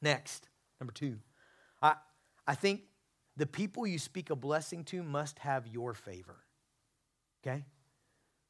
Next, 0.00 0.48
number 0.80 0.92
2. 0.92 1.18
I 1.82 1.94
I 2.46 2.54
think 2.54 2.82
the 3.36 3.46
people 3.46 3.86
you 3.86 3.98
speak 3.98 4.30
a 4.30 4.36
blessing 4.36 4.84
to 4.84 5.02
must 5.02 5.40
have 5.40 5.66
your 5.66 5.94
favor. 5.94 6.36
Okay? 7.42 7.64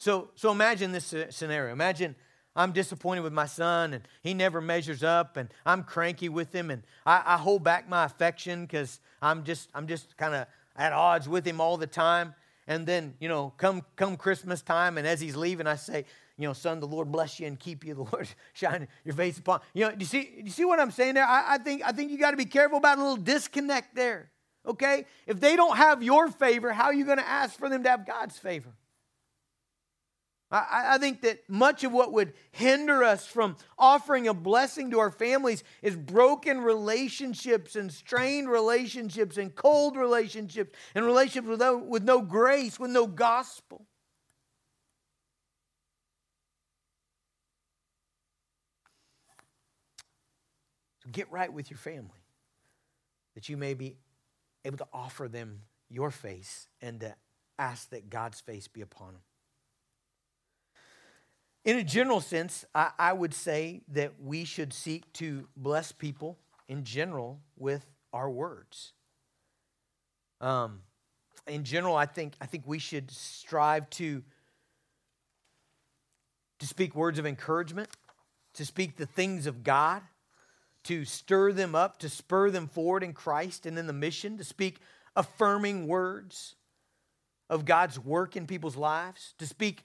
So, 0.00 0.30
so 0.34 0.50
imagine 0.50 0.92
this 0.92 1.14
scenario. 1.28 1.74
Imagine 1.74 2.16
I'm 2.56 2.72
disappointed 2.72 3.20
with 3.20 3.34
my 3.34 3.44
son 3.44 3.92
and 3.92 4.08
he 4.22 4.32
never 4.32 4.62
measures 4.62 5.04
up 5.04 5.36
and 5.36 5.52
I'm 5.66 5.84
cranky 5.84 6.30
with 6.30 6.54
him 6.54 6.70
and 6.70 6.82
I, 7.04 7.22
I 7.26 7.36
hold 7.36 7.62
back 7.62 7.86
my 7.86 8.06
affection 8.06 8.64
because 8.64 8.98
I'm 9.20 9.44
just, 9.44 9.68
I'm 9.74 9.86
just 9.86 10.16
kind 10.16 10.34
of 10.34 10.46
at 10.74 10.94
odds 10.94 11.28
with 11.28 11.46
him 11.46 11.60
all 11.60 11.76
the 11.76 11.86
time. 11.86 12.34
And 12.66 12.86
then, 12.86 13.12
you 13.20 13.28
know, 13.28 13.52
come, 13.58 13.82
come 13.96 14.16
Christmas 14.16 14.62
time 14.62 14.96
and 14.96 15.06
as 15.06 15.20
he's 15.20 15.36
leaving, 15.36 15.66
I 15.66 15.76
say, 15.76 16.06
you 16.38 16.48
know, 16.48 16.54
son, 16.54 16.80
the 16.80 16.86
Lord 16.86 17.12
bless 17.12 17.38
you 17.38 17.46
and 17.46 17.60
keep 17.60 17.84
you. 17.84 17.92
The 17.92 18.04
Lord 18.04 18.26
shine 18.54 18.88
your 19.04 19.14
face 19.14 19.36
upon. 19.36 19.60
You 19.74 19.84
know, 19.84 19.90
do 19.90 19.98
you 19.98 20.06
see, 20.06 20.22
do 20.22 20.44
you 20.44 20.50
see 20.50 20.64
what 20.64 20.80
I'm 20.80 20.92
saying 20.92 21.12
there? 21.12 21.26
I, 21.26 21.56
I 21.56 21.58
think, 21.58 21.82
I 21.84 21.92
think 21.92 22.10
you 22.10 22.16
got 22.16 22.30
to 22.30 22.38
be 22.38 22.46
careful 22.46 22.78
about 22.78 22.96
a 22.96 23.02
little 23.02 23.18
disconnect 23.18 23.94
there. 23.94 24.30
Okay? 24.64 25.04
If 25.26 25.40
they 25.40 25.56
don't 25.56 25.76
have 25.76 26.02
your 26.02 26.28
favor, 26.28 26.72
how 26.72 26.84
are 26.84 26.94
you 26.94 27.04
going 27.04 27.18
to 27.18 27.28
ask 27.28 27.58
for 27.58 27.68
them 27.68 27.82
to 27.82 27.90
have 27.90 28.06
God's 28.06 28.38
favor? 28.38 28.72
I, 30.50 30.94
I, 30.94 30.98
think 30.98 31.20
that 31.22 31.48
much 31.48 31.84
of 31.84 31.92
what 31.92 32.12
would 32.12 32.32
hinder 32.50 33.04
us 33.04 33.24
from 33.24 33.56
offering 33.78 34.26
a 34.26 34.34
blessing 34.34 34.90
to 34.90 34.98
our 34.98 35.12
families 35.12 35.62
is 35.80 35.94
broken 35.94 36.60
relationships 36.62 37.76
and 37.76 37.92
strained 37.92 38.48
relationships 38.48 39.36
and 39.36 39.54
cold 39.54 39.96
relationships 39.96 40.76
and 40.96 41.06
relationships 41.06 41.46
with 41.46 41.60
no, 41.60 41.78
with 41.78 42.02
no 42.02 42.20
grace, 42.20 42.80
with 42.80 42.90
no 42.90 43.06
gospel. 43.06 43.86
So 51.04 51.10
get 51.12 51.30
right 51.30 51.52
with 51.52 51.70
your 51.70 51.78
family 51.78 52.24
that 53.36 53.48
you 53.48 53.56
may 53.56 53.74
be 53.74 53.98
able 54.64 54.78
to 54.78 54.88
offer 54.92 55.28
them 55.28 55.60
your 55.88 56.10
face 56.10 56.66
and 56.82 56.98
to 57.00 57.14
ask 57.56 57.90
that 57.90 58.10
God's 58.10 58.40
face 58.40 58.66
be 58.66 58.80
upon 58.80 59.12
them. 59.12 59.22
In 61.64 61.76
a 61.76 61.84
general 61.84 62.20
sense, 62.20 62.64
I, 62.74 62.90
I, 62.98 63.12
would 63.12 63.34
say 63.34 63.82
that 63.88 64.14
we 64.18 64.44
should 64.44 64.72
seek 64.72 65.12
to 65.14 65.46
bless 65.56 65.92
people 65.92 66.38
in 66.68 66.84
general 66.84 67.40
with 67.56 67.84
our 68.14 68.30
words. 68.30 68.94
Um, 70.40 70.80
in 71.46 71.64
general, 71.64 71.96
I 71.96 72.06
think, 72.06 72.34
I 72.40 72.46
think 72.46 72.64
we 72.66 72.78
should 72.78 73.10
strive 73.10 73.90
to, 73.90 74.22
to 76.60 76.66
speak 76.66 76.94
words 76.94 77.18
of 77.18 77.26
encouragement, 77.26 77.90
to 78.54 78.64
speak 78.64 78.96
the 78.96 79.06
things 79.06 79.46
of 79.46 79.62
God, 79.62 80.00
to 80.84 81.04
stir 81.04 81.52
them 81.52 81.74
up, 81.74 81.98
to 81.98 82.08
spur 82.08 82.50
them 82.50 82.68
forward 82.68 83.02
in 83.02 83.12
Christ 83.12 83.66
and 83.66 83.78
in 83.78 83.86
the 83.86 83.92
mission, 83.92 84.38
to 84.38 84.44
speak 84.44 84.78
affirming 85.14 85.86
words 85.86 86.54
of 87.50 87.66
God's 87.66 87.98
work 87.98 88.34
in 88.34 88.46
people's 88.46 88.76
lives, 88.76 89.34
to 89.38 89.46
speak 89.46 89.84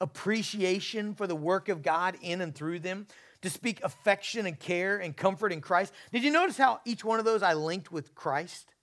appreciation 0.00 1.14
for 1.14 1.26
the 1.26 1.36
work 1.36 1.68
of 1.68 1.82
God 1.82 2.16
in 2.20 2.40
and 2.40 2.54
through 2.54 2.80
them, 2.80 3.06
to 3.42 3.50
speak 3.50 3.82
affection 3.82 4.46
and 4.46 4.58
care 4.58 4.98
and 4.98 5.16
comfort 5.16 5.52
in 5.52 5.60
Christ. 5.60 5.92
Did 6.12 6.24
you 6.24 6.30
notice 6.30 6.56
how 6.56 6.80
each 6.84 7.04
one 7.04 7.18
of 7.18 7.24
those 7.24 7.42
I 7.42 7.54
linked 7.54 7.92
with 7.92 8.14
Christ? 8.14 8.74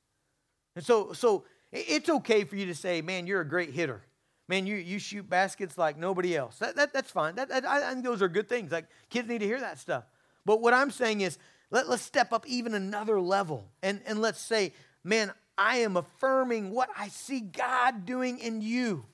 And 0.76 0.86
so, 0.86 1.14
so 1.14 1.46
it's 1.72 2.10
okay 2.10 2.44
for 2.44 2.56
you 2.56 2.68
to 2.68 2.76
say, 2.76 3.02
man, 3.02 3.28
you're 3.28 3.42
a 3.42 3.48
great 3.48 3.72
hitter. 3.72 4.04
Man, 4.48 4.68
you, 4.68 4.76
you 4.76 5.00
shoot 5.00 5.30
baskets 5.30 5.78
like 5.78 5.98
nobody 5.98 6.36
else. 6.36 6.58
That, 6.60 6.76
that, 6.76 6.94
that's 6.94 7.10
fine. 7.10 7.36
That, 7.36 7.50
that, 7.50 7.66
I 7.66 7.92
think 7.92 8.04
those 8.04 8.22
are 8.22 8.28
good 8.28 8.50
things. 8.50 8.72
Like 8.72 8.86
kids 9.10 9.28
need 9.28 9.40
to 9.40 9.46
hear 9.46 9.60
that 9.60 9.80
stuff. 9.80 10.04
But 10.46 10.62
what 10.62 10.74
I'm 10.74 10.92
saying 10.92 11.22
is 11.22 11.38
Let, 11.72 11.90
let's 11.90 12.04
step 12.04 12.34
up 12.34 12.46
even 12.48 12.74
another 12.74 13.20
level 13.20 13.72
and, 13.82 14.02
and 14.06 14.22
let's 14.22 14.42
say, 14.42 14.74
man, 15.04 15.32
I 15.58 15.78
am 15.78 15.98
affirming 15.98 16.72
what 16.72 16.90
I 16.98 17.08
see 17.08 17.40
God 17.40 18.06
doing 18.06 18.40
in 18.40 18.62
you. 18.62 19.06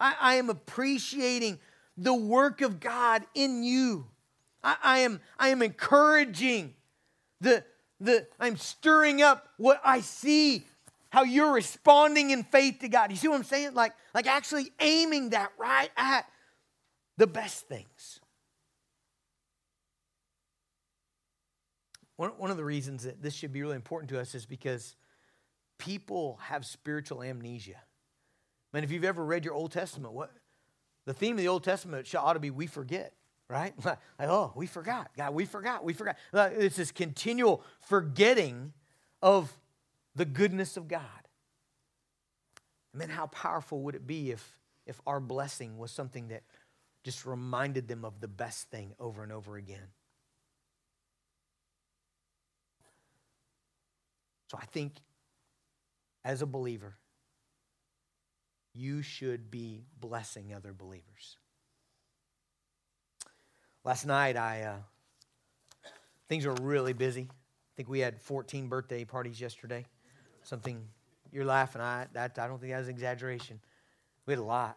I, 0.00 0.16
I 0.18 0.34
am 0.36 0.48
appreciating 0.48 1.60
the 1.96 2.14
work 2.14 2.62
of 2.62 2.80
God 2.80 3.24
in 3.34 3.62
you. 3.62 4.06
I, 4.64 4.76
I, 4.82 4.98
am, 5.00 5.20
I 5.38 5.48
am 5.50 5.62
encouraging 5.62 6.74
the, 7.40 7.62
the, 8.00 8.26
I'm 8.40 8.56
stirring 8.56 9.20
up 9.20 9.48
what 9.58 9.80
I 9.84 10.00
see, 10.00 10.64
how 11.10 11.22
you're 11.22 11.52
responding 11.52 12.30
in 12.30 12.42
faith 12.44 12.78
to 12.80 12.88
God. 12.88 13.10
You 13.10 13.16
see 13.16 13.28
what 13.28 13.36
I'm 13.36 13.44
saying? 13.44 13.74
Like, 13.74 13.92
like 14.14 14.26
actually 14.26 14.72
aiming 14.80 15.30
that 15.30 15.52
right 15.58 15.90
at 15.96 16.26
the 17.18 17.26
best 17.26 17.68
things. 17.68 18.20
One, 22.16 22.30
one 22.36 22.50
of 22.50 22.56
the 22.56 22.64
reasons 22.64 23.04
that 23.04 23.22
this 23.22 23.34
should 23.34 23.52
be 23.52 23.62
really 23.62 23.76
important 23.76 24.10
to 24.10 24.20
us 24.20 24.34
is 24.34 24.46
because 24.46 24.96
people 25.78 26.38
have 26.42 26.66
spiritual 26.66 27.22
amnesia. 27.22 27.80
I 28.72 28.76
mean, 28.76 28.84
if 28.84 28.90
you've 28.90 29.04
ever 29.04 29.24
read 29.24 29.44
your 29.44 29.54
Old 29.54 29.72
Testament, 29.72 30.14
what 30.14 30.30
the 31.06 31.14
theme 31.14 31.36
of 31.36 31.38
the 31.38 31.48
Old 31.48 31.64
Testament 31.64 32.12
ought 32.14 32.34
to 32.34 32.40
be 32.40 32.50
we 32.50 32.66
forget, 32.66 33.14
right? 33.48 33.74
Like, 33.84 33.98
oh, 34.20 34.52
we 34.54 34.66
forgot. 34.66 35.10
God, 35.16 35.34
we 35.34 35.44
forgot. 35.44 35.84
We 35.84 35.92
forgot. 35.92 36.16
It's 36.32 36.76
this 36.76 36.92
continual 36.92 37.64
forgetting 37.80 38.72
of 39.22 39.56
the 40.14 40.24
goodness 40.24 40.76
of 40.76 40.88
God. 40.88 41.00
I 42.94 42.98
mean, 42.98 43.08
how 43.08 43.26
powerful 43.26 43.82
would 43.82 43.94
it 43.94 44.06
be 44.06 44.30
if, 44.30 44.58
if 44.86 45.00
our 45.06 45.20
blessing 45.20 45.78
was 45.78 45.90
something 45.90 46.28
that 46.28 46.42
just 47.04 47.24
reminded 47.24 47.88
them 47.88 48.04
of 48.04 48.20
the 48.20 48.28
best 48.28 48.70
thing 48.70 48.92
over 48.98 49.22
and 49.22 49.32
over 49.32 49.56
again? 49.56 49.88
So 54.50 54.58
I 54.60 54.64
think 54.66 54.94
as 56.24 56.42
a 56.42 56.46
believer, 56.46 56.96
you 58.74 59.02
should 59.02 59.50
be 59.50 59.84
blessing 60.00 60.54
other 60.54 60.72
believers. 60.72 61.36
Last 63.84 64.06
night, 64.06 64.36
I 64.36 64.62
uh, 64.62 64.76
things 66.28 66.46
were 66.46 66.54
really 66.60 66.92
busy. 66.92 67.28
I 67.30 67.72
think 67.76 67.88
we 67.88 68.00
had 68.00 68.20
14 68.20 68.68
birthday 68.68 69.04
parties 69.04 69.40
yesterday. 69.40 69.86
Something 70.42 70.86
you're 71.32 71.44
laughing. 71.44 71.82
at. 71.82 72.12
that 72.14 72.38
I 72.38 72.46
don't 72.46 72.60
think 72.60 72.72
that 72.72 72.78
was 72.78 72.88
an 72.88 72.94
exaggeration. 72.94 73.60
We 74.26 74.32
had 74.32 74.40
a 74.40 74.44
lot, 74.44 74.76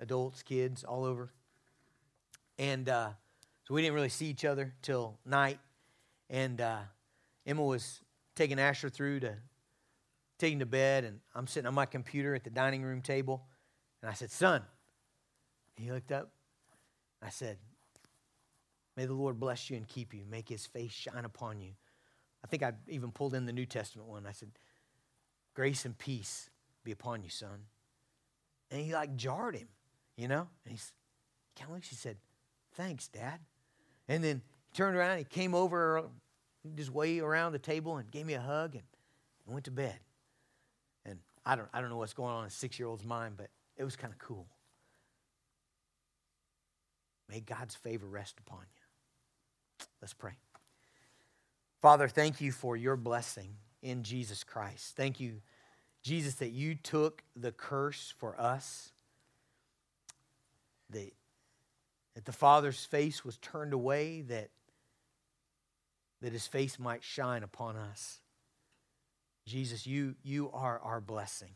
adults, 0.00 0.42
kids, 0.42 0.84
all 0.84 1.04
over, 1.04 1.30
and 2.58 2.88
uh, 2.88 3.10
so 3.64 3.74
we 3.74 3.82
didn't 3.82 3.94
really 3.94 4.08
see 4.08 4.26
each 4.26 4.44
other 4.44 4.72
till 4.82 5.18
night. 5.24 5.58
And 6.30 6.60
uh, 6.60 6.80
Emma 7.46 7.64
was 7.64 8.00
taking 8.34 8.58
Asher 8.58 8.88
through 8.88 9.20
to 9.20 9.34
taking 10.38 10.58
to 10.58 10.66
bed, 10.66 11.04
and 11.04 11.20
I'm 11.34 11.46
sitting 11.46 11.66
on 11.66 11.74
my 11.74 11.86
computer 11.86 12.34
at 12.34 12.44
the 12.44 12.50
dining 12.50 12.82
room 12.82 13.02
table, 13.02 13.46
and 14.02 14.10
I 14.10 14.14
said, 14.14 14.30
"Son," 14.30 14.62
he 15.76 15.90
looked 15.90 16.12
up. 16.12 16.30
I 17.22 17.30
said, 17.30 17.58
"May 18.96 19.06
the 19.06 19.14
Lord 19.14 19.40
bless 19.40 19.70
you 19.70 19.76
and 19.76 19.86
keep 19.88 20.12
you. 20.14 20.24
Make 20.24 20.48
His 20.48 20.66
face 20.66 20.92
shine 20.92 21.24
upon 21.24 21.60
you." 21.60 21.72
I 22.44 22.48
think 22.48 22.62
I 22.62 22.74
even 22.88 23.10
pulled 23.10 23.34
in 23.34 23.46
the 23.46 23.52
New 23.52 23.66
Testament 23.66 24.08
one. 24.08 24.26
I 24.26 24.32
said, 24.32 24.50
"Grace 25.54 25.84
and 25.84 25.96
peace 25.96 26.50
be 26.84 26.92
upon 26.92 27.22
you, 27.22 27.30
son." 27.30 27.66
And 28.70 28.80
he 28.80 28.92
like 28.92 29.16
jarred 29.16 29.56
him, 29.56 29.68
you 30.16 30.28
know. 30.28 30.48
And 30.64 30.72
he's 30.72 30.92
kind 31.56 31.70
of 31.70 31.76
looks. 31.76 31.88
He 31.88 31.96
said, 31.96 32.18
"Thanks, 32.74 33.08
Dad." 33.08 33.40
And 34.08 34.22
then 34.22 34.42
he 34.68 34.72
turned 34.74 34.96
around. 34.96 35.18
He 35.18 35.24
came 35.24 35.54
over 35.54 35.98
uh, 35.98 36.02
just 36.74 36.90
way 36.90 37.18
around 37.20 37.52
the 37.52 37.58
table 37.58 37.96
and 37.96 38.10
gave 38.10 38.26
me 38.26 38.34
a 38.34 38.40
hug 38.40 38.74
and 38.74 38.84
went 39.46 39.64
to 39.64 39.70
bed. 39.70 39.98
I 41.46 41.56
don't, 41.56 41.68
I 41.72 41.80
don't 41.80 41.88
know 41.88 41.96
what's 41.96 42.12
going 42.12 42.32
on 42.32 42.42
in 42.42 42.48
a 42.48 42.50
six 42.50 42.78
year 42.78 42.88
old's 42.88 43.04
mind, 43.04 43.36
but 43.36 43.48
it 43.76 43.84
was 43.84 43.96
kind 43.96 44.12
of 44.12 44.18
cool. 44.18 44.46
May 47.28 47.40
God's 47.40 47.74
favor 47.74 48.06
rest 48.06 48.36
upon 48.38 48.60
you. 48.60 49.86
Let's 50.02 50.12
pray. 50.12 50.32
Father, 51.80 52.08
thank 52.08 52.40
you 52.40 52.52
for 52.52 52.76
your 52.76 52.96
blessing 52.96 53.54
in 53.82 54.02
Jesus 54.02 54.44
Christ. 54.44 54.96
Thank 54.96 55.20
you, 55.20 55.40
Jesus, 56.02 56.34
that 56.34 56.50
you 56.50 56.74
took 56.74 57.22
the 57.34 57.52
curse 57.52 58.12
for 58.18 58.38
us, 58.38 58.92
that, 60.90 61.12
that 62.14 62.24
the 62.24 62.32
Father's 62.32 62.84
face 62.84 63.24
was 63.24 63.38
turned 63.38 63.72
away, 63.72 64.22
that 64.22 64.50
that 66.22 66.32
his 66.32 66.46
face 66.46 66.78
might 66.78 67.04
shine 67.04 67.42
upon 67.42 67.76
us. 67.76 68.20
Jesus, 69.46 69.86
you, 69.86 70.16
you 70.22 70.50
are 70.52 70.78
our 70.80 71.00
blessing. 71.00 71.52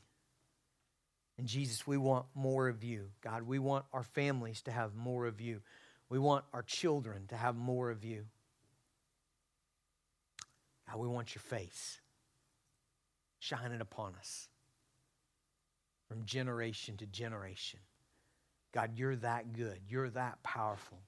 And 1.39 1.47
Jesus, 1.47 1.87
we 1.87 1.97
want 1.97 2.27
more 2.35 2.69
of 2.69 2.85
you. 2.85 3.09
God, 3.23 3.43
we 3.43 3.59
want 3.59 3.85
our 3.93 4.03
families 4.03 4.63
to 4.63 4.71
have 4.71 4.95
more 4.95 5.27
of 5.27 5.41
you. 5.41 5.61
We 6.09 6.19
want 6.19 6.45
our 6.53 6.63
children 6.63 7.27
to 7.29 7.37
have 7.37 7.57
more 7.57 7.91
of 7.91 8.05
you. 8.05 8.27
God, 10.89 10.99
we 10.99 11.09
want 11.09 11.35
your 11.35 11.43
face 11.43 12.01
shining 13.39 13.81
upon 13.81 14.15
us 14.17 14.49
from 16.09 16.25
generation 16.25 16.97
to 16.99 17.07
generation. 17.07 17.81
God, 18.73 18.93
you're 18.97 19.17
that 19.17 19.53
good. 19.53 19.81
You're 19.89 20.11
that 20.11 20.43
powerful. 20.43 20.99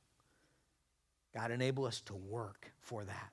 God, 1.35 1.51
enable 1.51 1.85
us 1.85 2.01
to 2.03 2.15
work 2.15 2.73
for 2.81 3.05
that. 3.05 3.33